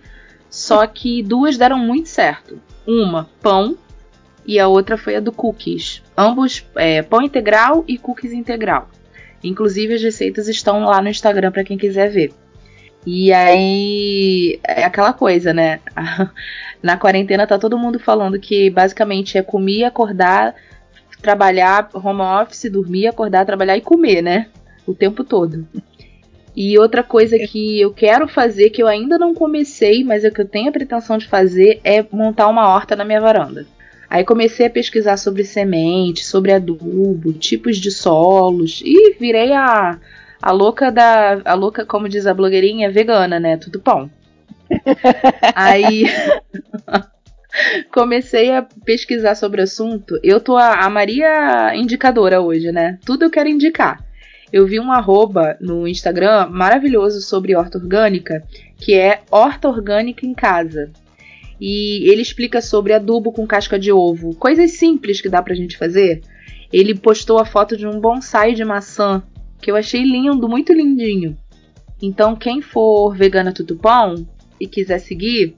só 0.49 0.85
que 0.87 1.21
duas 1.21 1.57
deram 1.57 1.77
muito 1.77 2.09
certo. 2.09 2.59
Uma, 2.87 3.29
pão, 3.41 3.77
e 4.45 4.59
a 4.59 4.67
outra 4.67 4.97
foi 4.97 5.15
a 5.15 5.19
do 5.19 5.31
cookies. 5.31 6.01
Ambos, 6.17 6.65
é, 6.75 7.01
pão 7.01 7.21
integral 7.21 7.83
e 7.87 7.97
cookies 7.97 8.33
integral. 8.33 8.89
Inclusive 9.43 9.93
as 9.93 10.01
receitas 10.01 10.47
estão 10.47 10.85
lá 10.85 11.01
no 11.01 11.09
Instagram 11.09 11.51
para 11.51 11.63
quem 11.63 11.77
quiser 11.77 12.09
ver. 12.09 12.33
E 13.05 13.31
aí 13.31 14.59
é 14.63 14.83
aquela 14.83 15.13
coisa, 15.13 15.53
né? 15.53 15.79
Na 16.81 16.97
quarentena 16.97 17.47
tá 17.47 17.57
todo 17.57 17.77
mundo 17.77 17.99
falando 17.99 18.39
que 18.39 18.69
basicamente 18.69 19.37
é 19.37 19.41
comer, 19.41 19.85
acordar, 19.85 20.55
trabalhar, 21.21 21.89
home 21.93 22.21
office, 22.21 22.71
dormir, 22.71 23.07
acordar, 23.07 23.45
trabalhar 23.45 23.77
e 23.77 23.81
comer, 23.81 24.21
né? 24.21 24.47
O 24.85 24.93
tempo 24.93 25.23
todo. 25.23 25.67
E 26.55 26.77
outra 26.77 27.03
coisa 27.03 27.37
que 27.37 27.79
eu 27.79 27.93
quero 27.93 28.27
fazer, 28.27 28.69
que 28.69 28.81
eu 28.81 28.87
ainda 28.87 29.17
não 29.17 29.33
comecei, 29.33 30.03
mas 30.03 30.23
é 30.23 30.31
que 30.31 30.41
eu 30.41 30.47
tenho 30.47 30.69
a 30.69 30.73
pretensão 30.73 31.17
de 31.17 31.27
fazer, 31.27 31.79
é 31.83 32.05
montar 32.11 32.47
uma 32.47 32.67
horta 32.67 32.95
na 32.95 33.05
minha 33.05 33.21
varanda. 33.21 33.65
Aí 34.09 34.25
comecei 34.25 34.65
a 34.65 34.69
pesquisar 34.69 35.17
sobre 35.17 35.43
semente, 35.43 36.25
sobre 36.25 36.51
adubo, 36.51 37.31
tipos 37.31 37.77
de 37.77 37.91
solos 37.91 38.81
e 38.83 39.13
virei 39.19 39.53
a, 39.53 39.99
a 40.41 40.51
louca 40.51 40.91
da. 40.91 41.41
A 41.45 41.53
louca, 41.53 41.85
como 41.85 42.09
diz 42.09 42.25
a 42.25 42.33
blogueirinha, 42.33 42.91
vegana, 42.91 43.39
né? 43.39 43.57
Tudo 43.57 43.79
pão. 43.79 44.09
Aí 45.55 46.05
comecei 47.91 48.51
a 48.51 48.61
pesquisar 48.85 49.35
sobre 49.35 49.61
o 49.61 49.63
assunto. 49.63 50.19
Eu 50.23 50.39
tô 50.39 50.57
a, 50.57 50.85
a 50.85 50.89
Maria 50.89 51.73
indicadora 51.75 52.41
hoje, 52.41 52.71
né? 52.71 52.97
Tudo 53.05 53.25
eu 53.25 53.29
quero 53.29 53.49
indicar 53.49 54.03
eu 54.51 54.65
vi 54.65 54.79
um 54.79 54.91
arroba 54.91 55.57
no 55.61 55.87
Instagram 55.87 56.49
maravilhoso 56.49 57.21
sobre 57.21 57.55
horta 57.55 57.77
orgânica, 57.77 58.43
que 58.77 58.93
é 58.95 59.21
Horta 59.29 59.67
Orgânica 59.67 60.25
em 60.25 60.33
Casa. 60.33 60.91
E 61.61 62.09
ele 62.09 62.21
explica 62.21 62.61
sobre 62.61 62.93
adubo 62.93 63.31
com 63.31 63.45
casca 63.45 63.77
de 63.77 63.91
ovo, 63.91 64.35
coisas 64.35 64.71
simples 64.71 65.21
que 65.21 65.29
dá 65.29 65.41
pra 65.41 65.53
gente 65.53 65.77
fazer. 65.77 66.21
Ele 66.71 66.95
postou 66.95 67.37
a 67.37 67.45
foto 67.45 67.75
de 67.75 67.85
um 67.85 67.99
bonsai 67.99 68.53
de 68.53 68.63
maçã, 68.63 69.21
que 69.61 69.71
eu 69.71 69.75
achei 69.75 70.03
lindo, 70.03 70.47
muito 70.47 70.73
lindinho. 70.73 71.37
Então, 72.01 72.35
quem 72.35 72.61
for 72.61 73.15
vegana 73.15 73.53
tutupão 73.53 74.25
e 74.59 74.67
quiser 74.67 74.99
seguir, 74.99 75.55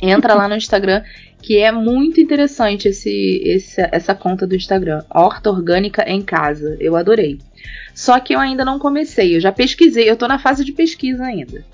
entra 0.00 0.34
lá 0.34 0.48
no 0.48 0.56
Instagram, 0.56 1.02
que 1.40 1.58
é 1.58 1.70
muito 1.70 2.20
interessante 2.20 2.88
esse, 2.88 3.40
esse, 3.44 3.80
essa 3.92 4.14
conta 4.14 4.46
do 4.46 4.56
Instagram. 4.56 5.04
Horta 5.08 5.50
Orgânica 5.50 6.02
em 6.08 6.22
Casa. 6.22 6.76
Eu 6.80 6.96
adorei. 6.96 7.38
Só 7.94 8.18
que 8.20 8.34
eu 8.34 8.40
ainda 8.40 8.64
não 8.64 8.78
comecei, 8.78 9.36
eu 9.36 9.40
já 9.40 9.50
pesquisei, 9.50 10.08
eu 10.08 10.16
tô 10.16 10.28
na 10.28 10.38
fase 10.38 10.64
de 10.64 10.72
pesquisa 10.72 11.24
ainda. 11.24 11.64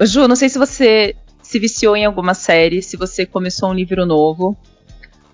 Ju, 0.00 0.26
não 0.26 0.36
sei 0.36 0.48
se 0.48 0.58
você 0.58 1.14
se 1.42 1.58
viciou 1.58 1.96
em 1.96 2.04
alguma 2.04 2.32
série, 2.32 2.80
se 2.80 2.96
você 2.96 3.26
começou 3.26 3.70
um 3.70 3.74
livro 3.74 4.06
novo. 4.06 4.56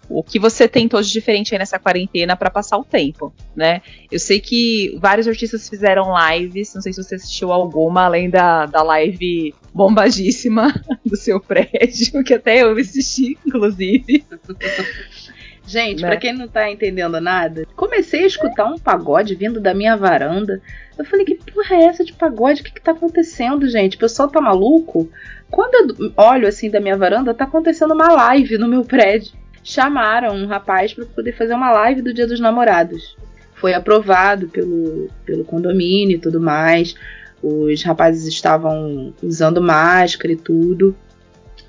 O 0.09 0.23
que 0.23 0.39
você 0.39 0.69
tentou 0.69 1.03
de 1.03 1.11
diferente 1.11 1.55
aí 1.55 1.59
nessa 1.59 1.79
quarentena 1.79 2.37
para 2.37 2.51
passar 2.51 2.79
o 2.79 2.85
tempo, 2.85 3.35
né? 3.55 3.83
Eu 4.11 4.19
sei 4.19 4.41
que 4.41 4.97
vários 5.01 5.27
artistas 5.27 5.69
fizeram 5.69 6.15
lives, 6.31 6.75
não 6.75 6.83
sei 6.83 6.93
se 6.93 7.03
você 7.03 7.17
assistiu 7.17 7.53
alguma, 7.53 8.05
além 8.05 8.31
da, 8.31 8.67
da 8.67 8.83
live 8.83 9.55
bombadíssima 9.75 10.73
do 11.05 11.17
seu 11.17 11.41
prédio, 11.41 12.23
que 12.25 12.35
até 12.35 12.63
eu 12.63 12.77
assisti, 12.77 13.37
inclusive. 13.45 14.25
Gente, 15.67 16.01
né? 16.01 16.09
para 16.09 16.17
quem 16.17 16.33
não 16.33 16.47
tá 16.47 16.71
entendendo 16.71 17.21
nada, 17.21 17.67
comecei 17.75 18.23
a 18.23 18.27
escutar 18.27 18.67
um 18.67 18.79
pagode 18.79 19.35
vindo 19.35 19.61
da 19.61 19.75
minha 19.75 19.97
varanda. 19.97 20.63
Eu 20.97 21.05
falei, 21.05 21.27
que 21.27 21.35
porra 21.35 21.75
é 21.75 21.85
essa 21.87 22.05
de 22.05 22.13
pagode? 22.13 22.61
O 22.61 22.65
que, 22.65 22.73
que 22.73 22.81
tá 22.81 22.93
acontecendo, 22.93 23.69
gente? 23.69 23.97
O 23.97 23.99
pessoal 23.99 24.29
tá 24.29 24.41
maluco? 24.41 25.11
Quando 25.51 25.75
eu 25.75 26.13
olho 26.17 26.47
assim 26.47 26.71
da 26.71 26.81
minha 26.81 26.97
varanda, 26.97 27.35
tá 27.35 27.45
acontecendo 27.45 27.95
uma 27.95 28.13
live 28.13 28.57
no 28.57 28.69
meu 28.69 28.85
prédio. 28.85 29.33
Chamaram 29.69 30.33
um 30.33 30.47
rapaz 30.47 30.95
para 30.95 31.05
poder 31.07 31.33
fazer 31.33 31.53
uma 31.53 31.73
live 31.73 32.01
do 32.01 32.15
Dia 32.15 32.25
dos 32.25 32.39
Namorados. 32.39 33.17
Foi 33.53 33.75
aprovado 33.75 34.47
pelo, 34.47 35.11
pelo 35.25 35.43
condomínio 35.43 36.15
e 36.15 36.21
tudo 36.21 36.41
mais. 36.41 36.95
Os 37.43 37.83
rapazes 37.83 38.29
estavam 38.29 39.13
usando 39.21 39.61
máscara 39.61 40.33
e 40.33 40.37
tudo. 40.37 40.95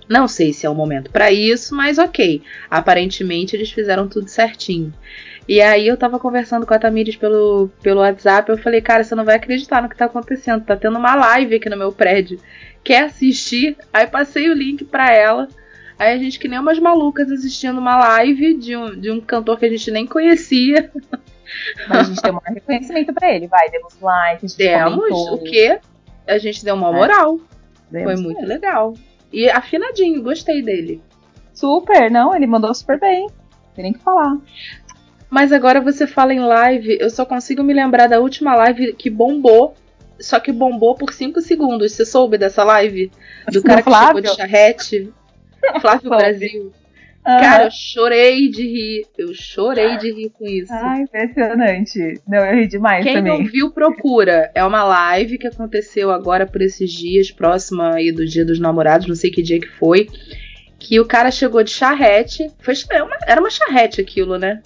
Não 0.07 0.27
sei 0.27 0.53
se 0.53 0.63
é 0.63 0.69
o 0.69 0.75
momento 0.75 1.09
para 1.09 1.31
isso, 1.31 1.73
mas 1.75 1.97
ok. 1.97 2.43
Aparentemente 2.69 3.55
eles 3.55 3.71
fizeram 3.71 4.07
tudo 4.07 4.29
certinho. 4.29 4.93
E 5.47 5.59
aí 5.59 5.87
eu 5.87 5.97
tava 5.97 6.19
conversando 6.19 6.67
com 6.67 6.75
a 6.75 6.79
Tamires 6.79 7.15
pelo, 7.15 7.67
pelo 7.81 8.01
WhatsApp, 8.01 8.51
eu 8.51 8.59
falei, 8.59 8.79
cara, 8.79 9.03
você 9.03 9.15
não 9.15 9.25
vai 9.25 9.37
acreditar 9.37 9.81
no 9.81 9.89
que 9.89 9.97
tá 9.97 10.05
acontecendo, 10.05 10.63
tá 10.63 10.75
tendo 10.75 10.99
uma 10.99 11.15
live 11.15 11.55
aqui 11.55 11.67
no 11.67 11.75
meu 11.75 11.91
prédio. 11.91 12.39
Quer 12.83 13.05
assistir? 13.05 13.75
Aí 13.91 14.05
passei 14.05 14.51
o 14.51 14.53
link 14.53 14.85
para 14.85 15.11
ela. 15.11 15.47
Aí 15.99 16.13
a 16.13 16.17
gente, 16.17 16.37
que 16.39 16.47
nem 16.47 16.59
umas 16.59 16.77
malucas, 16.79 17.31
assistindo 17.31 17.79
uma 17.79 17.97
live 17.97 18.53
de 18.55 18.75
um, 18.75 18.99
de 18.99 19.09
um 19.11 19.19
cantor 19.19 19.57
que 19.57 19.65
a 19.65 19.69
gente 19.69 19.89
nem 19.91 20.05
conhecia. 20.05 20.91
Mas 21.87 21.97
a 21.99 22.03
gente 22.03 22.21
deu 22.21 22.33
um 22.35 22.39
reconhecimento 22.53 23.13
pra 23.13 23.33
ele, 23.33 23.47
vai, 23.47 23.69
demos 23.69 23.95
like, 24.01 24.45
a 24.45 24.47
gente 24.47 24.57
Demos 24.57 24.95
comentou. 24.95 25.33
o 25.35 25.43
quê? 25.43 25.79
A 26.27 26.37
gente 26.37 26.63
deu 26.63 26.75
uma 26.75 26.89
É. 26.89 26.91
moral. 26.93 27.39
Demos 27.89 28.13
Foi 28.13 28.21
muito 28.21 28.37
mesmo. 28.41 28.53
legal. 28.53 28.93
E 29.31 29.49
afinadinho, 29.49 30.21
gostei 30.21 30.61
dele. 30.61 31.01
Super, 31.53 32.11
não, 32.11 32.35
ele 32.35 32.45
mandou 32.45 32.73
super 32.75 32.99
bem. 32.99 33.27
Tem 33.75 33.83
nem 33.83 33.93
que 33.93 33.99
falar. 33.99 34.37
Mas 35.29 35.51
agora 35.51 35.81
você 35.81 36.05
fala 36.05 36.33
em 36.33 36.39
live, 36.39 36.97
eu 36.99 37.09
só 37.09 37.25
consigo 37.25 37.63
me 37.63 37.73
lembrar 37.73 38.07
da 38.07 38.19
última 38.19 38.55
live 38.55 38.93
que 38.93 39.09
bombou. 39.09 39.73
Só 40.19 40.39
que 40.39 40.51
bombou 40.51 40.95
por 40.95 41.13
5 41.13 41.39
segundos. 41.41 41.91
Você 41.93 42.05
soube 42.05 42.37
dessa 42.37 42.63
live? 42.63 43.11
Do 43.51 43.61
cara 43.61 43.81
que 43.83 43.89
Flávio? 43.89 44.07
chegou 44.17 44.21
de 44.21 44.35
charrete? 44.35 45.13
Flávio. 45.81 46.09
Brasil. 46.09 46.71
Cara, 47.23 47.65
eu 47.65 47.71
chorei 47.71 48.49
de 48.49 48.61
rir. 48.63 49.05
Eu 49.17 49.33
chorei 49.33 49.97
de 49.97 50.13
rir 50.13 50.29
com 50.29 50.45
isso. 50.47 50.71
Ai, 50.71 51.01
impressionante. 51.01 52.21
Não, 52.25 52.37
eu 52.45 52.55
ri 52.55 52.67
demais 52.67 53.03
Quem 53.03 53.15
também. 53.15 53.39
não 53.43 53.45
viu, 53.45 53.69
procura. 53.69 54.49
É 54.55 54.63
uma 54.63 54.83
live 54.85 55.37
que 55.37 55.47
aconteceu 55.47 56.09
agora 56.09 56.45
por 56.45 56.61
esses 56.61 56.89
dias, 56.89 57.29
próxima 57.29 57.95
aí 57.95 58.13
do 58.13 58.25
Dia 58.25 58.45
dos 58.45 58.59
Namorados, 58.59 59.07
não 59.07 59.15
sei 59.15 59.29
que 59.29 59.41
dia 59.41 59.59
que 59.59 59.67
foi. 59.67 60.07
Que 60.79 60.99
o 61.01 61.05
cara 61.05 61.29
chegou 61.29 61.61
de 61.63 61.71
charrete. 61.71 62.49
Foi, 62.59 62.73
uma- 63.01 63.17
era 63.27 63.41
uma 63.41 63.49
charrete 63.49 63.99
aquilo, 63.99 64.37
né? 64.37 64.61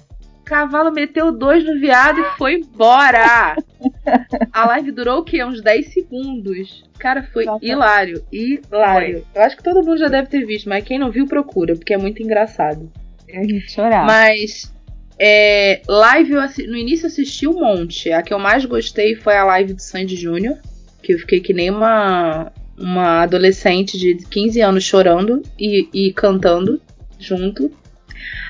O 0.52 0.54
cavalo 0.54 0.92
meteu 0.92 1.32
dois 1.32 1.64
no 1.64 1.80
viado 1.80 2.20
e 2.20 2.38
foi 2.38 2.56
embora. 2.56 3.56
A 4.52 4.66
live 4.66 4.92
durou 4.92 5.20
o 5.20 5.24
quê? 5.24 5.42
Uns 5.42 5.62
10 5.62 5.94
segundos. 5.94 6.84
Cara, 7.00 7.24
foi 7.24 7.46
Nossa. 7.46 7.66
hilário. 7.66 8.22
Hilário. 8.30 9.26
Eu 9.34 9.42
acho 9.44 9.56
que 9.56 9.64
todo 9.64 9.82
mundo 9.82 9.98
já 9.98 10.10
deve 10.10 10.28
ter 10.28 10.46
visto, 10.46 10.68
mas 10.68 10.84
quem 10.84 11.00
não 11.00 11.10
viu, 11.10 11.26
procura, 11.26 11.74
porque 11.74 11.94
é 11.94 11.98
muito 11.98 12.22
engraçado. 12.22 12.92
Eu 13.30 13.44
ri 13.44 13.62
chorar. 13.62 14.06
Mas 14.06 14.74
é, 15.18 15.82
live 15.88 16.34
no 16.68 16.76
início 16.76 17.08
assisti 17.08 17.48
um 17.48 17.58
monte. 17.58 18.12
A 18.12 18.22
que 18.22 18.34
eu 18.34 18.40
mais 18.40 18.66
gostei 18.66 19.16
foi 19.16 19.38
a 19.38 19.46
live 19.46 19.72
do 19.72 19.82
Sandy 19.82 20.18
Júnior, 20.18 20.58
que 21.02 21.14
eu 21.14 21.20
fiquei 21.20 21.40
que 21.40 21.54
nem 21.54 21.70
uma 21.70 22.52
uma 22.78 23.22
adolescente 23.22 23.98
de 23.98 24.16
15 24.16 24.60
anos 24.60 24.84
chorando 24.84 25.44
e, 25.58 25.88
e 25.94 26.12
cantando 26.12 26.82
junto. 27.18 27.72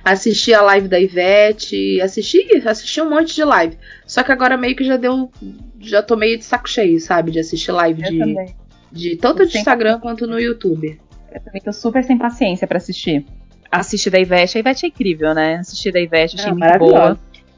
Assisti 0.03 0.53
a 0.53 0.61
live 0.61 0.88
da 0.88 0.99
Ivete, 0.99 2.01
assisti, 2.01 2.45
assisti 2.65 3.01
um 3.01 3.09
monte 3.09 3.36
de 3.36 3.43
live. 3.43 3.78
Só 4.05 4.24
que 4.24 4.32
agora 4.32 4.57
meio 4.57 4.76
que 4.76 4.84
já 4.84 4.97
deu 4.97 5.32
já 5.80 6.01
tô 6.01 6.15
meio 6.15 6.38
de 6.38 6.43
saco 6.45 6.69
cheio, 6.69 6.99
sabe, 6.99 7.32
de 7.32 7.39
assistir 7.39 7.72
live 7.72 8.01
eu 8.03 8.09
de, 8.11 8.17
também. 8.19 8.55
de 8.91 9.15
tanto 9.17 9.45
de 9.45 9.51
Sem- 9.51 9.61
Instagram 9.61 9.99
quanto 9.99 10.26
no 10.28 10.39
YouTube. 10.39 10.99
Eu 11.34 11.41
também 11.41 11.61
tô 11.61 11.72
super 11.72 12.03
sem 12.03 12.17
paciência 12.17 12.67
pra 12.67 12.78
assistir. 12.78 13.26
Assistir 13.72 14.09
da 14.09 14.19
Ivete. 14.19 14.57
A 14.57 14.59
Ivete 14.59 14.86
é 14.86 14.89
incrível, 14.89 15.34
né? 15.34 15.55
Assistir 15.55 15.91
da 15.91 15.99
Ivete, 16.01 16.36
achei 16.36 16.51
Ah, 16.51 16.55
muito 16.55 16.78
boa. 16.80 17.17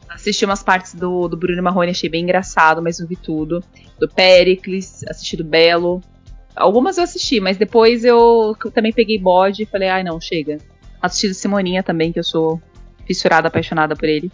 Assisti 0.09 0.45
umas 0.45 0.61
partes 0.61 0.93
do, 0.93 1.27
do 1.27 1.35
Bruno 1.35 1.63
Marrone, 1.63 1.89
achei 1.89 2.07
bem 2.07 2.21
engraçado, 2.21 2.83
mas 2.83 2.99
não 2.99 3.07
vi 3.07 3.15
tudo. 3.15 3.63
Do 3.99 4.07
Pericles, 4.07 5.03
assisti 5.07 5.35
do 5.37 5.43
Belo. 5.43 6.01
Algumas 6.55 6.97
eu 6.99 7.03
assisti, 7.03 7.39
mas 7.39 7.57
depois 7.57 8.05
eu, 8.05 8.55
eu 8.63 8.71
também 8.71 8.93
peguei 8.93 9.17
bode 9.17 9.63
e 9.63 9.65
falei, 9.65 9.89
ai 9.89 10.03
não, 10.03 10.21
chega. 10.21 10.59
Assisti 11.03 11.27
do 11.27 11.33
Simoninha 11.33 11.83
também, 11.83 12.11
que 12.13 12.19
eu 12.19 12.23
sou 12.23 12.61
fissurada, 13.05 13.49
apaixonada 13.49 13.93
por 13.95 14.07
ele. 14.07 14.31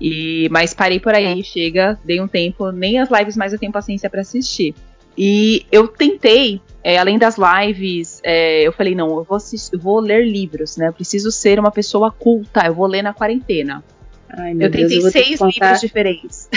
E, 0.00 0.48
mas 0.50 0.72
parei 0.72 0.98
por 0.98 1.14
aí, 1.14 1.44
chega, 1.44 1.98
dei 2.04 2.18
um 2.20 2.26
tempo, 2.26 2.70
nem 2.72 2.98
as 2.98 3.10
lives 3.10 3.36
mais 3.36 3.52
eu 3.52 3.58
tenho 3.58 3.70
paciência 3.70 4.08
pra 4.08 4.22
assistir. 4.22 4.74
E 5.16 5.66
eu 5.70 5.86
tentei, 5.86 6.62
é, 6.82 6.96
além 6.96 7.18
das 7.18 7.36
lives, 7.36 8.20
é, 8.24 8.62
eu 8.62 8.72
falei, 8.72 8.94
não, 8.94 9.08
eu 9.18 9.24
vou, 9.24 9.36
assistir- 9.36 9.74
eu 9.74 9.80
vou 9.80 10.00
ler 10.00 10.24
livros, 10.26 10.76
né? 10.76 10.88
Eu 10.88 10.92
preciso 10.92 11.30
ser 11.30 11.58
uma 11.58 11.70
pessoa 11.72 12.10
culta, 12.10 12.64
eu 12.64 12.72
vou 12.74 12.86
ler 12.86 13.02
na 13.02 13.12
quarentena. 13.12 13.84
Ai, 14.30 14.54
meu 14.54 14.68
eu 14.68 14.70
Deus, 14.70 14.92
tentei 14.92 15.10
ter 15.10 15.22
que 15.22 15.36
seis 15.36 15.40
livros 15.40 15.80
diferentes. 15.80 16.48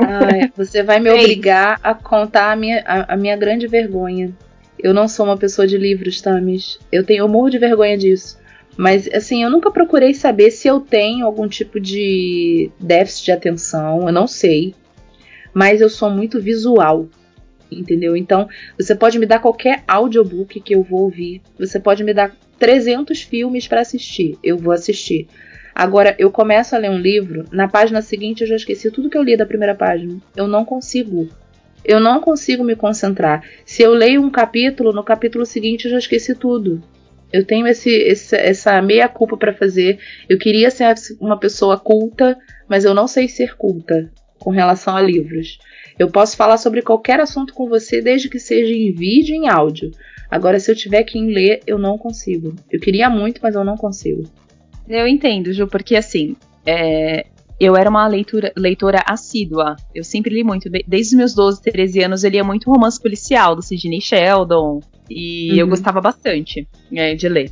Ai, 0.00 0.50
você 0.56 0.82
vai 0.82 0.98
me 0.98 1.10
obrigar 1.14 1.78
a 1.82 1.94
contar 1.94 2.52
a 2.52 2.56
minha, 2.56 2.82
a, 2.86 3.14
a 3.14 3.16
minha 3.16 3.36
grande 3.36 3.66
vergonha. 3.66 4.32
Eu 4.78 4.94
não 4.94 5.06
sou 5.06 5.26
uma 5.26 5.36
pessoa 5.36 5.66
de 5.66 5.76
livros, 5.76 6.20
Tamis. 6.22 6.78
Eu 6.90 7.04
tenho 7.04 7.22
eu 7.24 7.28
morro 7.28 7.50
de 7.50 7.58
vergonha 7.58 7.98
disso. 7.98 8.38
Mas, 8.80 9.06
assim, 9.12 9.42
eu 9.42 9.50
nunca 9.50 9.70
procurei 9.70 10.14
saber 10.14 10.50
se 10.50 10.66
eu 10.66 10.80
tenho 10.80 11.26
algum 11.26 11.46
tipo 11.46 11.78
de 11.78 12.70
déficit 12.80 13.26
de 13.26 13.32
atenção. 13.32 14.06
Eu 14.06 14.10
não 14.10 14.26
sei. 14.26 14.74
Mas 15.52 15.82
eu 15.82 15.90
sou 15.90 16.08
muito 16.08 16.40
visual. 16.40 17.06
Entendeu? 17.70 18.16
Então, 18.16 18.48
você 18.78 18.94
pode 18.94 19.18
me 19.18 19.26
dar 19.26 19.38
qualquer 19.38 19.84
audiobook 19.86 20.58
que 20.60 20.74
eu 20.74 20.82
vou 20.82 21.02
ouvir. 21.02 21.42
Você 21.58 21.78
pode 21.78 22.02
me 22.02 22.14
dar 22.14 22.34
300 22.58 23.20
filmes 23.20 23.68
para 23.68 23.82
assistir. 23.82 24.38
Eu 24.42 24.56
vou 24.56 24.72
assistir. 24.72 25.28
Agora, 25.74 26.16
eu 26.18 26.30
começo 26.30 26.74
a 26.74 26.78
ler 26.78 26.88
um 26.88 26.98
livro, 26.98 27.44
na 27.52 27.68
página 27.68 28.00
seguinte 28.00 28.40
eu 28.40 28.46
já 28.46 28.56
esqueci 28.56 28.90
tudo 28.90 29.10
que 29.10 29.18
eu 29.18 29.22
li 29.22 29.36
da 29.36 29.44
primeira 29.44 29.74
página. 29.74 30.16
Eu 30.34 30.48
não 30.48 30.64
consigo. 30.64 31.28
Eu 31.84 32.00
não 32.00 32.18
consigo 32.18 32.64
me 32.64 32.74
concentrar. 32.74 33.44
Se 33.66 33.82
eu 33.82 33.92
leio 33.92 34.22
um 34.22 34.30
capítulo, 34.30 34.90
no 34.90 35.04
capítulo 35.04 35.44
seguinte 35.44 35.84
eu 35.84 35.90
já 35.90 35.98
esqueci 35.98 36.34
tudo. 36.34 36.82
Eu 37.32 37.44
tenho 37.44 37.66
esse, 37.66 37.90
esse- 37.90 38.36
essa 38.36 38.80
meia 38.82 39.08
culpa 39.08 39.36
para 39.36 39.52
fazer. 39.54 39.98
Eu 40.28 40.38
queria 40.38 40.70
ser 40.70 40.92
uma 41.20 41.38
pessoa 41.38 41.78
culta, 41.78 42.36
mas 42.68 42.84
eu 42.84 42.92
não 42.94 43.06
sei 43.06 43.28
ser 43.28 43.56
culta 43.56 44.10
com 44.38 44.50
relação 44.50 44.96
a 44.96 45.00
livros. 45.02 45.58
Eu 45.98 46.08
posso 46.08 46.36
falar 46.36 46.56
sobre 46.56 46.82
qualquer 46.82 47.20
assunto 47.20 47.52
com 47.54 47.68
você, 47.68 48.00
desde 48.00 48.28
que 48.28 48.38
seja 48.38 48.72
em 48.72 48.90
vídeo 48.92 49.34
e 49.34 49.38
em 49.38 49.48
áudio. 49.48 49.90
Agora, 50.30 50.58
se 50.58 50.70
eu 50.70 50.76
tiver 50.76 51.02
que 51.04 51.20
ler, 51.20 51.60
eu 51.66 51.78
não 51.78 51.98
consigo. 51.98 52.54
Eu 52.70 52.80
queria 52.80 53.10
muito, 53.10 53.40
mas 53.42 53.54
eu 53.54 53.64
não 53.64 53.76
consigo. 53.76 54.22
Eu 54.88 55.06
entendo, 55.06 55.52
Ju, 55.52 55.66
porque 55.66 55.94
assim, 55.96 56.34
é, 56.64 57.26
eu 57.60 57.76
era 57.76 57.90
uma 57.90 58.06
leitura, 58.08 58.52
leitora 58.56 59.04
assídua. 59.06 59.76
Eu 59.94 60.02
sempre 60.02 60.34
li 60.34 60.42
muito. 60.42 60.70
De- 60.70 60.84
desde 60.88 61.14
os 61.14 61.18
meus 61.18 61.34
12, 61.34 61.60
13 61.62 62.02
anos, 62.02 62.24
eu 62.24 62.30
lia 62.30 62.42
muito 62.42 62.70
romance 62.70 63.00
policial 63.00 63.54
do 63.54 63.62
Sidney 63.62 64.00
Sheldon. 64.00 64.80
E 65.10 65.52
Uhum. 65.52 65.58
eu 65.58 65.66
gostava 65.68 66.00
bastante 66.00 66.68
é, 66.92 67.14
de 67.16 67.28
ler. 67.28 67.50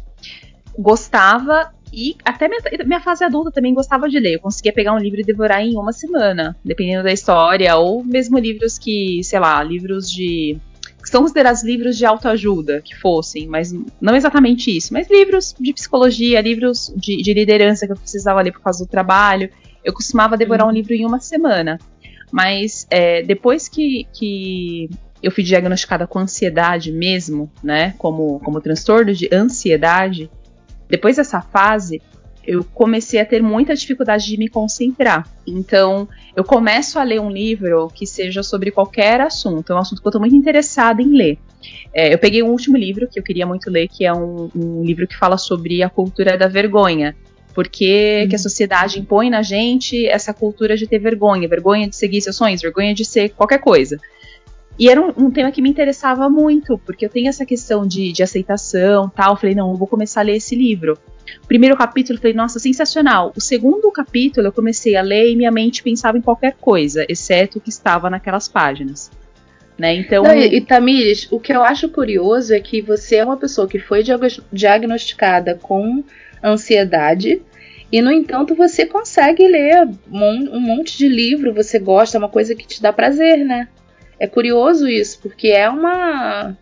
Gostava 0.78 1.70
e 1.92 2.14
até 2.24 2.46
minha, 2.48 2.60
minha 2.84 3.00
fase 3.00 3.24
adulta 3.24 3.50
também 3.50 3.74
gostava 3.74 4.08
de 4.08 4.18
ler. 4.20 4.34
Eu 4.34 4.40
conseguia 4.40 4.72
pegar 4.72 4.92
um 4.94 4.98
livro 4.98 5.20
e 5.20 5.24
devorar 5.24 5.62
em 5.62 5.74
uma 5.76 5.92
semana, 5.92 6.56
dependendo 6.64 7.02
da 7.02 7.12
história, 7.12 7.74
ou 7.76 8.04
mesmo 8.04 8.38
livros 8.38 8.78
que, 8.78 9.20
sei 9.24 9.40
lá, 9.40 9.62
livros 9.62 10.10
de. 10.10 10.56
que 11.02 11.08
são 11.08 11.22
considerados 11.22 11.64
livros 11.64 11.96
de 11.96 12.04
autoajuda, 12.04 12.80
que 12.82 12.94
fossem, 12.94 13.46
mas 13.48 13.72
não 14.00 14.14
exatamente 14.14 14.74
isso, 14.76 14.92
mas 14.92 15.10
livros 15.10 15.54
de 15.58 15.72
psicologia, 15.72 16.40
livros 16.40 16.92
de, 16.96 17.16
de 17.16 17.32
liderança 17.34 17.86
que 17.86 17.92
eu 17.92 17.96
precisava 17.96 18.40
ler 18.42 18.52
por 18.52 18.60
causa 18.60 18.84
do 18.84 18.88
trabalho. 18.88 19.50
Eu 19.82 19.92
costumava 19.94 20.36
devorar 20.36 20.66
Uhum. 20.66 20.72
um 20.72 20.74
livro 20.74 20.92
em 20.92 21.06
uma 21.06 21.18
semana. 21.20 21.78
Mas 22.30 22.86
é, 22.90 23.22
depois 23.22 23.68
que, 23.68 24.06
que 24.12 24.90
eu 25.22 25.30
fui 25.30 25.42
diagnosticada 25.42 26.06
com 26.06 26.18
ansiedade 26.18 26.92
mesmo, 26.92 27.50
né? 27.62 27.94
Como, 27.98 28.38
como 28.40 28.60
transtorno 28.60 29.12
de 29.12 29.28
ansiedade, 29.32 30.30
depois 30.88 31.16
dessa 31.16 31.40
fase, 31.40 32.00
eu 32.46 32.64
comecei 32.64 33.20
a 33.20 33.26
ter 33.26 33.42
muita 33.42 33.74
dificuldade 33.74 34.24
de 34.24 34.38
me 34.38 34.48
concentrar. 34.48 35.28
Então, 35.46 36.08
eu 36.34 36.42
começo 36.42 36.98
a 36.98 37.02
ler 37.02 37.20
um 37.20 37.30
livro 37.30 37.88
que 37.94 38.06
seja 38.06 38.42
sobre 38.42 38.70
qualquer 38.70 39.20
assunto, 39.20 39.70
é 39.70 39.76
um 39.76 39.78
assunto 39.78 40.00
que 40.00 40.06
eu 40.06 40.10
estou 40.10 40.20
muito 40.20 40.34
interessada 40.34 41.02
em 41.02 41.14
ler. 41.14 41.38
É, 41.92 42.14
eu 42.14 42.18
peguei 42.18 42.42
um 42.42 42.50
último 42.50 42.76
livro 42.76 43.06
que 43.06 43.18
eu 43.18 43.22
queria 43.22 43.46
muito 43.46 43.70
ler, 43.70 43.88
que 43.88 44.06
é 44.06 44.12
um, 44.14 44.48
um 44.54 44.82
livro 44.82 45.06
que 45.06 45.16
fala 45.16 45.36
sobre 45.36 45.82
a 45.82 45.90
cultura 45.90 46.38
da 46.38 46.48
vergonha. 46.48 47.14
Por 47.54 47.68
que, 47.68 48.26
que 48.28 48.36
a 48.36 48.38
sociedade 48.38 48.98
impõe 49.00 49.28
na 49.28 49.42
gente 49.42 50.06
essa 50.06 50.32
cultura 50.32 50.76
de 50.76 50.86
ter 50.86 51.00
vergonha, 51.00 51.48
vergonha 51.48 51.88
de 51.88 51.96
seguir 51.96 52.20
seus 52.20 52.36
sonhos, 52.36 52.62
vergonha 52.62 52.94
de 52.94 53.04
ser 53.04 53.30
qualquer 53.30 53.58
coisa. 53.58 53.98
E 54.78 54.88
era 54.88 55.00
um, 55.00 55.26
um 55.26 55.30
tema 55.30 55.50
que 55.50 55.60
me 55.60 55.68
interessava 55.68 56.28
muito, 56.28 56.78
porque 56.78 57.04
eu 57.04 57.08
tenho 57.08 57.28
essa 57.28 57.44
questão 57.44 57.86
de, 57.86 58.12
de 58.12 58.22
aceitação 58.22 59.08
tal. 59.08 59.36
Falei, 59.36 59.54
não, 59.54 59.70
eu 59.70 59.76
vou 59.76 59.88
começar 59.88 60.20
a 60.20 60.24
ler 60.24 60.36
esse 60.36 60.54
livro. 60.54 60.96
Primeiro 61.46 61.76
capítulo, 61.76 62.16
eu 62.16 62.20
falei, 62.20 62.36
nossa, 62.36 62.58
sensacional. 62.58 63.32
O 63.36 63.40
segundo 63.40 63.90
capítulo, 63.90 64.46
eu 64.46 64.52
comecei 64.52 64.94
a 64.94 65.02
ler 65.02 65.30
e 65.30 65.36
minha 65.36 65.50
mente 65.50 65.82
pensava 65.82 66.16
em 66.16 66.22
qualquer 66.22 66.54
coisa, 66.60 67.04
exceto 67.08 67.58
o 67.58 67.60
que 67.60 67.70
estava 67.70 68.08
naquelas 68.08 68.46
páginas. 68.48 69.10
Né? 69.76 69.94
Então, 69.94 70.22
Não, 70.22 70.34
e, 70.34 70.56
e 70.56 70.60
Tamires, 70.60 71.28
o 71.30 71.38
que 71.38 71.52
eu 71.52 71.62
acho 71.62 71.88
curioso 71.88 72.54
é 72.54 72.60
que 72.60 72.80
você 72.80 73.16
é 73.16 73.24
uma 73.24 73.36
pessoa 73.36 73.68
que 73.68 73.78
foi 73.78 74.02
diag- 74.02 74.42
diagnosticada 74.52 75.54
com 75.54 76.02
ansiedade 76.42 77.42
e, 77.90 78.02
no 78.02 78.12
entanto, 78.12 78.54
você 78.54 78.84
consegue 78.84 79.46
ler 79.46 79.88
um 80.10 80.60
monte 80.60 80.98
de 80.98 81.08
livro, 81.08 81.54
você 81.54 81.78
gosta, 81.78 82.16
é 82.16 82.18
uma 82.18 82.28
coisa 82.28 82.54
que 82.54 82.66
te 82.66 82.82
dá 82.82 82.92
prazer, 82.92 83.38
né? 83.44 83.68
É 84.20 84.26
curioso 84.26 84.88
isso, 84.88 85.18
porque 85.20 85.48
é 85.48 85.68
uma. 85.68 86.56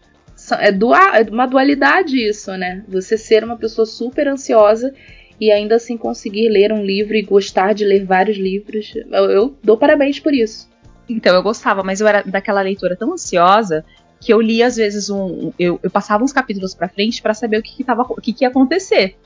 É, 0.59 0.71
dua, 0.71 1.19
é 1.19 1.23
uma 1.31 1.47
dualidade 1.47 2.17
isso, 2.17 2.53
né? 2.57 2.85
Você 2.89 3.17
ser 3.17 3.43
uma 3.43 3.57
pessoa 3.57 3.87
super 3.87 4.29
ansiosa 4.29 4.93
e 5.41 5.51
ainda 5.51 5.77
assim 5.77 5.97
conseguir 5.97 6.49
ler 6.49 6.73
um 6.73 6.85
livro 6.85 7.15
e 7.17 7.23
gostar 7.23 7.73
de 7.75 7.85
ler 7.85 8.05
vários 8.05 8.37
livros. 8.37 8.93
Eu, 9.11 9.31
eu 9.31 9.57
dou 9.63 9.77
parabéns 9.79 10.19
por 10.21 10.35
isso. 10.35 10.69
Então, 11.09 11.35
eu 11.35 11.43
gostava, 11.43 11.83
mas 11.83 12.01
eu 12.01 12.07
era 12.09 12.23
daquela 12.23 12.61
leitora 12.61 12.97
tão 12.97 13.13
ansiosa 13.13 13.85
que 14.21 14.33
eu 14.33 14.41
lia, 14.41 14.67
às 14.67 14.77
vezes, 14.77 15.09
um. 15.09 15.53
Eu, 15.59 15.79
eu 15.83 15.91
passava 15.91 16.23
uns 16.25 16.33
capítulos 16.33 16.75
pra 16.75 16.89
frente 16.89 17.23
pra 17.23 17.33
saber 17.35 17.59
o 17.59 17.63
que, 17.63 17.75
que, 17.77 17.85
tava, 17.85 18.03
o 18.03 18.21
que, 18.21 18.33
que 18.33 18.45
ia 18.45 18.49
acontecer. 18.49 19.17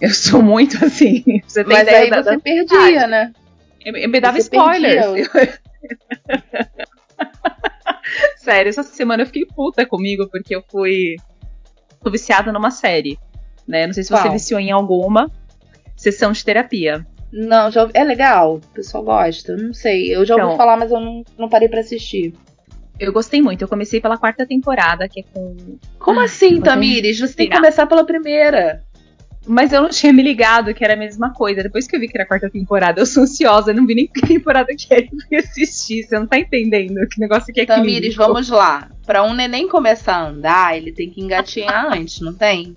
Eu 0.00 0.10
sou 0.10 0.42
muito 0.42 0.84
assim. 0.84 1.22
Você 1.46 1.64
tem 1.64 1.72
Mas 1.72 1.82
ideia 1.82 1.98
aí 2.04 2.10
da- 2.10 2.22
você 2.22 2.36
da- 2.36 2.40
perdia, 2.40 3.06
né? 3.06 3.32
Eu, 3.84 4.08
me 4.08 4.20
dava 4.20 4.36
Você 4.36 4.42
spoilers. 4.42 5.28
Sério, 8.42 8.70
essa 8.70 8.82
semana 8.82 9.22
eu 9.22 9.26
fiquei 9.26 9.46
puta 9.46 9.86
comigo 9.86 10.28
porque 10.28 10.56
eu 10.56 10.64
fui. 10.68 11.14
Tô 12.02 12.10
viciada 12.10 12.50
numa 12.50 12.72
série. 12.72 13.16
Né? 13.68 13.86
Não 13.86 13.94
sei 13.94 14.02
se 14.02 14.10
você 14.10 14.22
Qual? 14.22 14.32
viciou 14.32 14.58
em 14.58 14.72
alguma. 14.72 15.30
Sessão 15.96 16.32
de 16.32 16.44
terapia. 16.44 17.06
Não, 17.32 17.70
já 17.70 17.82
ouvi... 17.82 17.92
é 17.94 18.02
legal. 18.02 18.56
O 18.56 18.74
pessoal 18.74 19.04
gosta. 19.04 19.56
Não 19.56 19.72
sei. 19.72 20.12
Eu 20.12 20.24
já 20.24 20.34
ouvi 20.34 20.46
então, 20.46 20.56
falar, 20.56 20.76
mas 20.76 20.90
eu 20.90 20.98
não, 20.98 21.22
não 21.38 21.48
parei 21.48 21.68
para 21.68 21.78
assistir. 21.78 22.34
Eu 22.98 23.12
gostei 23.12 23.40
muito. 23.40 23.62
Eu 23.62 23.68
comecei 23.68 24.00
pela 24.00 24.18
quarta 24.18 24.44
temporada, 24.44 25.08
que 25.08 25.20
é 25.20 25.22
com. 25.22 25.78
Como 26.00 26.18
ah, 26.18 26.24
assim, 26.24 26.60
Tamires? 26.60 27.20
Você 27.20 27.34
tem 27.34 27.48
que 27.48 27.54
começar 27.54 27.86
pela 27.86 28.04
primeira. 28.04 28.82
Mas 29.46 29.72
eu 29.72 29.82
não 29.82 29.88
tinha 29.88 30.12
me 30.12 30.22
ligado 30.22 30.72
que 30.72 30.84
era 30.84 30.94
a 30.94 30.96
mesma 30.96 31.32
coisa. 31.32 31.62
Depois 31.62 31.86
que 31.86 31.96
eu 31.96 32.00
vi 32.00 32.06
que 32.06 32.16
era 32.16 32.24
a 32.24 32.26
quarta 32.26 32.48
temporada, 32.48 33.00
eu 33.00 33.06
sou 33.06 33.24
ansiosa, 33.24 33.70
eu 33.72 33.74
não 33.74 33.86
vi 33.86 33.94
nem 33.94 34.06
que 34.06 34.20
temporada 34.20 34.68
que 34.76 34.86
era 34.92 35.06
e 35.30 35.36
assistir. 35.36 36.04
Você 36.04 36.18
não 36.18 36.26
tá 36.26 36.38
entendendo 36.38 37.06
que 37.08 37.20
negócio 37.20 37.52
que 37.52 37.60
é 37.60 37.66
Tamires, 37.66 38.14
vamos 38.14 38.48
lá. 38.48 38.88
Pra 39.04 39.24
um 39.24 39.34
neném 39.34 39.68
começar 39.68 40.14
a 40.14 40.28
andar, 40.28 40.76
ele 40.76 40.92
tem 40.92 41.10
que 41.10 41.20
engatinhar 41.20 41.86
antes, 41.92 42.20
não 42.20 42.32
tem? 42.32 42.74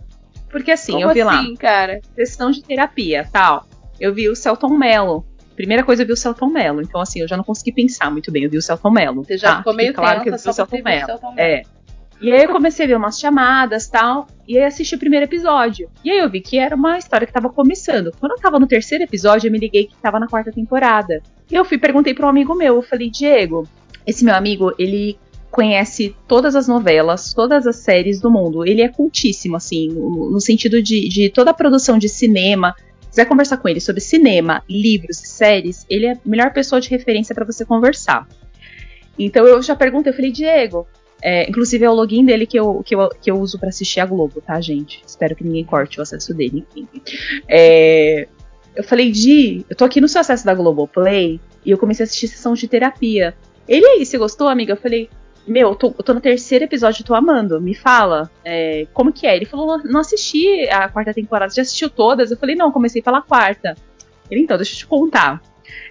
Porque 0.49 0.71
assim, 0.71 0.93
Como 0.93 1.05
eu 1.05 1.13
vi 1.13 1.21
assim, 1.21 1.51
lá. 1.51 1.57
cara? 1.57 2.01
Sessão 2.15 2.49
de 2.49 2.63
terapia, 2.63 3.27
tal. 3.31 3.67
Eu 3.99 4.13
vi 4.13 4.27
o 4.29 4.35
Celton 4.35 4.69
Mello. 4.69 5.25
Primeira 5.55 5.83
coisa, 5.83 6.03
eu 6.03 6.07
vi 6.07 6.13
o 6.13 6.17
Celton 6.17 6.47
Mello. 6.47 6.81
Então, 6.81 6.99
assim, 6.99 7.21
eu 7.21 7.27
já 7.27 7.37
não 7.37 7.43
consegui 7.43 7.71
pensar 7.71 8.11
muito 8.11 8.31
bem. 8.31 8.43
Eu 8.43 8.49
vi 8.49 8.57
o 8.57 8.61
Celton 8.61 8.89
Mello. 8.89 9.23
Você 9.23 9.37
já 9.37 9.51
tá? 9.51 9.57
ficou 9.59 9.73
meio 9.73 9.93
claro 9.93 10.21
que 10.21 10.29
eu 10.29 10.33
vi 10.33 10.49
o 10.49 10.53
Celton 10.53 10.81
Mello. 10.83 11.19
É. 11.37 11.63
E 12.21 12.31
aí 12.31 12.43
eu 12.43 12.49
comecei 12.49 12.85
a 12.85 12.87
ver 12.87 12.97
umas 12.97 13.19
chamadas 13.19 13.87
tal, 13.87 14.27
e 14.47 14.57
aí 14.57 14.63
assisti 14.63 14.95
o 14.95 14.99
primeiro 14.99 15.25
episódio. 15.25 15.89
E 16.03 16.09
aí 16.09 16.19
eu 16.19 16.29
vi 16.29 16.39
que 16.39 16.57
era 16.57 16.75
uma 16.75 16.97
história 16.97 17.27
que 17.27 17.33
tava 17.33 17.49
começando. 17.49 18.11
Quando 18.19 18.33
eu 18.33 18.39
tava 18.39 18.59
no 18.59 18.67
terceiro 18.67 19.03
episódio, 19.03 19.47
eu 19.47 19.51
me 19.51 19.59
liguei 19.59 19.85
que 19.87 19.95
tava 19.97 20.19
na 20.19 20.27
quarta 20.27 20.51
temporada. 20.51 21.21
E 21.51 21.55
eu 21.55 21.65
fui 21.65 21.77
perguntei 21.77 22.13
para 22.13 22.25
um 22.25 22.29
amigo 22.29 22.55
meu, 22.55 22.75
eu 22.77 22.81
falei, 22.81 23.09
Diego, 23.09 23.67
esse 24.07 24.23
meu 24.23 24.33
amigo, 24.33 24.73
ele 24.79 25.17
conhece 25.51 26.15
todas 26.27 26.55
as 26.55 26.67
novelas, 26.67 27.33
todas 27.33 27.65
as 27.65 27.77
séries 27.77 28.19
do 28.19 28.29
mundo. 28.29 28.65
Ele 28.65 28.81
é 28.81 28.89
cultíssimo, 28.89 29.55
assim, 29.55 29.87
no, 29.87 30.39
sentido 30.39 30.81
de, 30.81 31.07
de 31.07 31.29
toda 31.29 31.51
a 31.51 31.53
produção 31.53 31.97
de 31.97 32.09
cinema. 32.09 32.75
Se 33.01 33.09
quiser 33.09 33.25
conversar 33.25 33.57
com 33.57 33.69
ele 33.69 33.79
sobre 33.79 34.01
cinema, 34.01 34.63
livros 34.69 35.21
e 35.23 35.27
séries, 35.27 35.85
ele 35.89 36.07
é 36.07 36.11
a 36.11 36.17
melhor 36.25 36.51
pessoa 36.51 36.81
de 36.81 36.89
referência 36.89 37.33
para 37.33 37.45
você 37.45 37.63
conversar. 37.63 38.27
Então 39.17 39.47
eu 39.47 39.61
já 39.61 39.75
perguntei, 39.75 40.11
eu 40.11 40.15
falei, 40.15 40.31
Diego, 40.31 40.85
é, 41.27 41.49
inclusive 41.49 41.83
é 41.83 41.89
o 41.89 41.93
login 41.93 42.23
dele 42.23 42.45
que 42.45 42.55
eu, 42.55 42.83
que 42.85 42.93
eu, 42.93 43.09
que 43.09 43.31
eu 43.31 43.39
uso 43.39 43.57
para 43.57 43.69
assistir 43.69 43.99
a 43.99 44.05
Globo, 44.05 44.41
tá, 44.41 44.61
gente? 44.61 45.01
Espero 45.07 45.35
que 45.35 45.43
ninguém 45.43 45.65
corte 45.65 45.97
o 45.97 46.03
acesso 46.03 46.35
dele, 46.35 46.63
enfim. 46.77 46.87
É, 47.49 48.27
eu 48.75 48.83
falei, 48.83 49.11
Di, 49.11 49.65
eu 49.67 49.75
tô 49.75 49.83
aqui 49.85 49.99
no 49.99 50.07
seu 50.07 50.21
acesso 50.21 50.45
da 50.45 50.53
Globoplay 50.53 51.41
e 51.65 51.71
eu 51.71 51.79
comecei 51.79 52.03
a 52.03 52.05
assistir 52.05 52.27
sessão 52.27 52.53
de 52.53 52.67
terapia. 52.67 53.35
Ele 53.67 53.83
aí, 53.87 54.05
você 54.05 54.19
gostou, 54.19 54.47
amiga? 54.47 54.73
Eu 54.73 54.77
falei, 54.77 55.09
meu, 55.47 55.69
eu 55.69 55.75
tô, 55.75 55.87
eu 55.97 56.03
tô 56.03 56.13
no 56.13 56.21
terceiro 56.21 56.65
episódio, 56.65 57.03
tô 57.03 57.15
amando. 57.15 57.59
Me 57.59 57.73
fala, 57.73 58.29
é, 58.43 58.85
como 58.93 59.11
que 59.11 59.25
é? 59.25 59.35
Ele 59.35 59.45
falou, 59.45 59.79
não 59.83 60.01
assisti 60.01 60.69
a 60.69 60.87
quarta 60.89 61.11
temporada, 61.11 61.51
já 61.51 61.63
assistiu 61.63 61.89
todas? 61.89 62.29
Eu 62.29 62.37
falei, 62.37 62.55
não, 62.55 62.71
comecei 62.71 63.01
pela 63.01 63.23
quarta. 63.23 63.75
Ele, 64.29 64.41
então, 64.41 64.57
deixa 64.57 64.73
eu 64.73 64.77
te 64.77 64.85
contar. 64.85 65.41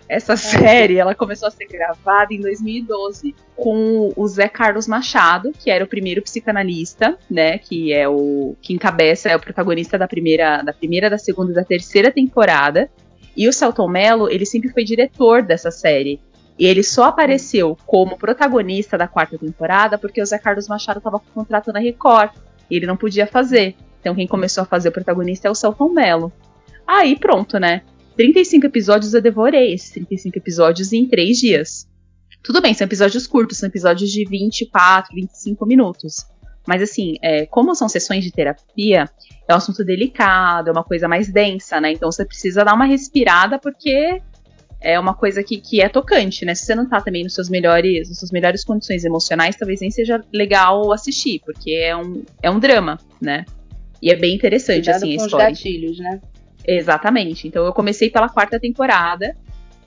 Essa 0.08 0.36
série, 0.36 0.98
ela 0.98 1.14
começou 1.14 1.48
a 1.48 1.50
ser 1.50 1.66
gravada 1.66 2.34
em 2.34 2.40
2012 2.40 3.34
com 3.56 4.12
o 4.14 4.28
Zé 4.28 4.48
Carlos 4.48 4.86
Machado, 4.86 5.52
que 5.52 5.70
era 5.70 5.84
o 5.84 5.88
primeiro 5.88 6.20
psicanalista, 6.22 7.16
né, 7.30 7.58
que 7.58 7.92
é 7.92 8.06
o 8.08 8.54
que 8.60 8.74
encabeça, 8.74 9.30
é 9.30 9.36
o 9.36 9.40
protagonista 9.40 9.96
da 9.96 10.06
primeira, 10.06 10.62
da 10.62 10.72
primeira, 10.72 11.08
da 11.08 11.18
segunda 11.18 11.52
e 11.52 11.54
da 11.54 11.64
terceira 11.64 12.10
temporada. 12.10 12.90
E 13.36 13.48
o 13.48 13.52
Celton 13.52 13.88
Mello, 13.88 14.28
ele 14.28 14.46
sempre 14.46 14.68
foi 14.70 14.84
diretor 14.84 15.42
dessa 15.42 15.70
série. 15.70 16.20
E 16.58 16.66
ele 16.66 16.82
só 16.82 17.04
apareceu 17.04 17.76
como 17.84 18.16
protagonista 18.16 18.96
da 18.96 19.08
quarta 19.08 19.36
temporada 19.36 19.98
porque 19.98 20.22
o 20.22 20.26
Zé 20.26 20.38
Carlos 20.38 20.68
Machado 20.68 20.98
estava 20.98 21.18
com 21.18 21.26
contrato 21.32 21.72
na 21.72 21.80
Record. 21.80 22.30
E 22.70 22.76
ele 22.76 22.86
não 22.86 22.96
podia 22.96 23.26
fazer. 23.26 23.74
Então 24.00 24.14
quem 24.14 24.26
começou 24.26 24.62
a 24.62 24.66
fazer 24.66 24.90
o 24.90 24.92
protagonista 24.92 25.48
é 25.48 25.50
o 25.50 25.54
Celton 25.54 25.88
Mello. 25.88 26.32
Aí 26.86 27.18
pronto, 27.18 27.58
né? 27.58 27.82
35 28.16 28.66
episódios 28.66 29.14
eu 29.14 29.20
devorei 29.20 29.74
esses 29.74 29.90
35 29.90 30.38
episódios 30.38 30.92
em 30.92 31.06
3 31.06 31.38
dias. 31.38 31.88
Tudo 32.42 32.60
bem, 32.60 32.74
são 32.74 32.84
episódios 32.84 33.26
curtos, 33.26 33.58
são 33.58 33.68
episódios 33.68 34.10
de 34.10 34.24
24, 34.28 35.14
25 35.14 35.66
minutos. 35.66 36.16
Mas 36.66 36.82
assim, 36.82 37.16
é, 37.22 37.46
como 37.46 37.74
são 37.74 37.88
sessões 37.88 38.24
de 38.24 38.30
terapia, 38.30 39.08
é 39.48 39.52
um 39.52 39.56
assunto 39.56 39.84
delicado, 39.84 40.68
é 40.68 40.72
uma 40.72 40.84
coisa 40.84 41.08
mais 41.08 41.30
densa, 41.30 41.80
né? 41.80 41.92
Então 41.92 42.10
você 42.10 42.24
precisa 42.24 42.64
dar 42.64 42.74
uma 42.74 42.86
respirada 42.86 43.58
porque 43.58 44.20
é 44.80 44.98
uma 44.98 45.14
coisa 45.14 45.42
que, 45.42 45.58
que 45.58 45.80
é 45.80 45.88
tocante, 45.88 46.44
né? 46.44 46.54
Se 46.54 46.66
você 46.66 46.74
não 46.74 46.88
tá 46.88 47.00
também 47.00 47.22
nos 47.22 47.34
seus 47.34 47.48
melhores, 47.48 48.08
nas 48.08 48.18
suas 48.18 48.30
melhores 48.30 48.64
condições 48.64 49.04
emocionais, 49.04 49.56
talvez 49.56 49.80
nem 49.80 49.90
seja 49.90 50.22
legal 50.32 50.92
assistir, 50.92 51.40
porque 51.44 51.72
é 51.72 51.96
um, 51.96 52.22
é 52.42 52.50
um 52.50 52.58
drama, 52.58 52.98
né? 53.20 53.44
E 54.00 54.10
é 54.10 54.16
bem 54.16 54.34
interessante, 54.34 54.84
Cuidado 54.84 54.96
assim, 54.96 55.12
a 55.12 55.16
história. 55.16 55.52
Os 55.52 55.58
gatilhos, 55.58 55.98
né? 55.98 56.20
Exatamente. 56.66 57.48
Então 57.48 57.64
eu 57.64 57.72
comecei 57.72 58.10
pela 58.10 58.28
quarta 58.28 58.58
temporada. 58.58 59.36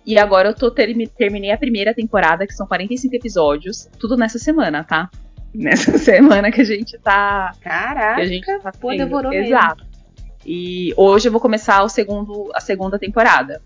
E 0.06 0.18
agora 0.18 0.50
eu 0.50 0.56
tô 0.56 0.72
terminei 0.72 1.52
a 1.52 1.58
primeira 1.58 1.94
temporada, 1.94 2.48
que 2.48 2.54
são 2.54 2.66
45 2.66 3.14
episódios. 3.16 3.90
Tudo 4.00 4.16
nessa 4.16 4.40
semana, 4.40 4.84
tá? 4.84 5.10
Nessa 5.54 5.98
semana 5.98 6.52
que 6.52 6.62
a 6.62 6.64
gente 6.64 6.98
tá. 7.00 7.52
Caraca! 7.62 8.22
A 8.22 8.26
gente 8.26 8.46
tá 8.46 8.72
pô, 8.72 8.92
devorou 8.92 9.34
Exato. 9.34 9.84
Mesmo. 9.84 9.98
E 10.46 10.94
hoje 10.96 11.28
eu 11.28 11.32
vou 11.32 11.42
começar 11.42 11.84
o 11.84 11.90
segundo, 11.90 12.52
a 12.54 12.62
segunda 12.62 13.00
temporada. 13.00 13.62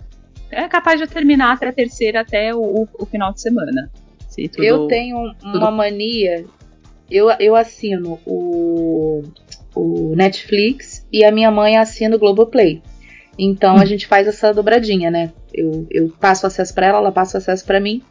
É 0.49 0.67
capaz 0.67 0.99
de 0.99 1.05
eu 1.05 1.07
terminar 1.09 1.53
até 1.53 1.67
a 1.67 1.73
terceira 1.73 2.21
até 2.21 2.53
o, 2.55 2.59
o, 2.59 2.87
o 2.99 3.05
final 3.05 3.33
de 3.33 3.41
semana. 3.41 3.91
Tudo, 4.35 4.63
eu 4.63 4.87
tenho 4.87 5.33
tudo... 5.35 5.57
uma 5.57 5.71
mania. 5.71 6.45
Eu, 7.09 7.29
eu 7.39 7.55
assino 7.55 8.19
o, 8.25 9.23
o 9.75 10.15
Netflix 10.15 11.05
e 11.11 11.23
a 11.25 11.31
minha 11.31 11.51
mãe 11.51 11.77
assina 11.77 12.15
o 12.15 12.19
Globoplay. 12.19 12.81
Então 13.43 13.77
a 13.77 13.85
gente 13.85 14.05
faz 14.05 14.27
essa 14.27 14.53
dobradinha, 14.53 15.09
né? 15.09 15.31
Eu, 15.51 15.87
eu 15.89 16.09
passo 16.19 16.45
acesso 16.45 16.75
para 16.75 16.85
ela, 16.85 16.99
ela 16.99 17.11
passa 17.11 17.39
acesso 17.39 17.65
para 17.65 17.79
mim. 17.79 18.03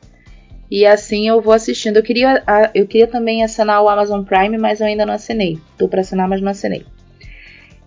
E 0.68 0.84
assim 0.84 1.28
eu 1.28 1.40
vou 1.40 1.52
assistindo. 1.52 1.98
Eu 1.98 2.02
queria, 2.02 2.42
eu 2.74 2.84
queria 2.84 3.06
também 3.06 3.44
assinar 3.44 3.80
o 3.80 3.88
Amazon 3.88 4.24
Prime, 4.24 4.58
mas 4.58 4.80
eu 4.80 4.88
ainda 4.88 5.06
não 5.06 5.14
assinei. 5.14 5.56
Tô 5.78 5.86
para 5.86 6.00
assinar, 6.00 6.28
mas 6.28 6.40
não 6.40 6.50
assinei. 6.50 6.84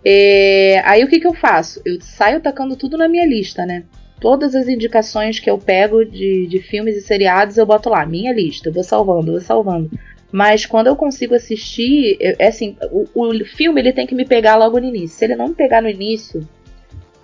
É, 0.02 0.80
aí 0.86 1.04
o 1.04 1.08
que, 1.08 1.20
que 1.20 1.26
eu 1.26 1.34
faço? 1.34 1.82
Eu 1.84 2.00
saio 2.00 2.40
tacando 2.40 2.76
tudo 2.76 2.96
na 2.96 3.08
minha 3.08 3.26
lista, 3.26 3.66
né? 3.66 3.84
Todas 4.18 4.54
as 4.54 4.66
indicações 4.66 5.38
que 5.38 5.50
eu 5.50 5.58
pego 5.58 6.02
de, 6.02 6.46
de 6.46 6.60
filmes 6.60 6.96
e 6.96 7.02
seriados 7.02 7.58
eu 7.58 7.66
boto 7.66 7.90
lá, 7.90 8.06
minha 8.06 8.32
lista, 8.32 8.70
eu 8.70 8.72
vou 8.72 8.82
salvando, 8.82 9.32
vou 9.32 9.40
salvando. 9.42 9.90
Mas 10.32 10.64
quando 10.64 10.86
eu 10.86 10.96
consigo 10.96 11.34
assistir, 11.34 12.16
é 12.20 12.46
assim, 12.46 12.74
o, 12.90 13.06
o 13.14 13.44
filme 13.44 13.82
ele 13.82 13.92
tem 13.92 14.06
que 14.06 14.14
me 14.14 14.24
pegar 14.24 14.56
logo 14.56 14.80
no 14.80 14.86
início. 14.86 15.18
Se 15.18 15.26
ele 15.26 15.36
não 15.36 15.48
me 15.48 15.54
pegar 15.54 15.82
no 15.82 15.90
início, 15.90 16.46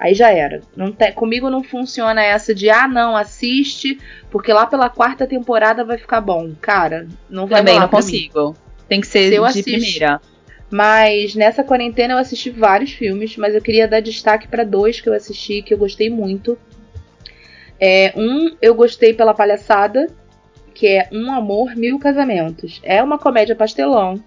Aí 0.01 0.15
já 0.15 0.33
era. 0.33 0.63
Não 0.75 0.97
comigo 1.15 1.51
não 1.51 1.63
funciona 1.63 2.23
essa 2.23 2.55
de 2.55 2.71
ah, 2.71 2.89
não, 2.89 3.15
assiste, 3.15 4.01
porque 4.31 4.51
lá 4.51 4.65
pela 4.65 4.89
quarta 4.89 5.27
temporada 5.27 5.85
vai 5.85 5.99
ficar 5.99 6.23
bom. 6.23 6.53
Cara, 6.59 7.07
não 7.29 7.47
vai 7.47 7.61
Também 7.61 7.79
não 7.79 7.87
consigo. 7.87 8.49
Mim. 8.49 8.55
Tem 8.89 9.01
que 9.03 9.07
ser 9.07 9.25
Se 9.25 9.31
de 9.31 9.37
assisto, 9.45 9.71
primeira. 9.71 10.21
Mas 10.71 11.35
nessa 11.35 11.63
quarentena 11.63 12.15
eu 12.15 12.19
assisti 12.19 12.49
vários 12.49 12.93
filmes, 12.93 13.37
mas 13.37 13.55
eu 13.55 13.61
queria 13.61 13.87
dar 13.87 14.01
destaque 14.01 14.49
para 14.49 14.65
dois 14.65 15.03
que 15.03 15.09
eu 15.09 15.13
assisti 15.13 15.61
que 15.61 15.75
eu 15.75 15.79
gostei 15.79 16.09
muito. 16.09 16.57
É, 17.79 18.15
um 18.17 18.57
eu 18.63 18.75
gostei 18.75 19.13
pela 19.13 19.35
palhaçada, 19.35 20.07
que 20.73 20.87
é 20.87 21.09
Um 21.13 21.31
Amor, 21.31 21.77
Mil 21.77 21.99
Casamentos. 21.99 22.81
É 22.83 23.03
uma 23.03 23.19
comédia 23.19 23.55
pastelão. 23.55 24.23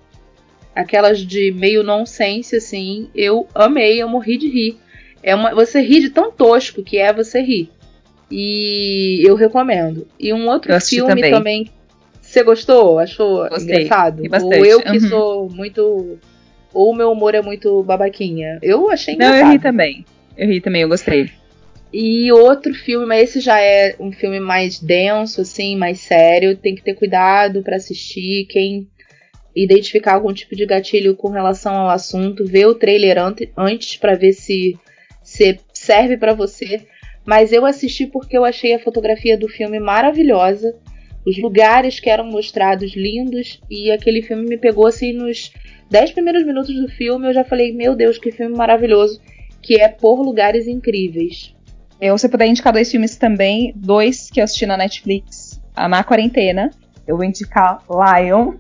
Aquelas 0.75 1.19
de 1.19 1.51
meio 1.51 1.81
nonsense, 1.81 2.55
assim. 2.55 3.09
Eu 3.15 3.47
amei, 3.55 3.99
eu 3.99 4.07
morri 4.07 4.37
de 4.37 4.47
rir. 4.47 4.82
É 5.23 5.33
uma, 5.33 5.55
você 5.55 5.81
ri 5.81 6.01
de 6.01 6.09
tão 6.09 6.31
tosco 6.31 6.83
que 6.83 6.97
é 6.97 7.13
você 7.13 7.41
rir. 7.41 7.69
E 8.29 9.21
eu 9.25 9.35
recomendo. 9.35 10.07
E 10.19 10.33
um 10.33 10.49
outro 10.49 10.79
filme 10.81 11.09
também. 11.09 11.31
também. 11.31 11.71
Você 12.21 12.43
gostou? 12.43 12.99
Achou 12.99 13.47
Gostei. 13.47 13.83
engraçado? 13.83 14.23
Ou 14.43 14.65
eu 14.65 14.81
que 14.81 14.97
uhum. 14.97 15.09
sou 15.09 15.49
muito. 15.49 16.19
Ou 16.73 16.91
o 16.91 16.95
meu 16.95 17.11
humor 17.11 17.35
é 17.35 17.41
muito 17.41 17.83
babaquinha. 17.83 18.57
Eu 18.61 18.89
achei 18.89 19.13
engraçado. 19.13 19.39
Não, 19.39 19.47
eu 19.47 19.51
ri 19.53 19.59
também. 19.59 20.05
Eu 20.35 20.47
ri 20.47 20.59
também, 20.59 20.81
eu 20.81 20.89
gostei. 20.89 21.29
E 21.93 22.31
outro 22.31 22.73
filme, 22.73 23.05
mas 23.05 23.29
esse 23.29 23.39
já 23.39 23.61
é 23.61 23.95
um 23.99 24.11
filme 24.11 24.39
mais 24.39 24.79
denso, 24.79 25.41
assim, 25.41 25.75
mais 25.75 25.99
sério. 25.99 26.57
Tem 26.57 26.73
que 26.73 26.81
ter 26.81 26.95
cuidado 26.95 27.61
para 27.61 27.75
assistir. 27.75 28.47
Quem 28.49 28.87
identificar 29.55 30.15
algum 30.15 30.33
tipo 30.33 30.55
de 30.55 30.65
gatilho 30.65 31.15
com 31.15 31.29
relação 31.29 31.75
ao 31.75 31.89
assunto, 31.89 32.43
vê 32.45 32.65
o 32.65 32.73
trailer 32.73 33.17
antes 33.55 33.95
para 33.95 34.15
ver 34.15 34.33
se 34.33 34.73
se 34.73 34.79
serve 35.73 36.17
para 36.17 36.33
você. 36.33 36.85
Mas 37.25 37.51
eu 37.51 37.65
assisti 37.65 38.05
porque 38.05 38.37
eu 38.37 38.43
achei 38.43 38.73
a 38.73 38.79
fotografia 38.79 39.37
do 39.37 39.47
filme 39.47 39.79
maravilhosa, 39.79 40.75
os 41.25 41.37
lugares 41.41 41.99
que 41.99 42.09
eram 42.09 42.25
mostrados 42.25 42.95
lindos 42.95 43.61
e 43.69 43.89
aquele 43.91 44.21
filme 44.21 44.45
me 44.45 44.57
pegou 44.57 44.85
assim 44.85 45.13
nos 45.13 45.53
10 45.89 46.11
primeiros 46.11 46.45
minutos 46.45 46.75
do 46.75 46.89
filme. 46.89 47.27
Eu 47.27 47.33
já 47.33 47.45
falei, 47.45 47.73
meu 47.73 47.95
Deus, 47.95 48.17
que 48.17 48.31
filme 48.31 48.55
maravilhoso, 48.55 49.21
que 49.61 49.79
é 49.79 49.87
Por 49.87 50.21
Lugares 50.21 50.67
Incríveis. 50.67 51.55
Eu, 52.01 52.17
se 52.17 52.25
eu 52.25 52.29
puder 52.29 52.47
indicar 52.47 52.73
dois 52.73 52.91
filmes 52.91 53.15
também, 53.15 53.71
dois 53.75 54.29
que 54.29 54.41
eu 54.41 54.43
assisti 54.43 54.65
na 54.65 54.75
Netflix, 54.75 55.61
na 55.77 56.03
quarentena, 56.03 56.69
eu 57.07 57.15
vou 57.15 57.25
indicar 57.25 57.81
Lion. 57.89 58.55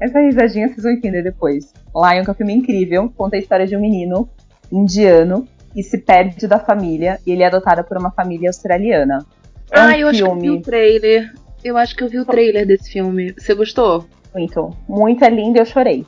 Essa 0.00 0.20
risadinha 0.20 0.68
vocês 0.68 0.82
vão 0.82 0.92
entender 0.92 1.22
depois. 1.22 1.72
Lion, 1.94 2.24
que 2.24 2.30
é 2.30 2.32
um 2.32 2.36
filme 2.36 2.54
incrível, 2.54 3.12
conta 3.16 3.36
a 3.36 3.38
história 3.38 3.66
de 3.66 3.76
um 3.76 3.80
menino 3.80 4.28
indiano 4.72 5.46
que 5.72 5.82
se 5.82 5.98
perde 5.98 6.46
da 6.46 6.58
família 6.58 7.18
e 7.26 7.32
ele 7.32 7.42
é 7.42 7.46
adotado 7.46 7.84
por 7.84 7.96
uma 7.96 8.10
família 8.10 8.48
australiana. 8.48 9.24
É 9.70 9.78
ah, 9.78 9.86
um 9.86 9.90
eu 9.90 9.92
filme... 9.92 10.08
acho 10.08 10.22
que 10.22 10.28
eu 10.28 10.40
vi 10.40 10.50
o 10.50 10.62
trailer. 10.62 11.34
Eu 11.64 11.76
acho 11.76 11.96
que 11.96 12.04
eu 12.04 12.08
vi 12.08 12.18
o 12.18 12.24
trailer 12.24 12.66
desse 12.66 12.90
filme. 12.90 13.34
Você 13.36 13.54
gostou? 13.54 14.06
Muito. 14.34 14.76
Muito 14.88 15.24
é 15.24 15.30
lindo 15.30 15.58
e 15.58 15.60
eu 15.60 15.66
chorei. 15.66 16.06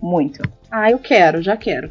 Muito. 0.00 0.42
Ah, 0.70 0.90
eu 0.90 0.98
quero, 0.98 1.42
já 1.42 1.56
quero. 1.56 1.90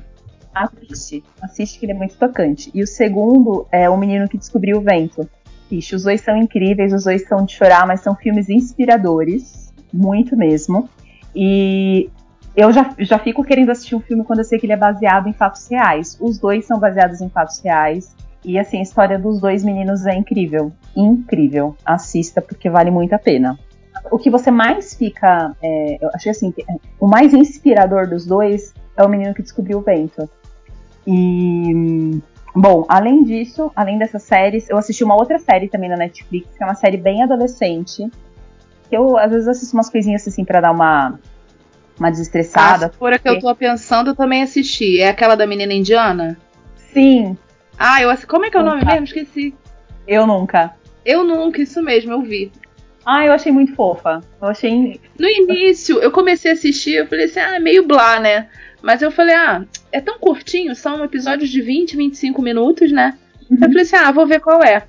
Assiste. 0.53 1.23
Assiste 1.41 1.79
que 1.79 1.85
ele 1.85 1.91
é 1.91 1.95
muito 1.95 2.15
tocante. 2.15 2.71
E 2.73 2.81
o 2.81 2.87
segundo 2.87 3.67
é 3.71 3.89
O 3.89 3.97
Menino 3.97 4.27
que 4.27 4.37
Descobriu 4.37 4.77
o 4.77 4.81
Vento. 4.81 5.29
Ixi, 5.69 5.95
os 5.95 6.03
dois 6.03 6.21
são 6.21 6.37
incríveis, 6.37 6.93
os 6.93 7.03
dois 7.03 7.27
são 7.27 7.43
de 7.43 7.53
chorar, 7.53 7.85
mas 7.85 8.01
são 8.01 8.15
filmes 8.15 8.49
inspiradores. 8.49 9.73
Muito 9.91 10.37
mesmo. 10.37 10.89
E 11.35 12.09
eu 12.55 12.71
já, 12.71 12.89
já 12.99 13.19
fico 13.19 13.43
querendo 13.43 13.69
assistir 13.69 13.95
um 13.95 13.99
filme 13.99 14.23
quando 14.23 14.39
eu 14.39 14.45
sei 14.45 14.57
que 14.57 14.65
ele 14.65 14.73
é 14.73 14.77
baseado 14.77 15.27
em 15.27 15.33
fatos 15.33 15.67
reais. 15.67 16.17
Os 16.21 16.39
dois 16.39 16.65
são 16.65 16.79
baseados 16.79 17.19
em 17.21 17.29
fatos 17.29 17.59
reais. 17.59 18.15
E 18.45 18.57
assim, 18.57 18.79
a 18.79 18.81
história 18.81 19.19
dos 19.19 19.41
dois 19.41 19.63
meninos 19.63 20.05
é 20.05 20.15
incrível. 20.15 20.71
Incrível. 20.95 21.75
Assista 21.83 22.41
porque 22.41 22.69
vale 22.69 22.91
muito 22.91 23.13
a 23.13 23.19
pena. 23.19 23.59
O 24.09 24.17
que 24.17 24.29
você 24.29 24.51
mais 24.51 24.93
fica. 24.93 25.53
É, 25.61 25.97
eu 25.99 26.09
achei 26.13 26.31
assim, 26.31 26.53
o 26.99 27.07
mais 27.07 27.33
inspirador 27.33 28.07
dos 28.07 28.25
dois 28.25 28.73
é 28.95 29.03
o 29.03 29.09
menino 29.09 29.33
que 29.33 29.41
descobriu 29.41 29.79
o 29.79 29.81
vento. 29.81 30.29
E. 31.05 32.21
Bom, 32.55 32.85
além 32.87 33.23
disso, 33.25 33.69
além 33.75 33.97
dessas 33.97 34.23
séries, 34.23 34.69
eu 34.69 34.77
assisti 34.77 35.03
uma 35.03 35.15
outra 35.15 35.37
série 35.39 35.67
também 35.67 35.89
na 35.89 35.97
Netflix, 35.97 36.47
que 36.55 36.63
é 36.63 36.65
uma 36.65 36.75
série 36.75 36.95
bem 36.95 37.21
adolescente. 37.21 38.09
Que 38.89 38.95
eu 38.95 39.17
às 39.17 39.29
vezes 39.29 39.47
assisto 39.47 39.75
umas 39.75 39.89
coisinhas 39.89 40.25
assim 40.25 40.45
para 40.45 40.61
dar 40.61 40.71
uma 40.71 41.19
uma 41.99 42.09
desestressada. 42.09 42.87
A 42.87 42.89
fora 42.89 43.19
que 43.19 43.27
eu 43.27 43.39
tô 43.39 43.53
pensando, 43.55 44.11
eu 44.11 44.15
também 44.15 44.43
assisti. 44.43 44.99
É 44.99 45.09
aquela 45.09 45.35
da 45.35 45.47
menina 45.47 45.73
indiana? 45.73 46.37
Sim. 46.93 47.37
Ah, 47.77 48.01
eu 48.01 48.15
como 48.27 48.45
é 48.45 48.49
que 48.49 48.57
é 48.57 48.59
o 48.59 48.63
nome 48.63 48.85
mesmo? 48.85 49.03
Esqueci. 49.03 49.53
Eu 50.07 50.25
nunca. 50.27 50.73
Eu 51.05 51.23
nunca, 51.23 51.61
isso 51.61 51.81
mesmo, 51.81 52.11
eu 52.11 52.21
vi. 52.21 52.51
Ah, 53.05 53.25
eu 53.25 53.33
achei 53.33 53.51
muito 53.51 53.75
fofa. 53.75 54.21
Eu 54.41 54.47
achei. 54.47 54.99
No 55.19 55.27
início, 55.27 55.99
eu 55.99 56.11
comecei 56.11 56.51
a 56.51 56.53
assistir, 56.53 56.93
eu 56.95 57.07
falei 57.07 57.25
assim, 57.25 57.39
ah, 57.39 57.59
meio 57.59 57.85
blá, 57.85 58.19
né? 58.19 58.49
Mas 58.81 59.01
eu 59.01 59.11
falei, 59.11 59.35
ah, 59.35 59.63
é 59.91 60.01
tão 60.01 60.17
curtinho, 60.17 60.75
são 60.75 61.03
episódios 61.03 61.49
de 61.49 61.61
20, 61.61 61.95
25 61.95 62.41
minutos, 62.41 62.91
né? 62.91 63.17
Uhum. 63.49 63.57
Eu 63.61 63.67
falei 63.67 63.81
assim, 63.83 63.95
ah, 63.95 64.11
vou 64.11 64.25
ver 64.25 64.39
qual 64.39 64.63
é. 64.63 64.83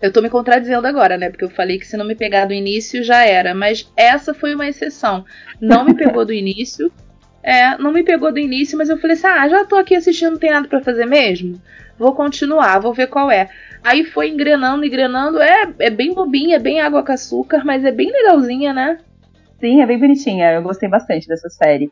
Eu 0.00 0.12
tô 0.12 0.20
me 0.20 0.28
contradizendo 0.28 0.86
agora, 0.86 1.16
né? 1.16 1.30
Porque 1.30 1.44
eu 1.44 1.50
falei 1.50 1.78
que 1.78 1.86
se 1.86 1.96
não 1.96 2.06
me 2.06 2.14
pegar 2.14 2.46
do 2.46 2.52
início 2.52 3.02
já 3.02 3.24
era. 3.24 3.54
Mas 3.54 3.90
essa 3.96 4.34
foi 4.34 4.54
uma 4.54 4.68
exceção. 4.68 5.24
Não 5.60 5.84
me 5.84 5.94
pegou 5.94 6.24
do 6.24 6.32
início. 6.32 6.90
É, 7.48 7.78
não 7.78 7.92
me 7.92 8.02
pegou 8.02 8.32
do 8.32 8.40
início, 8.40 8.76
mas 8.76 8.88
eu 8.88 8.98
falei 8.98 9.14
assim: 9.14 9.28
ah, 9.28 9.48
já 9.48 9.64
tô 9.64 9.76
aqui 9.76 9.94
assistindo, 9.94 10.32
não 10.32 10.38
tem 10.38 10.50
nada 10.50 10.66
para 10.66 10.82
fazer 10.82 11.06
mesmo? 11.06 11.62
Vou 11.96 12.12
continuar, 12.12 12.80
vou 12.80 12.92
ver 12.92 13.06
qual 13.06 13.30
é. 13.30 13.48
Aí 13.84 14.02
foi 14.02 14.30
engrenando, 14.30 14.84
engrenando. 14.84 15.40
É, 15.40 15.72
é 15.78 15.88
bem 15.88 16.12
bobinha, 16.12 16.56
é 16.56 16.58
bem 16.58 16.80
água 16.80 17.04
com 17.04 17.12
açúcar, 17.12 17.64
mas 17.64 17.84
é 17.84 17.92
bem 17.92 18.10
legalzinha, 18.10 18.74
né? 18.74 18.98
Sim, 19.60 19.80
é 19.80 19.86
bem 19.86 19.96
bonitinha. 19.96 20.54
Eu 20.54 20.62
gostei 20.62 20.88
bastante 20.88 21.28
dessa 21.28 21.48
série. 21.48 21.88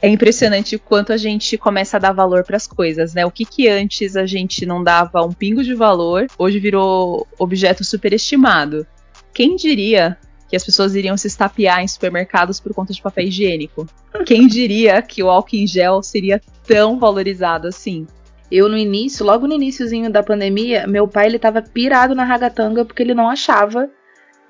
É 0.00 0.08
impressionante 0.08 0.76
o 0.76 0.78
quanto 0.78 1.12
a 1.12 1.16
gente 1.16 1.58
começa 1.58 1.96
a 1.96 2.00
dar 2.00 2.12
valor 2.12 2.44
para 2.44 2.56
as 2.56 2.68
coisas, 2.68 3.14
né? 3.14 3.26
O 3.26 3.30
que 3.32 3.44
que 3.44 3.68
antes 3.68 4.14
a 4.16 4.26
gente 4.26 4.64
não 4.64 4.82
dava 4.82 5.22
um 5.22 5.32
pingo 5.32 5.64
de 5.64 5.74
valor, 5.74 6.26
hoje 6.38 6.60
virou 6.60 7.26
objeto 7.36 7.82
superestimado. 7.84 8.86
Quem 9.34 9.56
diria 9.56 10.16
que 10.48 10.56
as 10.56 10.64
pessoas 10.64 10.94
iriam 10.94 11.16
se 11.16 11.26
estapear 11.26 11.82
em 11.82 11.88
supermercados 11.88 12.60
por 12.60 12.72
conta 12.72 12.92
de 12.92 13.02
papel 13.02 13.26
higiênico? 13.26 13.86
Quem 14.24 14.46
diria 14.46 15.02
que 15.02 15.22
o 15.22 15.28
álcool 15.28 15.56
em 15.56 15.66
gel 15.66 16.00
seria 16.02 16.40
tão 16.64 16.98
valorizado 16.98 17.66
assim? 17.66 18.06
Eu 18.50 18.68
no 18.68 18.78
início, 18.78 19.26
logo 19.26 19.46
no 19.46 19.54
iníciozinho 19.54 20.10
da 20.10 20.22
pandemia, 20.22 20.86
meu 20.86 21.06
pai 21.06 21.26
ele 21.26 21.38
tava 21.38 21.60
pirado 21.60 22.14
na 22.14 22.24
ragatanga 22.24 22.84
porque 22.84 23.02
ele 23.02 23.14
não 23.14 23.28
achava 23.28 23.90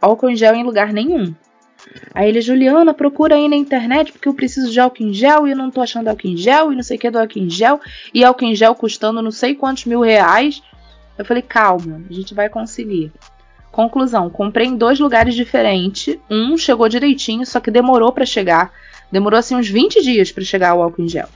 álcool 0.00 0.30
em 0.30 0.36
gel 0.36 0.54
em 0.54 0.62
lugar 0.62 0.92
nenhum. 0.92 1.34
Aí 2.14 2.28
ele, 2.28 2.40
Juliana, 2.40 2.92
procura 2.92 3.34
aí 3.34 3.48
na 3.48 3.56
internet 3.56 4.12
porque 4.12 4.28
eu 4.28 4.34
preciso 4.34 4.70
de 4.70 4.80
álcool 4.80 5.04
em 5.04 5.12
gel 5.12 5.46
e 5.46 5.52
eu 5.52 5.56
não 5.56 5.70
tô 5.70 5.80
achando 5.80 6.08
álcool 6.08 6.28
em 6.28 6.36
gel 6.36 6.72
e 6.72 6.76
não 6.76 6.82
sei 6.82 6.96
o 6.96 7.00
que 7.00 7.10
do 7.10 7.18
álcool 7.18 7.38
em 7.38 7.50
gel 7.50 7.80
e 8.12 8.24
álcool 8.24 8.44
em 8.44 8.54
gel 8.54 8.74
custando 8.74 9.22
não 9.22 9.30
sei 9.30 9.54
quantos 9.54 9.84
mil 9.84 10.00
reais. 10.00 10.62
Eu 11.16 11.24
falei, 11.24 11.42
calma, 11.42 12.00
a 12.08 12.12
gente 12.12 12.34
vai 12.34 12.48
conseguir. 12.48 13.12
Conclusão, 13.70 14.30
comprei 14.30 14.66
em 14.66 14.76
dois 14.76 14.98
lugares 14.98 15.34
diferentes. 15.34 16.16
Um 16.30 16.56
chegou 16.56 16.88
direitinho, 16.88 17.44
só 17.44 17.60
que 17.60 17.70
demorou 17.70 18.12
para 18.12 18.24
chegar. 18.24 18.72
Demorou 19.10 19.38
assim 19.38 19.56
uns 19.56 19.68
20 19.68 20.02
dias 20.02 20.32
para 20.32 20.44
chegar 20.44 20.74
o 20.74 20.82
álcool 20.82 21.02
em 21.02 21.08
gel. 21.08 21.28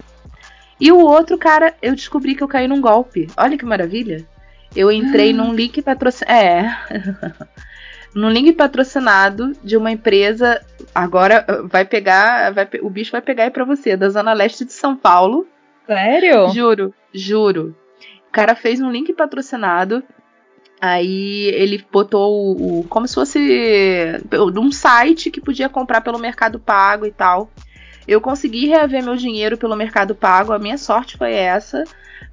E 0.81 0.91
o 0.91 0.99
outro, 0.99 1.39
cara, 1.39 1.75
eu 1.81 1.95
descobri 1.95 2.35
que 2.35 2.43
eu 2.43 2.49
caí 2.49 2.67
num 2.67 2.81
golpe. 2.81 3.29
Olha 3.37 3.57
que 3.57 3.65
maravilha. 3.65 4.25
Eu 4.75 4.91
entrei 4.91 5.33
num 5.33 5.55
link 5.55 5.81
patrocinado. 5.83 6.37
É. 6.37 6.77
no 8.15 8.29
link 8.29 8.53
patrocinado 8.53 9.53
de 9.63 9.77
uma 9.77 9.91
empresa. 9.91 10.61
Agora 10.95 11.45
uh, 11.49 11.69
vai 11.69 11.85
pegar, 11.85 12.53
vai, 12.53 12.69
o 12.81 12.91
bicho 12.91 13.13
vai 13.13 13.23
pegar 13.23 13.45
aí 13.45 13.51
pra 13.51 13.65
você, 13.65 13.97
da 13.97 14.09
Zona 14.09 14.33
Leste 14.33 14.65
de 14.65 14.73
São 14.73 14.97
Paulo. 14.97 15.47
Sério? 15.87 16.51
Juro, 16.51 16.95
juro. 17.13 17.75
O 18.29 18.33
cara 18.33 18.55
fez 18.55 18.81
um 18.81 18.91
link 18.91 19.13
patrocinado. 19.13 20.03
Aí 20.81 21.47
ele 21.55 21.85
botou 21.93 22.57
o, 22.57 22.81
o 22.81 22.85
como 22.89 23.07
se 23.07 23.15
fosse 23.15 24.21
um 24.59 24.73
site 24.73 25.31
que 25.31 25.41
podia 25.41 25.69
comprar 25.69 26.01
pelo 26.01 26.19
Mercado 26.19 26.59
Pago 26.59 27.07
e 27.07 27.13
tal. 27.13 27.51
Eu 28.07 28.21
consegui 28.21 28.67
reaver 28.67 29.05
meu 29.05 29.15
dinheiro 29.15 29.57
pelo 29.57 29.77
Mercado 29.77 30.15
Pago, 30.15 30.53
a 30.53 30.59
minha 30.59 30.77
sorte 30.77 31.17
foi 31.17 31.33
essa, 31.33 31.85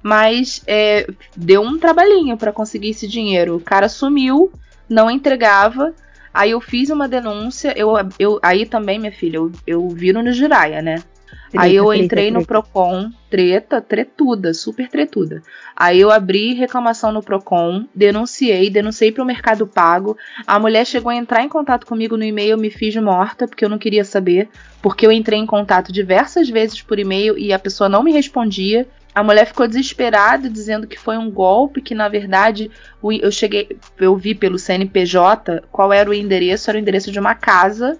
mas 0.02 0.62
é, 0.66 1.06
deu 1.36 1.62
um 1.62 1.78
trabalhinho 1.78 2.36
para 2.36 2.52
conseguir 2.52 2.90
esse 2.90 3.06
dinheiro. 3.06 3.56
O 3.56 3.60
cara 3.60 3.88
sumiu, 3.88 4.52
não 4.90 5.10
entregava. 5.10 5.94
Aí 6.34 6.50
eu 6.50 6.60
fiz 6.60 6.90
uma 6.90 7.08
denúncia, 7.08 7.72
eu, 7.76 7.94
eu 8.18 8.38
aí 8.42 8.66
também, 8.66 8.98
minha 8.98 9.12
filha, 9.12 9.36
eu, 9.36 9.52
eu 9.66 9.88
viro 9.88 10.22
no 10.22 10.32
Jiraya, 10.32 10.82
né? 10.82 11.02
Treta, 11.50 11.64
aí 11.64 11.74
eu 11.74 11.92
entrei 11.92 12.26
treta. 12.26 12.38
no 12.38 12.46
Procon, 12.46 13.10
treta, 13.28 13.80
tretuda, 13.80 14.54
super 14.54 14.88
tretuda. 14.88 15.42
Aí 15.74 15.98
eu 15.98 16.10
abri 16.12 16.54
reclamação 16.54 17.10
no 17.10 17.22
Procon, 17.22 17.86
denunciei, 17.92 18.70
denunciei 18.70 19.10
para 19.10 19.24
o 19.24 19.26
Mercado 19.26 19.66
Pago. 19.66 20.16
A 20.46 20.60
mulher 20.60 20.86
chegou 20.86 21.10
a 21.10 21.16
entrar 21.16 21.42
em 21.42 21.48
contato 21.48 21.86
comigo 21.86 22.16
no 22.16 22.22
e-mail, 22.22 22.52
eu 22.52 22.58
me 22.58 22.70
fiz 22.70 22.94
morta 22.96 23.48
porque 23.48 23.64
eu 23.64 23.68
não 23.68 23.78
queria 23.78 24.04
saber, 24.04 24.48
porque 24.80 25.04
eu 25.04 25.10
entrei 25.10 25.40
em 25.40 25.46
contato 25.46 25.92
diversas 25.92 26.48
vezes 26.48 26.82
por 26.82 27.00
e-mail 27.00 27.36
e 27.36 27.52
a 27.52 27.58
pessoa 27.58 27.88
não 27.88 28.04
me 28.04 28.12
respondia. 28.12 28.86
A 29.14 29.22
mulher 29.22 29.46
ficou 29.46 29.66
desesperada, 29.66 30.48
dizendo 30.48 30.86
que 30.86 30.98
foi 30.98 31.18
um 31.18 31.30
golpe, 31.30 31.82
que 31.82 31.94
na 31.94 32.08
verdade 32.08 32.70
eu 33.02 33.30
cheguei, 33.32 33.76
eu 33.98 34.16
vi 34.16 34.34
pelo 34.34 34.58
CNPJ 34.58 35.64
qual 35.72 35.92
era 35.92 36.08
o 36.08 36.14
endereço, 36.14 36.70
era 36.70 36.78
o 36.78 36.80
endereço 36.80 37.10
de 37.10 37.18
uma 37.18 37.34
casa. 37.34 37.98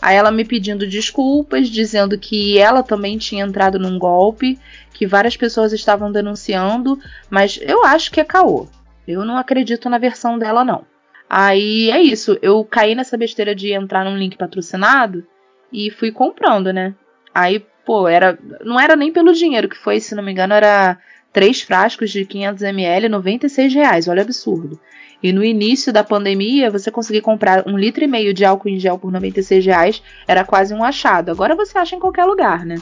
Aí 0.00 0.16
ela 0.16 0.30
me 0.30 0.44
pedindo 0.44 0.86
desculpas, 0.86 1.68
dizendo 1.68 2.18
que 2.18 2.58
ela 2.58 2.82
também 2.82 3.16
tinha 3.16 3.44
entrado 3.44 3.78
num 3.78 3.98
golpe, 3.98 4.58
que 4.92 5.06
várias 5.06 5.36
pessoas 5.36 5.72
estavam 5.72 6.12
denunciando, 6.12 6.98
mas 7.30 7.58
eu 7.62 7.84
acho 7.84 8.12
que 8.12 8.20
é 8.20 8.24
caô. 8.24 8.68
Eu 9.08 9.24
não 9.24 9.36
acredito 9.38 9.88
na 9.88 9.98
versão 9.98 10.38
dela 10.38 10.64
não. 10.64 10.84
Aí 11.28 11.90
é 11.90 12.00
isso, 12.00 12.38
eu 12.42 12.62
caí 12.64 12.94
nessa 12.94 13.16
besteira 13.16 13.54
de 13.54 13.72
entrar 13.72 14.04
num 14.04 14.16
link 14.16 14.36
patrocinado 14.36 15.26
e 15.72 15.90
fui 15.90 16.12
comprando, 16.12 16.70
né? 16.72 16.94
Aí 17.34 17.64
pô, 17.84 18.08
era, 18.08 18.38
não 18.64 18.78
era 18.80 18.96
nem 18.96 19.12
pelo 19.12 19.32
dinheiro 19.32 19.68
que 19.68 19.76
foi, 19.76 20.00
se 20.00 20.14
não 20.14 20.22
me 20.22 20.32
engano, 20.32 20.54
era 20.54 20.98
três 21.32 21.60
frascos 21.60 22.10
de 22.10 22.24
500ml, 22.24 23.08
96 23.08 23.74
reais, 23.74 24.08
olha 24.08 24.22
absurdo. 24.22 24.80
E 25.22 25.32
no 25.32 25.42
início 25.42 25.92
da 25.92 26.04
pandemia, 26.04 26.70
você 26.70 26.90
conseguir 26.90 27.22
comprar 27.22 27.66
um 27.66 27.78
litro 27.78 28.04
e 28.04 28.06
meio 28.06 28.34
de 28.34 28.44
álcool 28.44 28.68
em 28.68 28.78
gel 28.78 28.98
por 28.98 29.10
96 29.10 29.64
reais 29.64 30.02
era 30.28 30.44
quase 30.44 30.74
um 30.74 30.84
achado. 30.84 31.30
Agora 31.30 31.56
você 31.56 31.78
acha 31.78 31.96
em 31.96 31.98
qualquer 31.98 32.24
lugar, 32.24 32.66
né? 32.66 32.76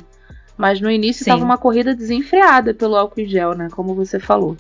Mas 0.57 0.80
no 0.80 0.90
início 0.90 1.22
estava 1.22 1.42
uma 1.42 1.57
corrida 1.57 1.94
desenfreada 1.94 2.74
pelo 2.74 2.96
álcool 2.96 3.20
em 3.20 3.26
gel, 3.26 3.55
né? 3.55 3.68
Como 3.70 3.94
você 3.94 4.18
falou. 4.18 4.57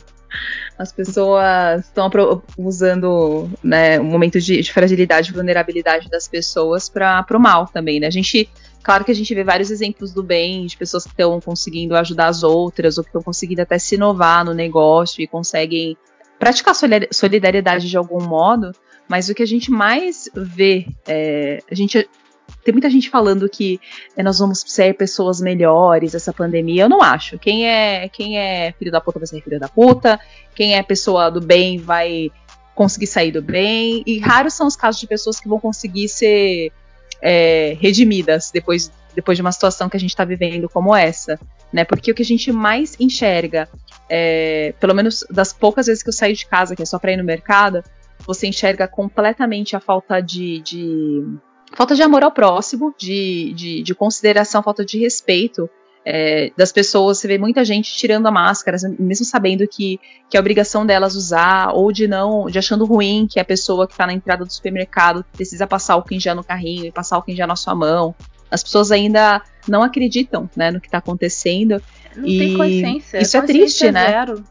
As 0.78 0.92
pessoas 0.92 1.84
estão 1.84 2.10
usando 2.56 3.50
né, 3.62 4.00
um 4.00 4.04
momento 4.04 4.40
de, 4.40 4.62
de 4.62 4.72
fragilidade 4.72 5.30
e 5.30 5.34
vulnerabilidade 5.34 6.08
das 6.08 6.26
pessoas 6.26 6.88
para 6.88 7.26
o 7.32 7.38
mal 7.38 7.66
também, 7.66 8.00
né? 8.00 8.06
A 8.06 8.10
gente 8.10 8.48
Claro 8.82 9.04
que 9.04 9.12
a 9.12 9.14
gente 9.14 9.34
vê 9.34 9.44
vários 9.44 9.70
exemplos 9.70 10.12
do 10.12 10.22
bem, 10.22 10.66
de 10.66 10.76
pessoas 10.76 11.04
que 11.04 11.10
estão 11.10 11.40
conseguindo 11.40 11.96
ajudar 11.96 12.26
as 12.26 12.42
outras, 12.42 12.98
ou 12.98 13.04
que 13.04 13.10
estão 13.10 13.22
conseguindo 13.22 13.62
até 13.62 13.78
se 13.78 13.94
inovar 13.94 14.44
no 14.44 14.52
negócio 14.52 15.22
e 15.22 15.26
conseguem 15.26 15.96
praticar 16.38 16.74
solidariedade 17.12 17.88
de 17.88 17.96
algum 17.96 18.20
modo, 18.20 18.72
mas 19.08 19.28
o 19.28 19.34
que 19.34 19.44
a 19.44 19.46
gente 19.46 19.70
mais 19.70 20.28
vê, 20.34 20.86
é, 21.06 21.62
a 21.70 21.74
gente 21.74 22.08
tem 22.64 22.72
muita 22.72 22.90
gente 22.90 23.08
falando 23.08 23.48
que 23.48 23.80
é, 24.16 24.22
nós 24.22 24.38
vamos 24.38 24.64
ser 24.66 24.94
pessoas 24.94 25.40
melhores 25.40 26.14
essa 26.14 26.32
pandemia. 26.32 26.82
Eu 26.82 26.88
não 26.88 27.00
acho. 27.00 27.38
Quem 27.38 27.68
é 27.68 28.08
quem 28.08 28.38
é 28.38 28.72
filho 28.72 28.90
da 28.90 29.00
puta 29.00 29.18
vai 29.18 29.26
ser 29.26 29.40
filho 29.40 29.60
da 29.60 29.68
puta. 29.68 30.18
Quem 30.54 30.76
é 30.76 30.82
pessoa 30.82 31.30
do 31.30 31.40
bem 31.40 31.78
vai 31.78 32.30
conseguir 32.74 33.06
sair 33.06 33.32
do 33.32 33.42
bem. 33.42 34.02
E 34.06 34.18
raros 34.18 34.54
são 34.54 34.66
os 34.66 34.76
casos 34.76 35.00
de 35.00 35.06
pessoas 35.06 35.40
que 35.40 35.48
vão 35.48 35.60
conseguir 35.60 36.08
ser 36.08 36.72
é, 37.22 37.76
redimidas 37.80 38.50
depois, 38.52 38.90
depois 39.14 39.38
de 39.38 39.42
uma 39.42 39.52
situação 39.52 39.88
que 39.88 39.96
a 39.96 40.00
gente 40.00 40.10
está 40.10 40.24
vivendo 40.24 40.68
como 40.68 40.94
essa. 40.94 41.38
Né? 41.72 41.84
Porque 41.84 42.10
o 42.10 42.14
que 42.14 42.22
a 42.22 42.26
gente 42.26 42.50
mais 42.50 42.96
enxerga, 42.98 43.68
é, 44.10 44.74
pelo 44.80 44.94
menos 44.94 45.24
das 45.30 45.52
poucas 45.52 45.86
vezes 45.86 46.02
que 46.02 46.08
eu 46.08 46.12
saio 46.12 46.34
de 46.34 46.44
casa, 46.44 46.74
que 46.74 46.82
é 46.82 46.86
só 46.86 46.98
para 46.98 47.12
ir 47.12 47.16
no 47.16 47.24
mercado, 47.24 47.82
você 48.26 48.46
enxerga 48.48 48.88
completamente 48.88 49.76
a 49.76 49.80
falta 49.80 50.20
de, 50.20 50.60
de 50.60 51.24
falta 51.74 51.94
de 51.94 52.02
amor 52.02 52.24
ao 52.24 52.30
próximo, 52.30 52.94
de, 52.98 53.52
de, 53.54 53.82
de 53.82 53.94
consideração, 53.94 54.62
falta 54.62 54.84
de 54.84 54.98
respeito 54.98 55.70
é, 56.04 56.52
das 56.56 56.72
pessoas. 56.72 57.18
Você 57.18 57.28
vê 57.28 57.38
muita 57.38 57.64
gente 57.64 57.92
tirando 57.94 58.26
a 58.26 58.30
máscara, 58.30 58.76
mesmo 58.98 59.24
sabendo 59.24 59.66
que, 59.66 59.98
que 60.28 60.36
é 60.36 60.40
obrigação 60.40 60.84
delas 60.84 61.14
usar, 61.14 61.72
ou 61.74 61.92
de 61.92 62.06
não, 62.06 62.46
de 62.46 62.58
achando 62.58 62.84
ruim 62.84 63.26
que 63.30 63.38
a 63.40 63.44
pessoa 63.44 63.86
que 63.86 63.92
está 63.92 64.06
na 64.06 64.12
entrada 64.12 64.44
do 64.44 64.52
supermercado 64.52 65.24
precisa 65.32 65.66
passar 65.66 65.96
o 65.96 66.04
já 66.18 66.34
no 66.34 66.44
carrinho 66.44 66.86
e 66.86 66.92
passar 66.92 67.18
o 67.18 67.24
já 67.28 67.46
na 67.46 67.56
sua 67.56 67.74
mão. 67.74 68.14
As 68.50 68.62
pessoas 68.62 68.92
ainda 68.92 69.40
não 69.66 69.82
acreditam 69.82 70.48
né, 70.54 70.70
no 70.70 70.80
que 70.80 70.86
está 70.86 70.98
acontecendo. 70.98 71.82
Não 72.14 72.26
e 72.26 72.38
tem 72.38 72.56
consciência. 72.56 73.20
Isso 73.20 73.36
é 73.36 73.42
triste, 73.42 73.90
né? 73.90 74.10
Zero. 74.10 74.44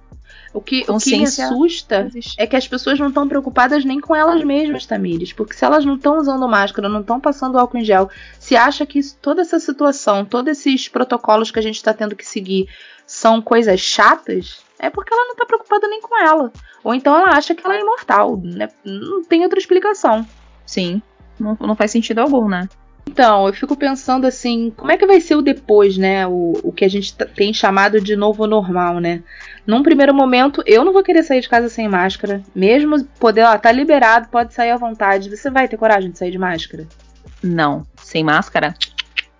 O 0.54 0.60
que, 0.60 0.84
o 0.88 0.98
que 0.98 1.18
me 1.18 1.24
assusta 1.24 2.10
é 2.38 2.46
que 2.46 2.56
as 2.58 2.68
pessoas 2.68 3.00
não 3.00 3.08
estão 3.08 3.28
preocupadas 3.28 3.86
nem 3.86 4.02
com 4.02 4.14
elas 4.14 4.44
mesmas, 4.44 4.86
Tamires. 4.86 5.32
Porque 5.32 5.54
se 5.54 5.64
elas 5.64 5.86
não 5.86 5.96
estão 5.96 6.18
usando 6.18 6.48
máscara, 6.48 6.90
não 6.90 7.00
estão 7.00 7.22
passando 7.22 7.58
álcool 7.58 7.78
em 7.78 7.86
gel, 7.86 8.10
se 8.38 8.56
acha 8.56 8.86
que 8.86 9.00
toda 9.22 9.42
essa 9.42 9.60
situação, 9.60 10.26
todos 10.26 10.52
esses 10.52 10.90
protocolos 10.90 11.52
que 11.52 11.60
a 11.60 11.62
gente 11.62 11.76
está 11.76 11.94
tendo 11.94 12.16
que 12.16 12.28
seguir 12.28 12.68
são 13.08 13.42
coisas 13.42 13.80
chatas, 13.80 14.62
é 14.78 14.90
porque 14.90 15.14
ela 15.14 15.26
não 15.26 15.34
está 15.34 15.46
preocupada 15.46 15.88
nem 15.88 16.02
com 16.02 16.18
ela. 16.22 16.52
Ou 16.84 16.94
então 16.94 17.16
ela 17.16 17.38
acha 17.38 17.56
que 17.56 17.66
ela 17.66 17.76
é 17.76 17.82
imortal. 17.82 18.38
Né? 18.44 18.70
Não 18.84 19.24
tem 19.24 19.44
outra 19.44 19.60
explicação. 19.60 20.26
Sim, 20.66 21.02
não, 21.40 21.58
não 21.60 21.76
faz 21.76 21.92
sentido 21.92 22.20
algum, 22.20 22.50
né? 22.50 22.68
Então, 23.10 23.48
eu 23.48 23.54
fico 23.54 23.76
pensando 23.76 24.26
assim, 24.26 24.72
como 24.76 24.92
é 24.92 24.98
que 24.98 25.06
vai 25.06 25.20
ser 25.20 25.36
o 25.36 25.42
depois, 25.42 25.98
né? 25.98 26.26
O, 26.28 26.54
o 26.64 26.72
que 26.72 26.86
a 26.86 26.90
gente 26.90 27.14
tem 27.36 27.54
chamado 27.54 28.00
de 28.00 28.16
novo 28.16 28.48
normal, 28.48 29.00
né? 29.00 29.22
Num 29.66 29.84
primeiro 29.84 30.14
momento, 30.14 30.64
eu 30.66 30.86
não 30.86 30.94
vou 30.94 31.04
querer 31.04 31.24
sair 31.24 31.42
de 31.42 31.50
casa 31.50 31.68
sem 31.68 31.90
máscara. 31.90 32.42
Mesmo 32.56 33.04
poder, 33.20 33.44
ó, 33.44 33.58
tá 33.58 33.72
liberado, 33.72 34.30
pode 34.30 34.54
sair 34.54 34.72
à 34.72 34.78
vontade. 34.78 35.30
Você 35.30 35.50
vai 35.50 35.68
ter 35.68 35.78
coragem 35.78 36.12
de 36.12 36.18
sair 36.18 36.32
de 36.32 36.38
máscara? 36.38 36.88
Não. 37.44 37.86
Sem 37.98 38.24
máscara? 38.24 38.74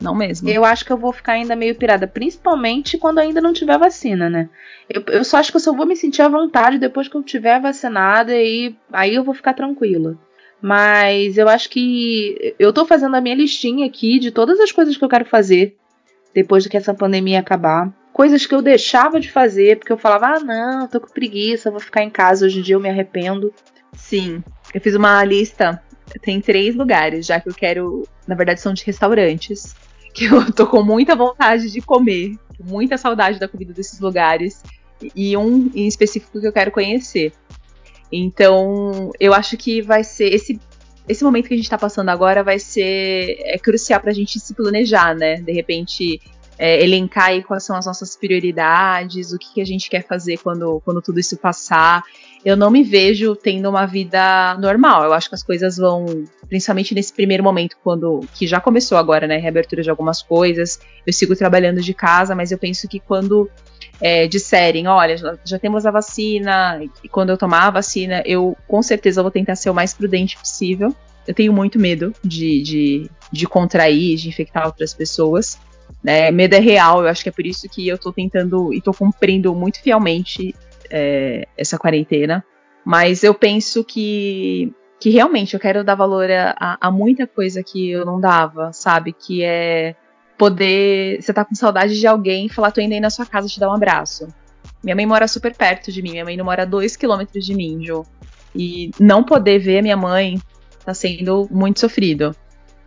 Não 0.02 0.16
mesmo. 0.16 0.50
Eu 0.50 0.66
acho 0.66 0.84
que 0.84 0.92
eu 0.92 0.98
vou 0.98 1.14
ficar 1.14 1.34
ainda 1.34 1.56
meio 1.56 1.76
pirada, 1.76 2.08
principalmente 2.08 2.98
quando 2.98 3.20
ainda 3.20 3.40
não 3.40 3.54
tiver 3.54 3.78
vacina, 3.78 4.30
né? 4.30 4.50
Eu, 4.90 5.04
eu 5.08 5.24
só 5.24 5.38
acho 5.38 5.52
que 5.52 5.58
eu 5.58 5.62
só 5.62 5.72
vou 5.72 5.86
me 5.86 5.96
sentir 5.96 6.24
à 6.24 6.28
vontade 6.28 6.80
depois 6.80 7.08
que 7.08 7.16
eu 7.16 7.22
tiver 7.22 7.62
vacinada 7.62 8.34
e 8.36 8.76
aí 8.92 9.14
eu 9.14 9.24
vou 9.24 9.36
ficar 9.36 9.54
tranquila. 9.54 10.18
Mas 10.62 11.38
eu 11.38 11.50
acho 11.50 11.70
que 11.70 12.56
eu 12.60 12.72
tô 12.72 12.86
fazendo 12.86 13.16
a 13.16 13.22
minha 13.22 13.36
listinha 13.36 13.86
aqui 13.88 14.20
de 14.20 14.32
todas 14.32 14.60
as 14.60 14.72
coisas 14.72 14.96
que 14.96 15.04
eu 15.04 15.10
quero 15.10 15.26
fazer 15.26 15.76
depois 16.34 16.68
que 16.68 16.78
essa 16.78 16.94
pandemia 16.94 17.40
acabar. 17.40 17.92
Coisas 18.14 18.46
que 18.46 18.54
eu 18.54 18.62
deixava 18.62 19.20
de 19.20 19.32
fazer 19.32 19.78
porque 19.78 19.92
eu 19.92 19.98
falava, 19.98 20.28
ah, 20.28 20.40
não, 20.40 20.88
tô 20.88 21.00
com 21.00 21.08
preguiça, 21.08 21.72
vou 21.72 21.80
ficar 21.80 22.04
em 22.04 22.10
casa. 22.10 22.46
Hoje 22.46 22.60
em 22.60 22.62
dia 22.62 22.76
eu 22.76 22.80
me 22.80 22.90
arrependo. 22.90 23.54
Sim, 23.94 24.44
eu 24.74 24.80
fiz 24.80 24.96
uma 24.96 25.24
lista. 25.24 25.82
Tem 26.22 26.42
três 26.42 26.76
lugares, 26.76 27.26
já 27.26 27.40
que 27.40 27.50
eu 27.50 27.54
quero. 27.54 28.08
Na 28.28 28.36
verdade, 28.36 28.62
são 28.62 28.74
de 28.74 28.84
restaurantes. 28.86 29.76
Que 30.14 30.26
eu 30.26 30.52
tô 30.52 30.68
com 30.68 30.84
muita 30.84 31.16
vontade 31.16 31.72
de 31.72 31.80
comer. 31.80 32.36
Muita 32.62 32.98
saudade 32.98 33.40
da 33.40 33.48
comida 33.48 33.72
desses 33.72 33.98
lugares. 34.02 34.62
E 35.16 35.38
um 35.38 35.72
em 35.74 35.88
específico 35.88 36.38
que 36.38 36.46
eu 36.46 36.52
quero 36.52 36.70
conhecer. 36.70 37.32
Então, 38.12 39.12
eu 39.20 39.34
acho 39.34 39.56
que 39.58 39.82
vai 39.82 40.04
ser 40.04 40.34
esse 40.34 40.60
esse 41.10 41.24
momento 41.24 41.48
que 41.48 41.54
a 41.54 41.58
gente 41.58 41.66
está 41.66 41.78
passando 41.78 42.10
agora 42.10 42.44
vai 42.44 42.60
ser 42.60 43.38
é 43.40 43.58
crucial 43.58 44.00
para 44.00 44.12
a 44.12 44.14
gente 44.14 44.40
se 44.40 44.54
planejar, 44.54 45.16
né? 45.16 45.38
De 45.38 45.52
repente 45.52 46.22
é, 46.58 46.84
elencar 46.84 47.30
aí 47.30 47.44
quais 47.44 47.64
são 47.64 47.76
as 47.76 47.88
nossas 47.88 48.16
prioridades, 48.16 49.34
o 49.34 49.40
que, 49.40 49.56
que, 49.56 49.62
a 49.62 49.66
gente 49.66 49.90
quer 49.90 50.06
fazer 50.06 50.38
quando, 50.38 50.80
quando 50.86 51.02
tudo 51.02 51.20
isso 51.20 51.36
passar. 51.36 52.04
Eu 52.44 52.58
não 52.58 52.72
me 52.72 52.84
vejo 52.84 53.36
tendo 53.36 53.70
uma 53.70 53.86
vida 53.86 54.58
normal. 54.60 55.04
Eu 55.04 55.14
acho 55.14 55.30
que 55.30 55.36
as 55.36 55.44
coisas 55.44 55.78
vão, 55.78 56.26
principalmente 56.50 56.96
nesse 56.96 57.14
primeiro 57.14 57.44
momento, 57.44 57.78
quando 57.84 58.22
que 58.34 58.48
já 58.48 58.60
começou 58.60 58.98
agora, 58.98 59.28
né? 59.28 59.38
Reabertura 59.38 59.84
de 59.84 59.90
algumas 59.90 60.22
coisas. 60.22 60.80
Eu 61.06 61.14
sigo 61.14 61.36
trabalhando 61.36 61.82
de 61.82 61.94
casa, 61.94 62.34
mas 62.34 62.52
eu 62.52 62.58
penso 62.58 62.88
que 62.88 63.00
quando 63.00 63.50
é, 64.02 64.28
disserem, 64.28 64.88
olha, 64.88 65.16
já, 65.16 65.38
já 65.46 65.60
temos 65.60 65.86
a 65.86 65.92
vacina, 65.92 66.82
e 67.04 67.08
quando 67.08 67.30
eu 67.30 67.38
tomar 67.38 67.68
a 67.68 67.72
vacina, 67.72 68.24
eu 68.26 68.58
com 68.68 68.82
certeza 68.82 69.22
vou 69.22 69.32
tentar 69.32 69.56
ser 69.56 69.70
o 69.70 69.74
mais 69.74 69.94
prudente 69.94 70.36
possível. 70.38 70.94
Eu 71.28 71.36
tenho 71.36 71.54
muito 71.54 71.78
medo 71.78 72.14
de, 72.24 72.64
de, 72.64 73.10
de 73.32 73.46
contrair, 73.46 74.18
de 74.18 74.28
infectar 74.28 74.66
outras 74.66 74.94
pessoas. 74.94 75.60
Né? 76.04 76.32
Medo 76.32 76.56
é 76.56 76.60
real, 76.60 77.04
eu 77.04 77.08
acho 77.08 77.22
que 77.22 77.30
é 77.30 77.32
por 77.32 77.46
isso 77.46 77.70
que 77.70 77.88
eu 77.88 77.98
tô 77.98 78.12
tentando 78.12 78.74
e 78.74 78.82
tô 78.82 78.92
cumprindo 78.92 79.54
muito 79.54 79.80
fielmente 79.80 80.56
é, 80.92 81.48
essa 81.58 81.78
quarentena. 81.78 82.44
Mas 82.84 83.24
eu 83.24 83.34
penso 83.34 83.84
que, 83.84 84.74
que 85.00 85.10
realmente 85.10 85.54
eu 85.54 85.60
quero 85.60 85.84
dar 85.84 85.96
valor 85.96 86.30
a, 86.32 86.78
a, 86.80 86.92
muita 86.92 87.26
coisa 87.28 87.64
que 87.64 87.92
eu 87.92 88.06
não 88.06 88.20
dava, 88.20 88.74
sabe? 88.74 89.14
Que 89.14 89.44
é 89.44 89.96
poder. 90.38 91.22
Você 91.22 91.32
tá 91.32 91.46
com 91.46 91.56
saudade 91.56 92.00
de 92.00 92.08
alguém 92.08 92.48
e 92.48 92.50
falar, 92.50 92.72
tô 92.72 92.82
indo 92.82 92.94
aí 92.94 93.00
na 93.00 93.10
sua 93.10 93.26
casa 93.26 93.48
te 93.48 93.60
dar 93.60 93.70
um 93.70 93.74
abraço. 93.74 94.28
Minha 94.84 94.96
mãe 94.96 95.06
mora 95.06 95.28
super 95.28 95.56
perto 95.56 95.92
de 95.92 96.02
mim, 96.02 96.12
minha 96.12 96.26
mãe 96.26 96.36
não 96.36 96.46
mora 96.46 96.64
a 96.64 96.66
dois 96.66 96.96
quilômetros 96.96 97.46
de 97.46 97.54
mim, 97.54 97.84
Jo. 97.84 98.04
E 98.54 98.92
não 99.00 99.24
poder 99.24 99.60
ver 99.60 99.80
a 99.80 99.82
minha 99.82 99.98
mãe 99.98 100.42
tá 100.84 100.94
sendo 100.94 101.48
muito 101.52 101.80
sofrido. 101.80 102.36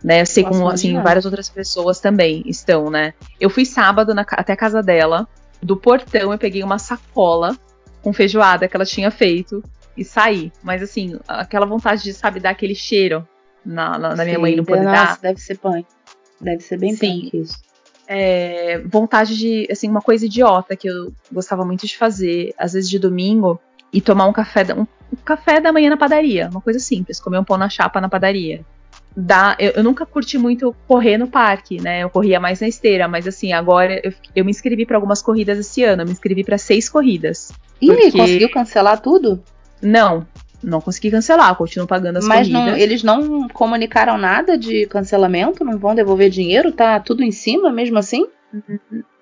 Né, 0.03 0.21
eu 0.21 0.25
sei 0.27 0.43
como 0.43 0.69
assim, 0.69 1.01
várias 1.01 1.25
outras 1.25 1.49
pessoas 1.49 1.99
também 1.99 2.43
estão, 2.45 2.91
né? 2.91 3.15
Eu 3.39 3.49
fui 3.49 3.65
sábado 3.65 4.13
na, 4.13 4.21
até 4.21 4.53
a 4.53 4.57
casa 4.57 4.83
dela. 4.83 5.27
Do 5.63 5.75
portão 5.75 6.31
eu 6.31 6.37
peguei 6.37 6.61
uma 6.61 6.77
sacola 6.77 7.57
com 8.05 8.13
feijoada 8.13 8.67
que 8.67 8.77
ela 8.77 8.85
tinha 8.85 9.09
feito 9.09 9.63
e 9.97 10.05
saí. 10.05 10.51
Mas 10.61 10.83
assim, 10.83 11.17
aquela 11.27 11.65
vontade 11.65 12.03
de, 12.03 12.13
sabe, 12.13 12.39
dar 12.39 12.51
aquele 12.51 12.75
cheiro 12.75 13.27
na, 13.65 13.97
na, 13.97 14.15
na 14.15 14.23
minha 14.23 14.37
mãe 14.37 14.55
não 14.55 14.63
poder 14.63 14.83
nossa, 14.83 14.95
dar. 14.95 15.19
deve 15.19 15.41
ser 15.41 15.57
punk. 15.57 15.87
Deve 16.39 16.61
ser 16.61 16.77
bem 16.77 16.95
Sim. 16.95 17.31
isso. 17.33 17.57
É, 18.07 18.77
vontade 18.85 19.35
de, 19.35 19.67
assim, 19.71 19.89
uma 19.89 20.01
coisa 20.01 20.27
idiota 20.27 20.75
que 20.75 20.87
eu 20.87 21.11
gostava 21.31 21.65
muito 21.65 21.87
de 21.87 21.97
fazer, 21.97 22.53
às 22.59 22.73
vezes 22.73 22.87
de 22.87 22.99
domingo, 22.99 23.59
e 23.91 23.99
tomar 23.99 24.27
um 24.27 24.33
café, 24.33 24.63
um, 24.75 24.81
um 24.81 25.17
café 25.25 25.59
da 25.59 25.73
manhã 25.73 25.89
na 25.89 25.97
padaria, 25.97 26.47
uma 26.51 26.61
coisa 26.61 26.77
simples, 26.77 27.19
comer 27.19 27.39
um 27.39 27.43
pão 27.43 27.57
na 27.57 27.69
chapa 27.69 27.99
na 27.99 28.07
padaria. 28.07 28.63
Dá, 29.17 29.55
eu, 29.57 29.71
eu, 29.71 29.83
nunca 29.83 30.05
curti 30.05 30.37
muito 30.37 30.75
correr 30.87 31.17
no 31.17 31.27
parque, 31.27 31.81
né? 31.81 32.03
Eu 32.03 32.09
corria 32.09 32.37
mais 32.37 32.59
na 32.59 32.67
esteira, 32.67 33.07
mas 33.07 33.25
assim, 33.25 33.53
agora 33.53 34.01
eu, 34.03 34.13
eu 34.35 34.43
me 34.43 34.51
inscrevi 34.51 34.85
para 34.85 34.97
algumas 34.97 35.21
corridas 35.21 35.57
esse 35.57 35.83
ano, 35.83 36.01
eu 36.01 36.05
me 36.05 36.11
inscrevi 36.11 36.43
para 36.43 36.57
seis 36.57 36.89
corridas. 36.89 37.53
Ih, 37.81 37.87
porque... 37.87 38.11
conseguiu 38.11 38.51
cancelar 38.51 39.01
tudo? 39.01 39.41
Não, 39.81 40.27
não 40.61 40.81
consegui 40.81 41.11
cancelar, 41.11 41.55
continuo 41.55 41.87
pagando 41.87 42.17
as 42.17 42.27
Mas 42.27 42.47
corridas. 42.47 42.71
Mas 42.73 42.81
eles 42.81 43.03
não 43.03 43.47
comunicaram 43.47 44.17
nada 44.17 44.57
de 44.57 44.85
cancelamento? 44.87 45.63
Não 45.63 45.77
vão 45.77 45.95
devolver 45.95 46.29
dinheiro? 46.29 46.73
Tá 46.73 46.99
tudo 46.99 47.23
em 47.23 47.31
cima 47.31 47.71
mesmo 47.71 47.97
assim? 47.97 48.27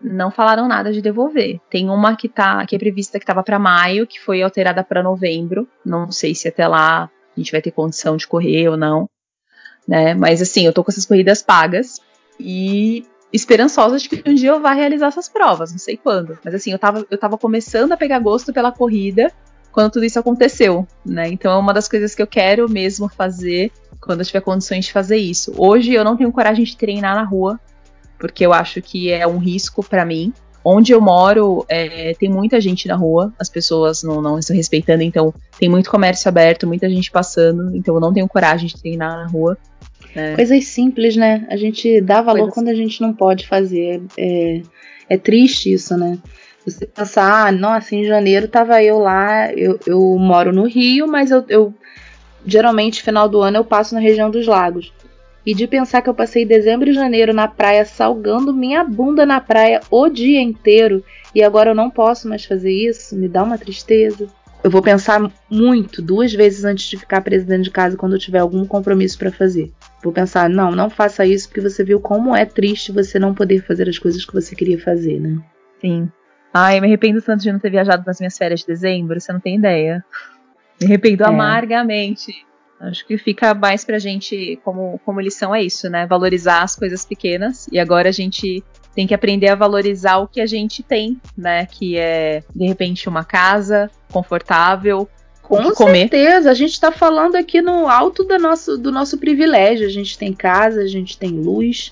Não 0.01 0.31
falaram 0.31 0.67
nada 0.67 0.91
de 0.91 1.01
devolver. 1.01 1.59
Tem 1.69 1.89
uma 1.89 2.15
que 2.15 2.27
tá 2.27 2.65
que 2.65 2.75
é 2.75 2.79
prevista 2.79 3.19
que 3.19 3.23
estava 3.23 3.43
para 3.43 3.59
maio, 3.59 4.07
que 4.07 4.19
foi 4.19 4.41
alterada 4.41 4.83
para 4.83 5.03
novembro. 5.03 5.67
Não 5.85 6.11
sei 6.11 6.33
se 6.33 6.47
até 6.47 6.67
lá 6.67 7.09
a 7.35 7.39
gente 7.39 7.51
vai 7.51 7.61
ter 7.61 7.71
condição 7.71 8.15
de 8.15 8.27
correr 8.27 8.69
ou 8.69 8.77
não, 8.77 9.09
né? 9.87 10.13
Mas 10.13 10.41
assim, 10.41 10.65
eu 10.65 10.73
tô 10.73 10.83
com 10.83 10.91
essas 10.91 11.05
corridas 11.05 11.41
pagas 11.41 11.99
e 12.39 13.05
esperançosa 13.31 13.97
de 13.97 14.09
que 14.09 14.29
um 14.29 14.35
dia 14.35 14.51
eu 14.51 14.61
vá 14.61 14.73
realizar 14.73 15.07
essas 15.07 15.27
provas, 15.27 15.71
não 15.71 15.79
sei 15.79 15.97
quando. 15.97 16.37
Mas 16.43 16.53
assim, 16.53 16.71
eu 16.71 16.79
tava, 16.79 17.05
eu 17.09 17.17
tava 17.17 17.37
começando 17.37 17.91
a 17.91 17.97
pegar 17.97 18.19
gosto 18.19 18.53
pela 18.53 18.71
corrida 18.71 19.31
quando 19.71 19.91
tudo 19.91 20.05
isso 20.05 20.19
aconteceu, 20.19 20.87
né? 21.03 21.27
Então 21.27 21.51
é 21.51 21.57
uma 21.57 21.73
das 21.73 21.87
coisas 21.87 22.13
que 22.13 22.21
eu 22.21 22.27
quero 22.27 22.69
mesmo 22.69 23.09
fazer 23.09 23.71
quando 23.99 24.19
eu 24.19 24.25
tiver 24.25 24.41
condições 24.41 24.85
de 24.85 24.93
fazer 24.93 25.17
isso. 25.17 25.51
Hoje 25.57 25.93
eu 25.93 26.03
não 26.03 26.15
tenho 26.15 26.31
coragem 26.31 26.63
de 26.63 26.77
treinar 26.77 27.15
na 27.15 27.23
rua, 27.23 27.59
porque 28.19 28.45
eu 28.45 28.53
acho 28.53 28.81
que 28.81 29.11
é 29.11 29.25
um 29.25 29.39
risco 29.39 29.83
para 29.83 30.05
mim. 30.05 30.31
Onde 30.65 30.93
eu 30.93 31.01
moro, 31.01 31.65
é, 31.67 32.13
tem 32.13 32.29
muita 32.29 32.61
gente 32.61 32.87
na 32.87 32.95
rua, 32.95 33.33
as 33.37 33.49
pessoas 33.49 34.01
não, 34.01 34.21
não 34.21 34.39
estão 34.39 34.55
respeitando, 34.55 35.03
então 35.03 35.33
tem 35.59 35.67
muito 35.67 35.89
comércio 35.89 36.29
aberto, 36.29 36.65
muita 36.65 36.89
gente 36.89 37.11
passando, 37.11 37.75
então 37.75 37.95
eu 37.95 37.99
não 37.99 38.13
tenho 38.13 38.29
coragem 38.29 38.67
de 38.67 38.79
treinar 38.79 39.17
na 39.17 39.27
rua. 39.27 39.57
É. 40.15 40.35
Coisas 40.35 40.65
simples, 40.65 41.15
né? 41.15 41.45
A 41.49 41.57
gente 41.57 41.99
dá 42.01 42.21
valor 42.21 42.39
Coisas... 42.39 42.53
quando 42.53 42.67
a 42.69 42.73
gente 42.73 43.01
não 43.01 43.13
pode 43.13 43.47
fazer. 43.47 44.01
É, 44.17 44.61
é 45.09 45.17
triste 45.17 45.73
isso, 45.73 45.97
né? 45.97 46.17
Você 46.65 46.85
pensar, 46.85 47.47
ah, 47.47 47.51
nossa, 47.51 47.93
em 47.93 48.05
janeiro 48.05 48.47
tava 48.47 48.81
eu 48.81 48.99
lá, 48.99 49.51
eu, 49.51 49.77
eu 49.85 49.99
moro 50.17 50.53
no 50.53 50.65
Rio, 50.65 51.07
mas 51.07 51.29
eu, 51.29 51.43
eu 51.49 51.73
geralmente 52.45 53.03
final 53.03 53.27
do 53.27 53.41
ano 53.41 53.57
eu 53.57 53.65
passo 53.65 53.93
na 53.93 53.99
região 53.99 54.29
dos 54.29 54.47
lagos. 54.47 54.93
E 55.45 55.53
de 55.53 55.67
pensar 55.67 56.01
que 56.01 56.09
eu 56.09 56.13
passei 56.13 56.45
dezembro 56.45 56.89
e 56.89 56.93
janeiro 56.93 57.33
na 57.33 57.49
praia 57.49 57.83
salgando 57.83 58.53
minha 58.53 58.81
bunda 58.81 59.25
na 59.25 59.41
praia 59.41 59.81
o 59.91 60.07
dia 60.07 60.41
inteiro 60.41 61.03
e 61.35 61.43
agora 61.43 61.71
eu 61.71 61.75
não 61.75 61.89
posso 61.89 62.29
mais 62.29 62.45
fazer 62.45 62.71
isso, 62.71 63.13
me 63.13 63.27
dá 63.27 63.43
uma 63.43 63.57
tristeza. 63.57 64.27
Eu 64.63 64.71
vou 64.71 64.81
pensar 64.81 65.29
muito, 65.49 66.01
duas 66.01 66.31
vezes 66.31 66.63
antes 66.63 66.85
de 66.85 66.95
ficar 66.95 67.19
presa 67.19 67.45
dentro 67.45 67.63
de 67.63 67.71
casa 67.71 67.97
quando 67.97 68.13
eu 68.13 68.19
tiver 68.19 68.39
algum 68.39 68.65
compromisso 68.65 69.17
para 69.17 69.31
fazer. 69.31 69.69
Vou 70.03 70.11
pensar, 70.11 70.49
não, 70.49 70.71
não 70.71 70.89
faça 70.89 71.25
isso 71.25 71.47
porque 71.47 71.61
você 71.61 71.83
viu 71.83 71.99
como 71.99 72.35
é 72.35 72.45
triste 72.45 72.91
você 72.91 73.17
não 73.17 73.33
poder 73.33 73.65
fazer 73.65 73.87
as 73.87 73.97
coisas 73.97 74.25
que 74.25 74.33
você 74.33 74.53
queria 74.53 74.77
fazer, 74.77 75.19
né? 75.19 75.41
Sim. 75.79 76.11
Ai, 76.53 76.79
me 76.81 76.87
arrependo 76.87 77.21
tanto 77.21 77.41
de 77.41 77.51
não 77.51 77.59
ter 77.59 77.71
viajado 77.71 78.03
nas 78.05 78.19
minhas 78.19 78.37
férias 78.37 78.59
de 78.59 78.67
dezembro, 78.67 79.19
você 79.19 79.31
não 79.31 79.39
tem 79.39 79.55
ideia. 79.55 80.03
Me 80.79 80.87
arrependo 80.87 81.23
é. 81.23 81.27
amargamente. 81.27 82.45
Acho 82.79 83.07
que 83.07 83.17
fica 83.17 83.53
mais 83.53 83.85
pra 83.85 83.97
gente, 83.97 84.59
como, 84.63 84.99
como 85.05 85.21
lição, 85.21 85.55
é 85.55 85.63
isso, 85.63 85.89
né? 85.89 86.05
Valorizar 86.05 86.63
as 86.63 86.75
coisas 86.75 87.05
pequenas. 87.05 87.65
E 87.71 87.79
agora 87.79 88.09
a 88.09 88.11
gente 88.11 88.61
tem 88.93 89.07
que 89.07 89.13
aprender 89.13 89.47
a 89.47 89.55
valorizar 89.55 90.17
o 90.17 90.27
que 90.27 90.41
a 90.41 90.45
gente 90.45 90.83
tem, 90.83 91.19
né? 91.37 91.65
Que 91.65 91.97
é, 91.97 92.43
de 92.53 92.67
repente, 92.67 93.07
uma 93.07 93.23
casa 93.23 93.89
confortável. 94.11 95.07
Com 95.43 95.75
certeza, 96.09 96.49
a 96.49 96.53
gente 96.53 96.71
está 96.71 96.91
falando 96.91 97.35
aqui 97.35 97.61
no 97.61 97.87
alto 97.87 98.23
do 98.23 98.39
nosso, 98.39 98.77
do 98.77 98.91
nosso 98.91 99.17
privilégio. 99.17 99.85
A 99.85 99.89
gente 99.89 100.17
tem 100.17 100.33
casa, 100.33 100.81
a 100.81 100.87
gente 100.87 101.17
tem 101.17 101.31
luz, 101.31 101.91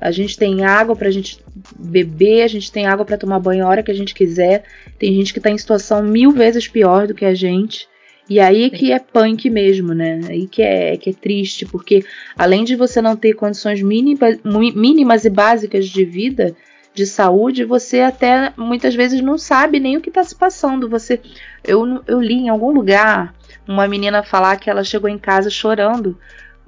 a 0.00 0.10
gente 0.10 0.36
tem 0.36 0.64
água 0.64 0.96
para 0.96 1.08
a 1.08 1.10
gente 1.10 1.38
beber, 1.78 2.42
a 2.42 2.48
gente 2.48 2.70
tem 2.70 2.86
água 2.86 3.04
para 3.04 3.16
tomar 3.16 3.38
banho 3.38 3.64
a 3.64 3.68
hora 3.68 3.82
que 3.82 3.90
a 3.90 3.94
gente 3.94 4.14
quiser. 4.14 4.64
Tem 4.98 5.14
gente 5.14 5.32
que 5.32 5.38
está 5.38 5.48
em 5.48 5.58
situação 5.58 6.02
mil 6.02 6.32
vezes 6.32 6.66
pior 6.66 7.06
do 7.06 7.14
que 7.14 7.24
a 7.24 7.34
gente. 7.34 7.88
E 8.28 8.38
aí 8.38 8.68
que 8.68 8.92
é 8.92 8.98
punk 8.98 9.48
mesmo, 9.48 9.94
né? 9.94 10.20
Aí 10.28 10.46
que 10.46 10.60
é, 10.60 10.96
que 10.96 11.10
é 11.10 11.12
triste, 11.14 11.64
porque 11.64 12.04
além 12.36 12.62
de 12.62 12.76
você 12.76 13.00
não 13.00 13.16
ter 13.16 13.32
condições 13.34 13.80
mínimas, 13.80 14.38
mínimas 14.44 15.24
e 15.24 15.30
básicas 15.30 15.86
de 15.86 16.04
vida, 16.04 16.54
de 16.98 17.06
saúde, 17.06 17.64
você 17.64 18.00
até 18.00 18.52
muitas 18.56 18.94
vezes 18.94 19.20
não 19.20 19.38
sabe 19.38 19.78
nem 19.78 19.96
o 19.96 20.00
que 20.00 20.10
está 20.10 20.22
se 20.24 20.34
passando. 20.34 20.88
Você, 20.88 21.20
eu, 21.64 22.02
eu 22.06 22.20
li 22.20 22.34
em 22.34 22.48
algum 22.48 22.70
lugar 22.70 23.34
uma 23.66 23.86
menina 23.86 24.22
falar 24.22 24.56
que 24.56 24.70
ela 24.70 24.82
chegou 24.82 25.08
em 25.08 25.18
casa 25.18 25.50
chorando 25.50 26.18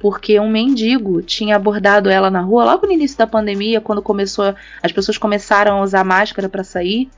porque 0.00 0.40
um 0.40 0.50
mendigo 0.50 1.20
tinha 1.20 1.54
abordado 1.54 2.08
ela 2.08 2.30
na 2.30 2.40
rua 2.40 2.64
logo 2.64 2.86
no 2.86 2.92
início 2.92 3.18
da 3.18 3.26
pandemia, 3.26 3.82
quando 3.82 4.00
começou, 4.00 4.54
as 4.82 4.90
pessoas 4.90 5.18
começaram 5.18 5.78
a 5.78 5.82
usar 5.82 6.02
máscara 6.02 6.48
para 6.48 6.64
sair. 6.64 7.10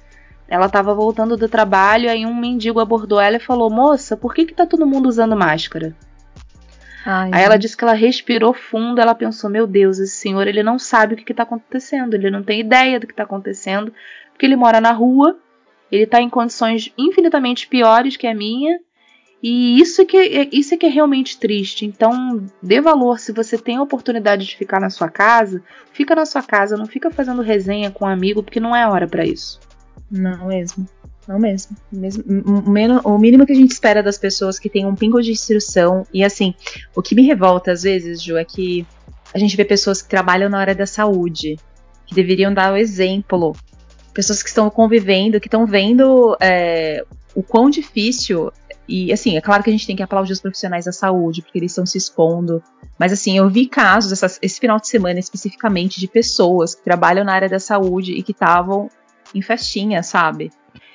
Ela 0.49 0.66
estava 0.66 0.93
voltando 0.93 1.37
do 1.37 1.49
trabalho, 1.49 2.11
aí 2.11 2.27
um 2.27 2.35
mendigo 2.35 2.81
abordou 2.81 3.20
ela 3.20 3.37
e 3.37 3.41
falou: 3.41 3.70
Moça, 3.70 4.16
por 4.16 4.35
que, 4.35 4.45
que 4.45 4.53
tá 4.53 4.66
todo 4.66 4.87
mundo 4.87 5.09
usando 5.09 5.37
máscara? 5.37 5.95
Ai, 7.07 7.31
aí 7.33 7.43
ela 7.45 7.57
disse 7.57 7.77
que 7.77 7.85
ela 7.85 7.95
respirou 7.95 8.53
fundo, 8.53 9.01
ela 9.01 9.14
pensou: 9.14 9.49
Meu 9.49 9.66
Deus, 9.66 9.99
esse 9.99 10.16
senhor 10.16 10.47
ele 10.49 10.62
não 10.62 10.79
sabe 10.79 11.14
o 11.14 11.16
que 11.16 11.33
está 11.33 11.45
acontecendo, 11.45 12.14
ele 12.14 12.31
não 12.31 12.43
tem 12.43 12.61
ideia 12.61 12.99
do 12.99 13.07
que 13.07 13.12
está 13.12 13.23
acontecendo, 13.23 13.95
porque 14.33 14.45
ele 14.45 14.57
mora 14.57 14.81
na 14.81 14.91
rua, 14.91 15.39
ele 15.93 16.05
está 16.05 16.22
em 16.22 16.30
condições 16.30 16.90
infinitamente 16.97 17.68
piores 17.68 18.16
que 18.16 18.26
a 18.26 18.34
minha. 18.34 18.80
E 19.43 19.78
isso 19.78 20.07
que, 20.07 20.16
é, 20.16 20.49
isso 20.51 20.72
é 20.72 20.76
que 20.76 20.86
é 20.86 20.88
realmente 20.88 21.38
triste. 21.38 21.84
Então, 21.84 22.47
dê 22.62 22.80
valor 22.80 23.18
se 23.18 23.32
você 23.32 23.59
tem 23.59 23.76
a 23.76 23.82
oportunidade 23.82 24.47
de 24.47 24.57
ficar 24.57 24.80
na 24.80 24.88
sua 24.88 25.11
casa, 25.11 25.62
fica 25.93 26.14
na 26.14 26.24
sua 26.24 26.43
casa, 26.43 26.76
não 26.76 26.86
fica 26.86 27.11
fazendo 27.11 27.43
resenha 27.43 27.90
com 27.90 28.07
um 28.07 28.09
amigo, 28.09 28.43
porque 28.43 28.61
não 28.61 28.74
é 28.74 28.88
hora 28.88 29.07
para 29.07 29.26
isso. 29.26 29.61
Não 30.11 30.47
mesmo. 30.47 30.86
Não 31.28 31.38
mesmo. 31.38 31.76
mesmo 31.90 32.24
o, 33.05 33.18
mínimo 33.18 33.45
que 33.45 33.53
a 33.53 33.57
gente 33.57 33.72
espera 33.72 34.03
das 34.03 34.16
pessoas 34.16 34.59
que 34.59 34.70
têm 34.70 34.86
um 34.86 34.95
pingo 34.95 35.20
de 35.20 35.32
instrução. 35.32 36.07
E 36.12 36.24
assim, 36.24 36.55
o 36.97 37.03
que 37.03 37.14
me 37.14 37.22
revolta 37.22 37.72
às 37.72 37.82
vezes, 37.82 38.22
Ju, 38.22 38.36
é 38.36 38.45
que 38.45 38.86
a 39.34 39.38
gente 39.38 39.57
vê 39.57 39.64
pessoas 39.64 40.01
que 40.01 40.09
trabalham 40.09 40.49
na 40.49 40.59
área 40.59 40.74
da 40.74 40.86
saúde, 40.86 41.59
que 42.07 42.14
deveriam 42.14 42.55
dar 42.55 42.72
o 42.72 42.76
exemplo. 42.76 43.55
Pessoas 44.12 44.42
que 44.42 44.48
estão 44.48 44.68
convivendo, 44.68 45.40
que 45.40 45.46
estão 45.46 45.66
vendo 45.66 46.36
é, 46.40 47.04
o 47.34 47.42
quão 47.42 47.70
difícil. 47.70 48.52
E 48.86 49.12
assim, 49.12 49.36
é 49.36 49.40
claro 49.40 49.62
que 49.62 49.70
a 49.70 49.72
gente 49.72 49.86
tem 49.86 49.96
que 49.96 50.02
aplaudir 50.02 50.32
os 50.32 50.40
profissionais 50.40 50.84
da 50.84 50.92
saúde, 50.92 51.42
porque 51.42 51.58
eles 51.58 51.72
estão 51.72 51.86
se 51.86 51.96
expondo. 51.96 52.62
Mas 52.98 53.12
assim, 53.12 53.38
eu 53.38 53.48
vi 53.48 53.66
casos 53.66 54.12
essa, 54.12 54.38
esse 54.42 54.60
final 54.60 54.78
de 54.78 54.88
semana 54.88 55.18
especificamente 55.18 55.98
de 55.98 56.06
pessoas 56.06 56.74
que 56.74 56.84
trabalham 56.84 57.24
na 57.24 57.32
área 57.32 57.48
da 57.48 57.58
saúde 57.58 58.12
e 58.12 58.22
que 58.22 58.32
estavam 58.32 58.90
em 59.34 59.40
festinha, 59.40 60.02
sabe? 60.02 60.50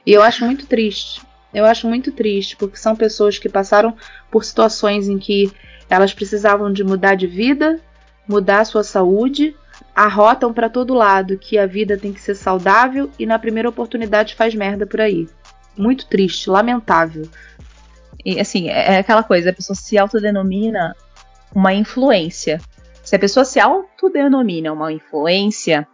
E 0.05 0.13
eu 0.13 0.21
acho 0.21 0.45
muito 0.45 0.65
triste. 0.65 1.21
Eu 1.53 1.65
acho 1.65 1.87
muito 1.87 2.11
triste, 2.11 2.55
porque 2.55 2.77
são 2.77 2.95
pessoas 2.95 3.39
que 3.39 3.49
passaram 3.49 3.95
por 4.29 4.43
situações 4.43 5.07
em 5.07 5.17
que 5.17 5.51
elas 5.89 6.13
precisavam 6.13 6.71
de 6.71 6.83
mudar 6.83 7.15
de 7.15 7.25
vida, 7.25 7.79
mudar 8.27 8.59
a 8.59 8.65
sua 8.65 8.83
saúde, 8.83 9.55
arrotam 9.97 10.53
para 10.53 10.69
todo 10.69 10.93
lado 10.93 11.39
que 11.39 11.57
a 11.57 11.65
vida 11.65 11.97
tem 11.97 12.13
que 12.13 12.21
ser 12.21 12.35
saudável 12.35 13.09
e 13.17 13.25
na 13.25 13.39
primeira 13.39 13.67
oportunidade 13.67 14.35
faz 14.35 14.53
merda 14.53 14.85
por 14.85 15.01
aí. 15.01 15.27
Muito 15.75 16.05
triste, 16.05 16.51
lamentável. 16.51 17.27
E 18.23 18.39
assim, 18.39 18.69
é, 18.69 18.93
é 18.93 18.97
aquela 18.99 19.23
coisa, 19.23 19.49
a 19.49 19.53
pessoa 19.53 19.75
se 19.75 19.97
autodenomina 19.97 20.95
uma 21.53 21.73
influência. 21.73 22.61
Se 23.03 23.15
a 23.15 23.19
pessoa 23.19 23.43
se 23.43 23.59
autodenomina 23.59 24.71
uma 24.71 24.93
influência, 24.93 25.87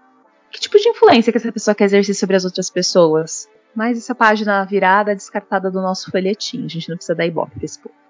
que 0.51 0.59
tipo 0.59 0.77
de 0.77 0.89
influência 0.89 1.31
que 1.31 1.37
essa 1.37 1.51
pessoa 1.51 1.73
quer 1.73 1.85
exercer 1.85 2.15
sobre 2.15 2.35
as 2.35 2.43
outras 2.43 2.69
pessoas? 2.69 3.47
Mas 3.73 3.97
essa 3.97 4.13
página 4.13 4.65
virada 4.65 5.15
descartada 5.15 5.71
do 5.71 5.81
nosso 5.81 6.11
folhetim. 6.11 6.65
A 6.65 6.67
gente 6.67 6.89
não 6.89 6.97
precisa 6.97 7.15
dar 7.15 7.25
ibope 7.25 7.55
pra 7.55 7.63
esse 7.63 7.79
povo. 7.79 8.02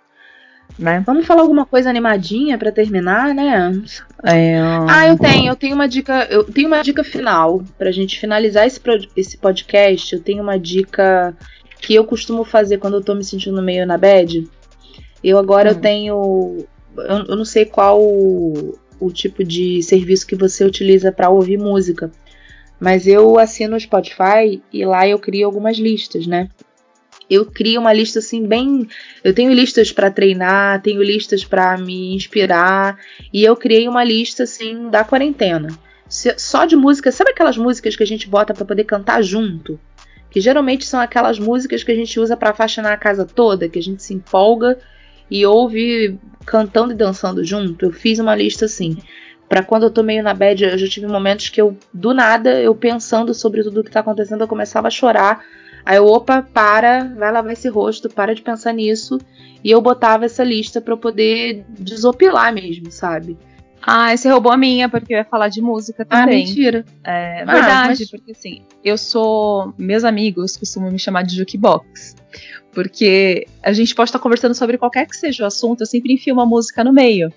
Né? 0.77 1.03
Vamos 1.05 1.27
falar 1.27 1.41
alguma 1.41 1.65
coisa 1.65 1.89
animadinha 1.89 2.57
para 2.57 2.71
terminar, 2.71 3.33
né? 3.33 3.71
É, 4.23 4.59
Ah, 4.89 5.07
eu 5.07 5.17
tenho, 5.17 5.51
eu 5.51 5.55
tenho 5.55 5.75
uma 5.75 5.87
dica, 5.87 6.27
eu 6.31 6.43
tenho 6.43 6.67
uma 6.67 6.81
dica 6.81 7.03
final 7.03 7.63
pra 7.77 7.91
gente 7.91 8.19
finalizar 8.19 8.65
esse, 8.65 8.81
esse 9.15 9.37
podcast. 9.37 10.15
Eu 10.15 10.21
tenho 10.21 10.41
uma 10.41 10.57
dica 10.57 11.35
que 11.79 11.93
eu 11.93 12.05
costumo 12.05 12.43
fazer 12.43 12.77
quando 12.79 12.95
eu 12.95 13.03
tô 13.03 13.13
me 13.13 13.23
sentindo 13.23 13.61
meio 13.61 13.85
na 13.85 13.97
bad. 13.97 14.49
Eu 15.23 15.37
agora 15.37 15.69
hum. 15.69 15.73
eu 15.73 15.79
tenho, 15.79 16.67
eu, 16.97 17.25
eu, 17.29 17.35
não 17.35 17.45
sei 17.45 17.65
qual 17.65 18.01
o, 18.01 18.77
o 18.99 19.11
tipo 19.11 19.43
de 19.43 19.83
serviço 19.83 20.25
que 20.25 20.35
você 20.35 20.65
utiliza 20.65 21.11
para 21.11 21.29
ouvir 21.29 21.57
música. 21.57 22.11
Mas 22.79 23.05
eu 23.05 23.37
assino 23.37 23.75
o 23.75 23.79
Spotify 23.79 24.61
e 24.71 24.83
lá 24.85 25.07
eu 25.07 25.19
crio 25.19 25.45
algumas 25.45 25.77
listas, 25.77 26.25
né? 26.25 26.49
Eu 27.29 27.45
crio 27.45 27.81
uma 27.81 27.93
lista 27.93 28.19
assim 28.19 28.45
bem, 28.45 28.87
eu 29.23 29.33
tenho 29.33 29.51
listas 29.51 29.91
para 29.91 30.11
treinar, 30.11 30.81
tenho 30.81 31.01
listas 31.01 31.43
para 31.43 31.77
me 31.77 32.15
inspirar 32.15 32.97
e 33.31 33.43
eu 33.43 33.55
criei 33.55 33.87
uma 33.87 34.03
lista 34.03 34.43
assim 34.43 34.89
da 34.89 35.03
quarentena. 35.03 35.69
Só 36.09 36.65
de 36.65 36.75
música, 36.75 37.11
sabe 37.11 37.31
aquelas 37.31 37.57
músicas 37.57 37.95
que 37.95 38.03
a 38.03 38.07
gente 38.07 38.29
bota 38.29 38.53
para 38.53 38.65
poder 38.65 38.83
cantar 38.83 39.23
junto? 39.23 39.79
Que 40.29 40.39
geralmente 40.39 40.85
são 40.85 40.99
aquelas 40.99 41.39
músicas 41.39 41.83
que 41.83 41.91
a 41.91 41.95
gente 41.95 42.19
usa 42.19 42.37
para 42.37 42.53
faxinar 42.53 42.91
a 42.91 42.97
casa 42.97 43.25
toda, 43.25 43.69
que 43.69 43.79
a 43.79 43.83
gente 43.83 44.03
se 44.03 44.13
empolga 44.13 44.77
e 45.29 45.45
ouve 45.45 46.19
cantando 46.45 46.93
e 46.93 46.95
dançando 46.95 47.43
junto. 47.43 47.85
Eu 47.85 47.91
fiz 47.91 48.19
uma 48.19 48.35
lista 48.35 48.65
assim 48.65 48.97
para 49.53 49.63
quando 49.63 49.83
eu 49.83 49.91
tô 49.91 50.01
meio 50.01 50.23
na 50.23 50.33
bad, 50.33 50.63
eu 50.63 50.77
já 50.77 50.87
tive 50.87 51.05
momentos 51.05 51.49
que 51.49 51.61
eu, 51.61 51.77
do 51.93 52.11
nada, 52.11 52.59
eu 52.59 52.73
pensando 52.73 53.35
sobre 53.35 53.61
tudo 53.61 53.81
o 53.81 53.83
que 53.83 53.91
tá 53.91 53.99
acontecendo, 53.99 54.41
eu 54.41 54.47
começava 54.47 54.87
a 54.87 54.91
chorar. 54.91 55.45
Aí 55.85 55.97
eu, 55.97 56.05
opa, 56.05 56.41
para, 56.41 57.13
vai 57.15 57.31
lavar 57.31 57.53
esse 57.53 57.67
rosto, 57.67 58.09
para 58.09 58.33
de 58.33 58.41
pensar 58.41 58.73
nisso. 58.73 59.19
E 59.63 59.71
eu 59.71 59.81
botava 59.81 60.25
essa 60.25 60.43
lista 60.43 60.81
para 60.81 60.93
eu 60.93 60.97
poder 60.97 61.65
desopilar 61.69 62.53
mesmo, 62.53 62.91
sabe? 62.91 63.37
Ah, 63.85 64.15
você 64.15 64.29
roubou 64.29 64.51
a 64.51 64.57
minha, 64.57 64.87
porque 64.87 65.13
eu 65.13 65.17
ia 65.17 65.25
falar 65.25 65.49
de 65.49 65.61
música 65.61 66.03
ah, 66.03 66.05
também. 66.05 66.43
Ah, 66.43 66.47
mentira. 66.47 66.85
É 67.03 67.43
ah, 67.45 67.53
verdade, 67.53 67.99
mas... 67.99 68.09
porque 68.09 68.31
assim, 68.31 68.61
eu 68.83 68.97
sou. 68.97 69.73
Meus 69.77 70.05
amigos 70.05 70.55
costumam 70.55 70.89
me 70.89 70.99
chamar 70.99 71.23
de 71.23 71.35
jukebox. 71.35 72.15
Porque 72.71 73.45
a 73.61 73.73
gente 73.73 73.93
pode 73.93 74.09
estar 74.09 74.19
conversando 74.19 74.55
sobre 74.55 74.77
qualquer 74.77 75.05
que 75.05 75.15
seja 75.15 75.43
o 75.43 75.47
assunto, 75.47 75.81
eu 75.81 75.85
sempre 75.85 76.13
enfio 76.13 76.33
uma 76.33 76.45
música 76.45 76.83
no 76.83 76.93
meio. 76.93 77.31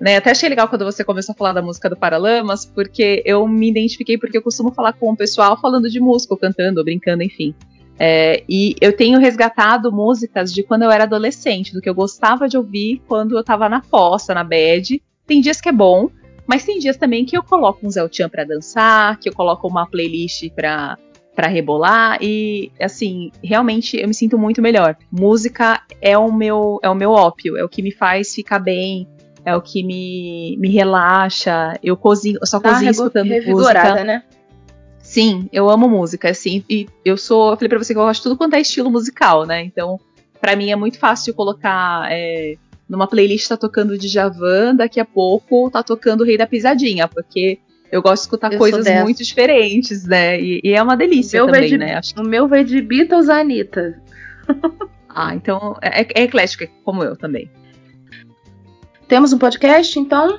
Né? 0.00 0.16
Até 0.16 0.30
achei 0.30 0.48
legal 0.48 0.68
quando 0.68 0.84
você 0.84 1.04
começou 1.04 1.34
a 1.34 1.36
falar 1.36 1.52
da 1.52 1.60
música 1.60 1.90
do 1.90 1.96
Paralamas, 1.96 2.64
porque 2.64 3.22
eu 3.26 3.46
me 3.46 3.68
identifiquei 3.68 4.16
porque 4.16 4.38
eu 4.38 4.42
costumo 4.42 4.72
falar 4.72 4.94
com 4.94 5.12
o 5.12 5.16
pessoal 5.16 5.60
falando 5.60 5.90
de 5.90 6.00
música, 6.00 6.32
ou 6.32 6.38
cantando, 6.38 6.78
ou 6.78 6.84
brincando, 6.84 7.22
enfim. 7.22 7.54
É, 8.02 8.42
e 8.48 8.74
eu 8.80 8.96
tenho 8.96 9.20
resgatado 9.20 9.92
músicas 9.92 10.50
de 10.54 10.62
quando 10.62 10.84
eu 10.84 10.90
era 10.90 11.04
adolescente, 11.04 11.74
do 11.74 11.82
que 11.82 11.88
eu 11.88 11.94
gostava 11.94 12.48
de 12.48 12.56
ouvir 12.56 13.02
quando 13.06 13.36
eu 13.36 13.44
tava 13.44 13.68
na 13.68 13.82
fossa, 13.82 14.32
na 14.32 14.42
bed. 14.42 15.02
Tem 15.26 15.42
dias 15.42 15.60
que 15.60 15.68
é 15.68 15.72
bom, 15.72 16.08
mas 16.46 16.64
tem 16.64 16.78
dias 16.78 16.96
também 16.96 17.26
que 17.26 17.36
eu 17.36 17.42
coloco 17.42 17.86
um 17.86 17.90
Zé 17.90 18.00
Chan 18.10 18.30
pra 18.30 18.42
dançar, 18.44 19.18
que 19.18 19.28
eu 19.28 19.34
coloco 19.34 19.68
uma 19.68 19.86
playlist 19.86 20.48
pra, 20.52 20.96
pra 21.36 21.46
rebolar 21.46 22.16
e 22.22 22.72
assim, 22.80 23.30
realmente 23.44 23.98
eu 24.00 24.08
me 24.08 24.14
sinto 24.14 24.38
muito 24.38 24.62
melhor. 24.62 24.96
Música 25.12 25.82
é 26.00 26.16
o 26.16 26.32
meu 26.32 26.80
é 26.82 26.88
o 26.88 26.94
meu 26.94 27.10
ópio, 27.10 27.58
é 27.58 27.62
o 27.62 27.68
que 27.68 27.82
me 27.82 27.92
faz 27.92 28.34
ficar 28.34 28.60
bem, 28.60 29.06
é 29.44 29.54
o 29.54 29.60
que 29.60 29.82
me, 29.82 30.56
me 30.58 30.70
relaxa. 30.70 31.78
Eu 31.82 31.98
cozinho, 31.98 32.38
eu 32.40 32.46
só 32.46 32.58
Dá 32.58 32.70
cozinho 32.72 32.90
escutando 32.90 33.28
música. 33.28 34.04
né? 34.04 34.22
Sim, 35.10 35.48
eu 35.52 35.68
amo 35.68 35.88
música, 35.88 36.30
assim, 36.30 36.64
e 36.70 36.86
eu 37.04 37.16
sou, 37.16 37.50
eu 37.50 37.56
falei 37.56 37.68
pra 37.68 37.78
você 37.78 37.92
que 37.92 37.98
eu 37.98 38.04
gosto 38.04 38.20
de 38.20 38.22
tudo 38.22 38.36
quanto 38.36 38.54
é 38.54 38.60
estilo 38.60 38.88
musical, 38.88 39.44
né? 39.44 39.60
Então, 39.60 39.98
para 40.40 40.54
mim 40.54 40.70
é 40.70 40.76
muito 40.76 41.00
fácil 41.00 41.34
colocar 41.34 42.06
é, 42.12 42.54
numa 42.88 43.08
playlist 43.08 43.48
tá 43.48 43.56
tocando 43.56 43.98
Djavan, 43.98 44.76
daqui 44.76 45.00
a 45.00 45.04
pouco 45.04 45.68
tá 45.68 45.82
tocando 45.82 46.20
o 46.20 46.24
Rei 46.24 46.38
da 46.38 46.46
Pisadinha, 46.46 47.08
porque 47.08 47.58
eu 47.90 48.00
gosto 48.00 48.22
de 48.22 48.26
escutar 48.28 48.52
Eu 48.52 48.58
coisas 48.58 48.86
muito 49.02 49.24
diferentes, 49.24 50.06
né? 50.06 50.40
E, 50.40 50.60
e 50.62 50.72
é 50.74 50.80
uma 50.80 50.96
delícia 50.96 51.44
também, 51.44 51.70
de- 51.70 51.78
né? 51.78 51.96
Acho 51.96 52.14
que- 52.14 52.20
O 52.20 52.24
meu 52.24 52.46
veio 52.46 52.64
de 52.64 52.80
Beatles 52.80 53.28
a 53.28 53.40
Anitta. 53.40 54.00
ah, 55.08 55.34
então 55.34 55.76
é, 55.82 56.02
é 56.02 56.22
eclético, 56.22 56.72
como 56.84 57.02
eu 57.02 57.16
também. 57.16 57.50
Temos 59.08 59.32
um 59.32 59.38
podcast, 59.38 59.98
então? 59.98 60.38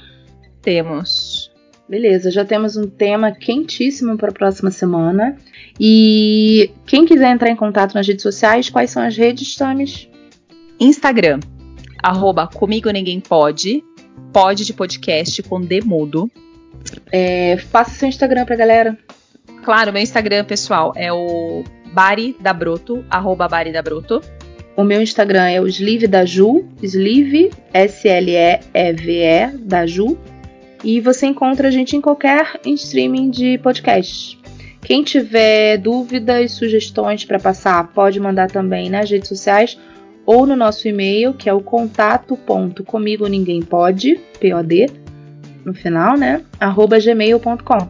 Temos. 0.62 1.21
Beleza, 1.92 2.32
já 2.32 2.46
temos 2.46 2.78
um 2.78 2.88
tema 2.88 3.34
quentíssimo 3.34 4.18
para 4.18 4.30
a 4.30 4.34
próxima 4.34 4.72
semana. 4.72 5.36
E 5.78 6.72
quem 6.86 7.04
quiser 7.04 7.30
entrar 7.30 7.50
em 7.50 7.56
contato 7.58 7.94
nas 7.96 8.08
redes 8.08 8.24
sociais, 8.24 8.70
quais 8.70 8.92
são 8.92 9.04
as 9.04 9.18
redes, 9.18 9.58
Tamis? 9.58 10.08
Instagram, 10.80 11.42
arroba 12.02 12.48
comigo 12.48 12.90
ninguém 12.92 13.20
pode, 13.20 13.84
pode 14.32 14.64
de 14.64 14.72
podcast 14.72 15.44
com 15.44 15.60
demudo. 15.60 16.32
É, 17.12 17.58
passa 17.74 17.92
seu 17.92 18.08
Instagram 18.08 18.46
pra 18.46 18.56
galera. 18.56 18.98
Claro, 19.62 19.92
meu 19.92 20.02
Instagram, 20.02 20.46
pessoal, 20.46 20.94
é 20.96 21.12
o 21.12 21.62
Bari 21.92 22.38
da 22.40 22.54
Broto, 22.54 23.04
arroba 23.10 23.50
Bari 23.50 23.74
da 23.74 23.82
Broto. 23.82 24.22
O 24.78 24.86
meu 24.86 25.02
Instagram 25.02 25.50
é 25.50 25.60
o 25.60 25.68
Sleeve 25.68 26.08
da 26.08 26.24
Ju, 26.24 26.70
Sleeve, 26.82 27.52
S-L-E-E-V-E, 27.74 29.58
da 29.58 29.86
Ju. 29.86 30.18
E 30.84 31.00
você 31.00 31.28
encontra 31.28 31.68
a 31.68 31.72
gente 31.72 31.96
em 31.96 32.02
qualquer 32.02 32.60
streaming 32.66 33.30
de 33.30 33.58
podcast. 33.60 34.40
Quem 34.82 35.04
tiver 35.04 35.78
dúvidas, 35.78 36.54
sugestões 36.54 37.24
para 37.24 37.40
passar, 37.40 37.88
pode 37.90 38.20
mandar 38.20 38.50
também 38.50 38.90
nas 38.90 39.10
redes 39.10 39.30
sociais 39.30 39.78
ou 40.26 40.46
no 40.46 40.56
nosso 40.56 40.88
e-mail, 40.88 41.34
que 41.34 41.50
é 41.50 41.54
o 41.54 41.62
contato.comigo 41.62 43.28
ninguém 43.28 43.62
pode, 43.62 44.20
P-O-D, 44.40 44.90
no 45.64 45.74
final, 45.74 46.18
né? 46.18 46.44
arroba 46.60 47.00
gmail.com. 47.00 47.90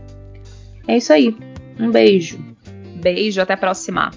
É 0.87 0.97
isso 0.97 1.13
aí. 1.13 1.35
Um 1.79 1.89
beijo. 1.89 2.39
Beijo, 3.01 3.41
até 3.41 3.53
a 3.53 3.57
próxima. 3.57 4.11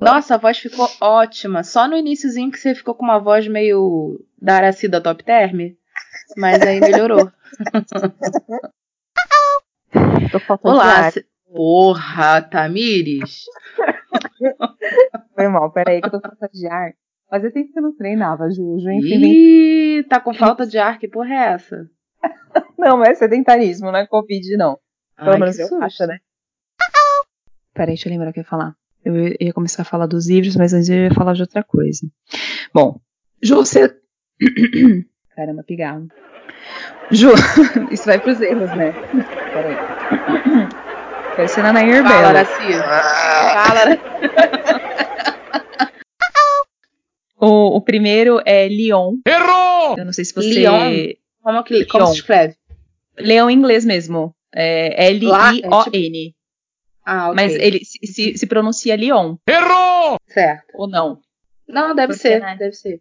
Nossa, 0.00 0.34
a 0.34 0.38
voz 0.38 0.58
ficou 0.58 0.88
ótima. 1.00 1.62
Só 1.62 1.88
no 1.88 1.96
iníciozinho 1.96 2.50
que 2.50 2.58
você 2.58 2.74
ficou 2.74 2.94
com 2.94 3.04
uma 3.04 3.18
voz 3.18 3.46
meio 3.48 4.20
da 4.40 4.56
Aracida 4.56 5.00
Top 5.00 5.22
Term. 5.22 5.74
Mas 6.36 6.60
aí 6.62 6.80
melhorou. 6.80 7.30
Tô 10.32 10.40
faltando 10.40 10.74
Olá. 10.74 11.10
se- 11.10 11.24
Porra, 11.46 12.42
Tamires. 12.42 13.44
Foi 15.34 15.48
mal, 15.48 15.70
peraí 15.70 16.00
que 16.00 16.08
eu 16.08 16.10
tô 16.10 16.20
com 16.20 16.28
falta 16.28 16.48
de 16.52 16.66
ar. 16.66 16.92
Fazia 17.30 17.52
tempo 17.52 17.72
que 17.72 17.78
eu 17.78 17.82
não 17.82 17.96
treinava, 17.96 18.50
Ju. 18.50 18.76
Ju 18.80 18.90
Ih, 18.90 20.02
tá 20.08 20.18
com 20.18 20.34
falta 20.34 20.66
de 20.66 20.78
ar, 20.78 20.98
que 20.98 21.06
porra 21.06 21.32
é 21.32 21.52
essa? 21.54 21.88
Não, 22.76 22.96
mas 22.96 23.10
é 23.10 23.14
sedentarismo, 23.14 23.92
não 23.92 23.98
é 24.00 24.06
Covid, 24.06 24.56
não. 24.56 24.78
Pelo 25.16 25.30
Ai, 25.32 25.38
menos 25.38 25.58
eu 25.58 25.82
acho, 25.82 26.06
né? 26.06 26.18
Peraí, 27.72 27.94
deixa 27.94 28.08
eu 28.08 28.12
lembrar 28.12 28.30
o 28.30 28.32
que 28.32 28.40
eu 28.40 28.42
ia 28.42 28.48
falar. 28.48 28.74
Eu 29.04 29.16
ia- 29.40 29.52
começar 29.52 29.82
a 29.82 29.84
falar 29.84 30.06
dos 30.06 30.28
livros, 30.28 30.56
mas 30.56 30.72
antes 30.72 30.88
eu 30.88 30.96
ia 30.96 31.14
falar 31.14 31.34
de 31.34 31.42
outra 31.42 31.62
coisa. 31.62 32.06
Bom, 32.74 32.98
você. 33.56 33.94
Caramba, 35.36 35.62
pigarro. 35.62 36.08
Ju, 37.10 37.30
isso 37.90 38.04
vai 38.06 38.18
pros 38.18 38.40
erros, 38.40 38.70
né? 38.76 38.92
Peraí. 39.52 39.76
Parecendo 41.36 41.68
a 41.68 41.72
Nair 41.72 42.02
Fala, 42.02 42.14
Bela. 42.16 42.28
Araci. 42.28 42.72
Fala. 43.52 43.98
O, 47.36 47.76
o 47.76 47.80
primeiro 47.82 48.40
é 48.46 48.66
Leon. 48.68 49.16
Errou! 49.26 49.96
Eu 49.98 50.04
não 50.06 50.12
sei 50.14 50.24
se 50.24 50.34
você. 50.34 50.48
Leon? 50.48 51.12
Como, 51.42 51.62
que, 51.64 51.84
como 51.84 52.06
se 52.06 52.14
escreve? 52.14 52.54
Leon 53.18 53.50
em 53.50 53.54
inglês 53.58 53.84
mesmo. 53.84 54.34
É 54.54 55.08
L-I-O-N. 55.08 56.34
Ah, 57.04 57.30
ok. 57.30 57.34
Mas 57.36 57.54
ele 57.54 57.84
se, 57.84 57.98
se, 58.06 58.38
se 58.38 58.46
pronuncia 58.46 58.96
Leon, 58.96 59.36
Errou! 59.46 60.18
Certo. 60.28 60.64
ou 60.74 60.88
não? 60.88 61.20
Não, 61.68 61.94
deve 61.94 62.14
Porque, 62.14 62.28
ser, 62.28 62.40
né? 62.40 62.56
deve 62.58 62.72
ser. 62.72 63.00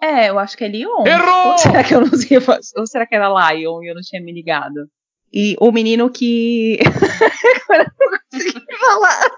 É, 0.00 0.28
eu 0.28 0.38
acho 0.38 0.56
que 0.56 0.64
é 0.64 0.68
Leon. 0.68 1.06
Errou! 1.06 1.52
Ou 1.52 1.58
será 1.58 1.82
que 1.82 1.94
eu 1.94 2.00
não 2.00 2.12
sei? 2.14 2.38
Ou 2.76 2.86
será 2.86 3.06
que 3.06 3.14
era 3.14 3.52
Lion 3.52 3.82
e 3.82 3.88
eu 3.90 3.94
não 3.94 4.02
tinha 4.02 4.20
me 4.22 4.32
ligado? 4.32 4.88
E 5.32 5.56
o 5.58 5.72
menino 5.72 6.10
que. 6.10 6.78
Agora 7.68 7.92
eu 8.00 8.10
não 8.10 8.18
consegui 8.30 8.64
falar. 8.78 9.30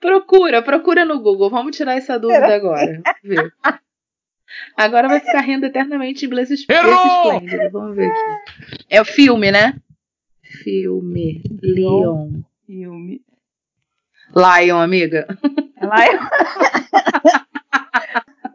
Procura, 0.00 0.62
procura 0.62 1.04
no 1.04 1.20
Google. 1.20 1.50
Vamos 1.50 1.76
tirar 1.76 1.96
essa 1.96 2.18
dúvida 2.18 2.54
agora. 2.54 3.00
Vamos 3.04 3.20
ver. 3.22 3.52
Agora 4.76 5.08
vai 5.08 5.20
ficar 5.20 5.40
rindo 5.40 5.66
eternamente 5.66 6.24
em 6.24 6.28
Blaze! 6.28 6.54
Esplêndido. 6.54 7.70
Vamos 7.72 7.96
ver 7.96 8.10
aqui. 8.10 8.84
É 8.88 9.00
o 9.00 9.04
filme, 9.04 9.50
né? 9.50 9.76
Filme. 10.62 11.42
Leon. 11.62 12.42
Filme. 12.68 13.22
Lion, 14.36 14.78
amiga. 14.78 15.26
É 15.80 15.86
Lion. 15.86 16.20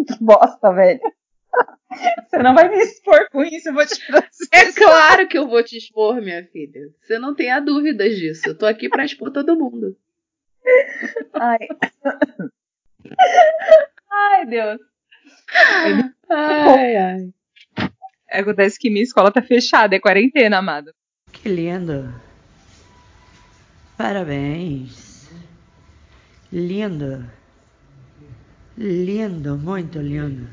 que 0.06 0.18
bosta, 0.24 0.72
velho. 0.72 1.00
Você 2.28 2.38
não 2.44 2.54
vai 2.54 2.70
me 2.70 2.78
expor 2.78 3.28
com 3.32 3.44
isso, 3.44 3.70
eu 3.70 3.74
vou 3.74 3.84
te 3.84 4.06
processar. 4.06 4.50
É 4.52 4.72
claro 4.72 5.28
que 5.28 5.36
eu 5.36 5.48
vou 5.48 5.64
te 5.64 5.78
expor, 5.78 6.22
minha 6.22 6.46
filha. 6.46 6.92
Você 7.02 7.18
não 7.18 7.34
tenha 7.34 7.60
dúvidas 7.60 8.16
disso. 8.16 8.50
Eu 8.50 8.56
tô 8.56 8.68
aqui 8.68 8.88
pra 8.88 9.04
expor 9.04 9.32
todo 9.32 9.58
mundo. 9.58 9.98
Ai. 11.34 11.68
Ai, 14.12 14.46
Deus. 14.46 14.80
Ai, 16.30 16.96
ai. 16.96 17.34
Acontece 18.32 18.78
que 18.78 18.92
minha 18.92 19.02
escola 19.04 19.32
tá 19.32 19.42
fechada, 19.42 19.96
é 19.96 20.00
quarentena, 20.00 20.60
amado. 20.60 20.94
Que 21.32 21.50
lindo. 21.50 22.14
Parabéns. 24.04 25.30
Lindo. 26.52 27.26
Lindo, 28.78 29.58
muito 29.58 29.98
lindo. 30.00 30.46